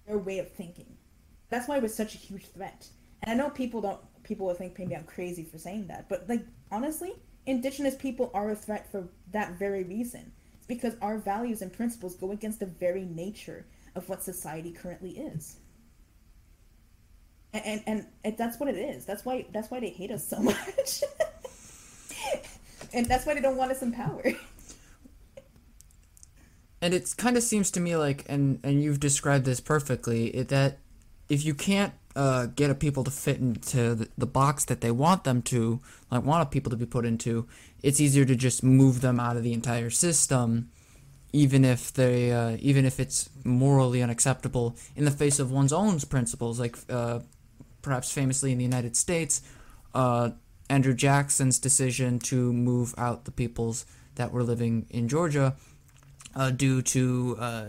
their 0.07 0.19
way 0.19 0.39
of 0.39 0.51
thinking. 0.51 0.97
That's 1.49 1.69
why 1.69 1.79
was 1.79 1.95
such 1.95 2.15
a 2.15 2.19
huge 2.19 2.47
threat. 2.47 2.89
And 3.23 3.31
I 3.31 3.43
know 3.43 3.51
people 3.51 3.81
don't 3.81 4.01
people 4.23 4.47
will 4.47 4.55
think 4.55 4.79
maybe 4.79 4.97
I'm 4.97 5.05
crazy 5.05 5.45
for 5.45 5.59
saying 5.59 5.89
that, 5.89 6.09
but 6.09 6.29
like 6.29 6.45
honestly, 6.71 7.13
indigenous 7.47 7.95
people 7.95 8.31
are 8.35 8.51
a 8.51 8.57
threat 8.57 8.91
for 8.91 9.09
that 9.33 9.59
very 9.59 9.85
reason. 9.85 10.33
It's 10.55 10.67
because 10.67 10.95
our 11.03 11.19
values 11.19 11.63
and 11.63 11.73
principles 11.73 12.15
go 12.15 12.33
against 12.33 12.61
the 12.61 12.67
very 12.67 13.05
nature 13.05 13.67
of 13.95 14.09
what 14.09 14.23
society 14.23 14.73
currently 14.73 15.11
is. 15.11 15.57
And 17.53 17.83
and, 17.87 18.07
and 18.25 18.39
that's 18.39 18.59
what 18.59 18.69
it 18.69 18.77
is. 18.77 19.05
That's 19.05 19.25
why 19.25 19.47
that's 19.53 19.71
why 19.71 19.81
they 19.81 19.91
hate 19.91 20.11
us 20.11 20.27
so 20.27 20.39
much. 20.43 21.05
and 22.93 23.07
that's 23.07 23.27
why 23.27 23.35
they 23.35 23.41
don't 23.41 23.57
want 23.57 23.71
us 23.73 23.83
in 23.83 23.93
power. 23.93 24.23
and 26.81 26.93
it 26.95 27.15
kind 27.17 27.37
of 27.37 27.43
seems 27.43 27.71
to 27.71 27.81
me 27.81 27.97
like 27.97 28.25
and 28.29 28.59
and 28.63 28.83
you've 28.83 29.01
described 29.01 29.45
this 29.45 29.61
perfectly 29.61 30.27
it, 30.29 30.49
that 30.49 30.79
if 31.29 31.45
you 31.45 31.55
can't 31.55 31.95
uh, 32.15 32.45
get 32.45 32.71
a 32.71 32.75
people 32.75 33.05
to 33.05 33.11
fit 33.11 33.39
into 33.39 33.95
the, 33.95 34.09
the, 34.19 34.27
box 34.27 34.67
that 34.67 34.83
they 34.83 34.91
want 34.91 35.25
them 35.25 35.41
to 35.41 35.81
like 36.11 36.23
want 36.25 36.51
people 36.51 36.69
to 36.69 36.77
be 36.77 36.85
put 36.85 37.07
into 37.07 37.47
it's 37.83 38.01
easier 38.01 38.27
to 38.27 38.37
just 38.37 38.63
move 38.63 39.01
them 39.01 39.19
out 39.19 39.35
of 39.35 39.43
the 39.43 39.55
entire 39.55 39.89
system 39.89 40.69
even 41.33 41.65
if 41.65 41.93
they 41.93 42.33
uh, 42.33 42.57
even 42.61 42.85
if 42.85 43.01
it's 43.01 43.31
morally 43.45 44.03
unacceptable 44.03 44.77
in 44.97 45.05
the 45.05 45.11
face 45.11 45.39
of 45.39 45.51
one's 45.51 45.73
own 45.73 45.99
principles 46.01 46.61
like 46.61 46.77
uh, 46.91 47.21
perhaps 47.81 48.13
famously 48.13 48.53
in 48.53 48.59
the 48.59 48.65
united 48.65 48.97
states 48.97 49.43
uh, 49.95 50.31
andrew 50.69 50.95
jackson's 50.95 51.59
decision 51.59 52.19
to 52.19 52.53
move 52.53 52.95
out 52.99 53.25
the 53.25 53.31
peoples 53.31 53.87
that 54.15 54.33
were 54.33 54.43
living 54.43 54.87
in 54.91 55.09
georgia 55.09 55.57
uh, 56.35 56.51
due 56.51 56.83
to 56.83 57.37
uh, 57.39 57.67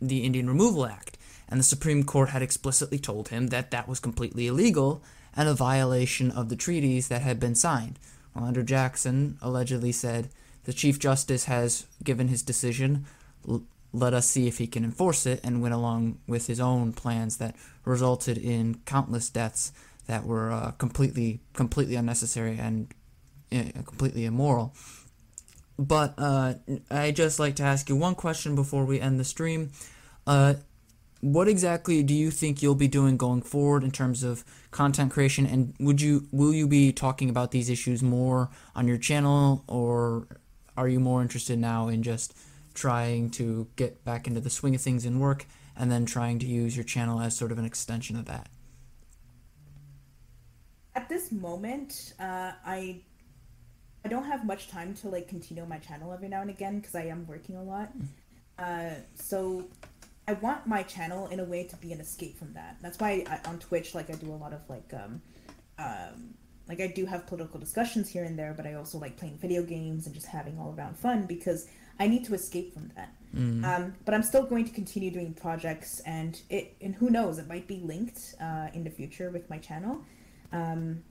the 0.00 0.24
Indian 0.24 0.48
Removal 0.48 0.86
Act. 0.86 1.18
And 1.48 1.58
the 1.58 1.64
Supreme 1.64 2.04
Court 2.04 2.30
had 2.30 2.42
explicitly 2.42 2.98
told 2.98 3.28
him 3.28 3.48
that 3.48 3.70
that 3.70 3.88
was 3.88 4.00
completely 4.00 4.46
illegal 4.46 5.02
and 5.36 5.48
a 5.48 5.54
violation 5.54 6.30
of 6.30 6.48
the 6.48 6.56
treaties 6.56 7.08
that 7.08 7.22
had 7.22 7.40
been 7.40 7.54
signed. 7.54 7.98
Well, 8.34 8.46
Andrew 8.46 8.62
Jackson 8.62 9.36
allegedly 9.42 9.92
said, 9.92 10.28
The 10.64 10.72
Chief 10.72 10.98
Justice 10.98 11.44
has 11.44 11.86
given 12.04 12.28
his 12.28 12.42
decision. 12.42 13.06
L- 13.48 13.64
let 13.92 14.14
us 14.14 14.28
see 14.28 14.46
if 14.46 14.58
he 14.58 14.66
can 14.66 14.84
enforce 14.84 15.26
it, 15.26 15.40
and 15.42 15.60
went 15.62 15.74
along 15.74 16.18
with 16.26 16.46
his 16.46 16.60
own 16.60 16.92
plans 16.92 17.38
that 17.38 17.56
resulted 17.84 18.38
in 18.38 18.76
countless 18.84 19.28
deaths 19.28 19.72
that 20.06 20.24
were 20.24 20.52
uh, 20.52 20.70
completely, 20.72 21.40
completely 21.54 21.96
unnecessary 21.96 22.58
and 22.58 22.88
uh, 23.52 23.82
completely 23.84 24.24
immoral. 24.24 24.74
But 25.78 26.14
uh, 26.18 26.54
I 26.90 27.10
just 27.10 27.40
like 27.40 27.56
to 27.56 27.62
ask 27.62 27.88
you 27.88 27.96
one 27.96 28.14
question 28.14 28.54
before 28.54 28.84
we 28.84 29.00
end 29.00 29.18
the 29.18 29.24
stream. 29.24 29.70
Uh, 30.26 30.54
what 31.20 31.48
exactly 31.48 32.02
do 32.02 32.14
you 32.14 32.30
think 32.30 32.62
you'll 32.62 32.74
be 32.74 32.88
doing 32.88 33.16
going 33.16 33.42
forward 33.42 33.82
in 33.82 33.90
terms 33.90 34.22
of 34.22 34.44
content 34.70 35.10
creation, 35.10 35.46
and 35.46 35.74
would 35.78 36.00
you 36.00 36.28
will 36.32 36.54
you 36.54 36.66
be 36.66 36.92
talking 36.92 37.28
about 37.28 37.50
these 37.50 37.68
issues 37.68 38.02
more 38.02 38.50
on 38.74 38.88
your 38.88 38.98
channel, 38.98 39.64
or 39.66 40.26
are 40.76 40.88
you 40.88 41.00
more 41.00 41.22
interested 41.22 41.58
now 41.58 41.88
in 41.88 42.02
just 42.02 42.36
trying 42.74 43.30
to 43.30 43.68
get 43.76 44.04
back 44.04 44.26
into 44.26 44.40
the 44.40 44.50
swing 44.50 44.74
of 44.74 44.80
things 44.80 45.04
in 45.04 45.18
work, 45.18 45.46
and 45.76 45.90
then 45.90 46.04
trying 46.06 46.38
to 46.38 46.46
use 46.46 46.76
your 46.76 46.84
channel 46.84 47.20
as 47.20 47.36
sort 47.36 47.52
of 47.52 47.58
an 47.58 47.64
extension 47.64 48.16
of 48.16 48.26
that? 48.26 48.48
At 50.94 51.08
this 51.08 51.32
moment, 51.32 52.14
uh, 52.18 52.52
I 52.64 53.00
I 54.04 54.08
don't 54.08 54.24
have 54.24 54.46
much 54.46 54.68
time 54.68 54.94
to 54.94 55.08
like 55.08 55.28
continue 55.28 55.64
my 55.66 55.78
channel 55.78 56.12
every 56.12 56.28
now 56.28 56.40
and 56.40 56.50
again 56.50 56.80
because 56.80 56.94
I 56.94 57.04
am 57.04 57.26
working 57.26 57.56
a 57.56 57.62
lot. 57.62 57.90
Uh, 58.58 58.90
so 59.14 59.68
I 60.26 60.34
want 60.34 60.66
my 60.66 60.82
channel 60.82 61.26
in 61.28 61.40
a 61.40 61.44
way 61.44 61.64
to 61.64 61.76
be 61.76 61.92
an 61.92 62.00
escape 62.00 62.38
from 62.38 62.52
that. 62.54 62.76
That's 62.80 62.98
why 62.98 63.24
I, 63.28 63.48
on 63.48 63.58
Twitch, 63.58 63.94
like 63.94 64.10
I 64.10 64.14
do 64.14 64.32
a 64.32 64.36
lot 64.36 64.52
of 64.52 64.60
like, 64.68 64.92
um, 64.94 65.20
um, 65.78 66.34
like 66.70 66.80
I 66.80 66.86
do 66.86 67.04
have 67.04 67.26
political 67.26 67.58
discussions 67.58 68.08
here 68.08 68.22
and 68.22 68.38
there, 68.38 68.54
but 68.56 68.64
I 68.64 68.74
also 68.74 68.96
like 68.96 69.16
playing 69.16 69.38
video 69.38 69.64
games 69.64 70.06
and 70.06 70.14
just 70.14 70.28
having 70.28 70.56
all 70.56 70.72
around 70.78 70.96
fun 70.96 71.26
because 71.26 71.66
I 71.98 72.06
need 72.06 72.24
to 72.26 72.34
escape 72.34 72.72
from 72.72 72.92
that. 72.94 73.12
Mm. 73.34 73.64
Um, 73.64 73.94
but 74.04 74.14
I'm 74.14 74.22
still 74.22 74.44
going 74.44 74.64
to 74.66 74.70
continue 74.70 75.10
doing 75.10 75.34
projects, 75.34 76.00
and 76.06 76.40
it 76.48 76.76
and 76.80 76.94
who 76.94 77.10
knows, 77.10 77.38
it 77.38 77.48
might 77.48 77.66
be 77.66 77.80
linked 77.80 78.36
uh, 78.40 78.68
in 78.72 78.84
the 78.84 78.90
future 78.90 79.30
with 79.30 79.50
my 79.50 79.58
channel. 79.58 80.00
Um, 80.52 81.02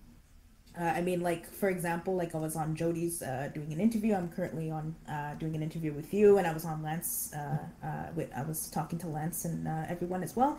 uh, 0.80 0.84
I 0.84 1.02
mean, 1.02 1.20
like 1.20 1.52
for 1.52 1.68
example, 1.68 2.16
like 2.16 2.34
I 2.34 2.38
was 2.38 2.56
on 2.56 2.74
Jody's 2.74 3.22
uh, 3.22 3.50
doing 3.54 3.74
an 3.74 3.82
interview. 3.82 4.16
I'm 4.16 4.30
currently 4.30 4.72
on 4.72 4.96
uh, 5.10 5.34
doing 5.34 5.56
an 5.56 5.62
interview 5.62 5.92
with 5.92 6.14
you, 6.14 6.38
and 6.38 6.48
I 6.48 6.54
was 6.54 6.64
on 6.64 6.82
Lance. 6.82 7.34
Uh, 7.34 7.58
uh, 7.86 8.08
with, 8.16 8.32
I 8.34 8.44
was 8.44 8.70
talking 8.70 8.98
to 9.00 9.08
Lance 9.08 9.44
and 9.44 9.68
uh, 9.68 9.84
everyone 9.90 10.24
as 10.24 10.38
well. 10.38 10.58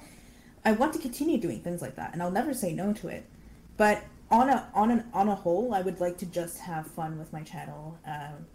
I 0.63 0.73
want 0.73 0.93
to 0.93 0.99
continue 0.99 1.39
doing 1.39 1.61
things 1.61 1.81
like 1.81 1.97
that, 1.97 2.13
and 2.13 2.23
I'll 2.23 2.31
never 2.31 2.53
say 2.53 2.75
no 2.75 2.93
to 2.93 3.09
it. 3.09 3.25
But 3.79 4.05
on 4.31 4.49
a 4.49 4.69
on 4.75 4.91
an 4.91 5.05
on 5.13 5.29
a 5.29 5.35
whole, 5.35 5.75
I 5.75 5.81
would 5.81 6.01
like 6.01 6.19
to 6.19 6.27
just 6.27 6.59
have 6.59 6.87
fun 6.87 7.19
with 7.19 7.33
my 7.33 7.43
channel 7.43 7.99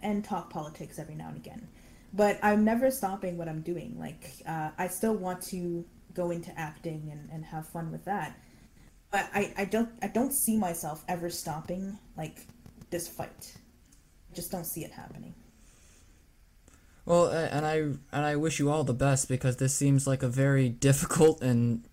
and 0.02 0.24
talk 0.24 0.50
politics 0.50 0.98
every 0.98 1.14
now 1.14 1.28
and 1.28 1.36
again. 1.36 1.68
But 2.12 2.38
I'm 2.42 2.64
never 2.64 2.90
stopping 2.90 3.36
what 3.36 3.48
I'm 3.48 3.60
doing. 3.60 3.96
Like 3.98 4.30
I 4.46 4.88
still 4.88 5.14
want 5.14 5.42
to 5.48 5.84
go 6.14 6.30
into 6.30 6.58
acting 6.58 7.10
and, 7.12 7.28
and 7.30 7.44
have 7.44 7.66
fun 7.68 7.92
with 7.92 8.04
that 8.06 8.38
but 9.10 9.28
I, 9.34 9.52
I 9.56 9.64
don't 9.64 9.88
I 10.02 10.08
don't 10.08 10.32
see 10.32 10.56
myself 10.56 11.04
ever 11.08 11.30
stopping 11.30 11.98
like 12.16 12.46
this 12.90 13.08
fight. 13.08 13.56
I 14.30 14.34
just 14.34 14.50
don't 14.50 14.66
see 14.66 14.84
it 14.84 14.92
happening. 14.92 15.34
Well, 17.04 17.28
and 17.28 17.64
I 17.64 17.76
and 17.76 18.26
I 18.26 18.36
wish 18.36 18.58
you 18.58 18.70
all 18.70 18.84
the 18.84 18.94
best 18.94 19.28
because 19.28 19.56
this 19.56 19.74
seems 19.74 20.06
like 20.06 20.22
a 20.22 20.28
very 20.28 20.68
difficult 20.88 21.40
and 21.42 21.88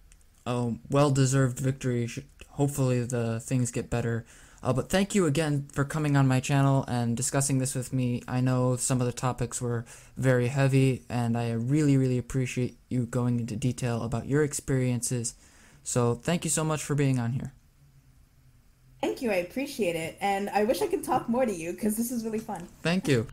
uh, 0.45 0.71
well-deserved 0.89 1.59
victory 1.59 2.09
hopefully 2.53 3.03
the 3.03 3.39
things 3.39 3.71
get 3.71 3.89
better. 3.89 4.25
Uh, 4.61 4.71
but 4.71 4.89
thank 4.89 5.13
you 5.13 5.25
again 5.25 5.67
for 5.73 5.83
coming 5.83 6.15
on 6.15 6.25
my 6.25 6.39
channel 6.39 6.85
and 6.87 7.17
discussing 7.17 7.57
this 7.57 7.75
with 7.75 7.91
me. 7.91 8.23
I 8.27 8.39
know 8.39 8.77
some 8.77 9.01
of 9.01 9.07
the 9.07 9.13
topics 9.13 9.61
were 9.61 9.83
very 10.15 10.47
heavy, 10.47 11.03
and 11.09 11.37
I 11.37 11.51
really, 11.51 11.97
really 11.97 12.17
appreciate 12.17 12.77
you 12.87 13.05
going 13.05 13.41
into 13.41 13.57
detail 13.57 14.03
about 14.03 14.25
your 14.25 14.41
experiences. 14.41 15.35
So 15.83 16.15
thank 16.15 16.45
you 16.45 16.49
so 16.49 16.63
much 16.63 16.81
for 16.81 16.95
being 16.95 17.19
on 17.19 17.33
here. 17.33 17.51
Thank 19.01 19.21
you. 19.21 19.31
I 19.31 19.35
appreciate 19.35 19.97
it. 19.97 20.17
And 20.21 20.49
I 20.49 20.63
wish 20.63 20.81
I 20.81 20.87
could 20.87 21.03
talk 21.03 21.27
more 21.27 21.45
to 21.45 21.53
you 21.53 21.73
because 21.73 21.97
this 21.97 22.09
is 22.09 22.23
really 22.23 22.39
fun. 22.39 22.69
Thank 22.81 23.09
you. 23.09 23.27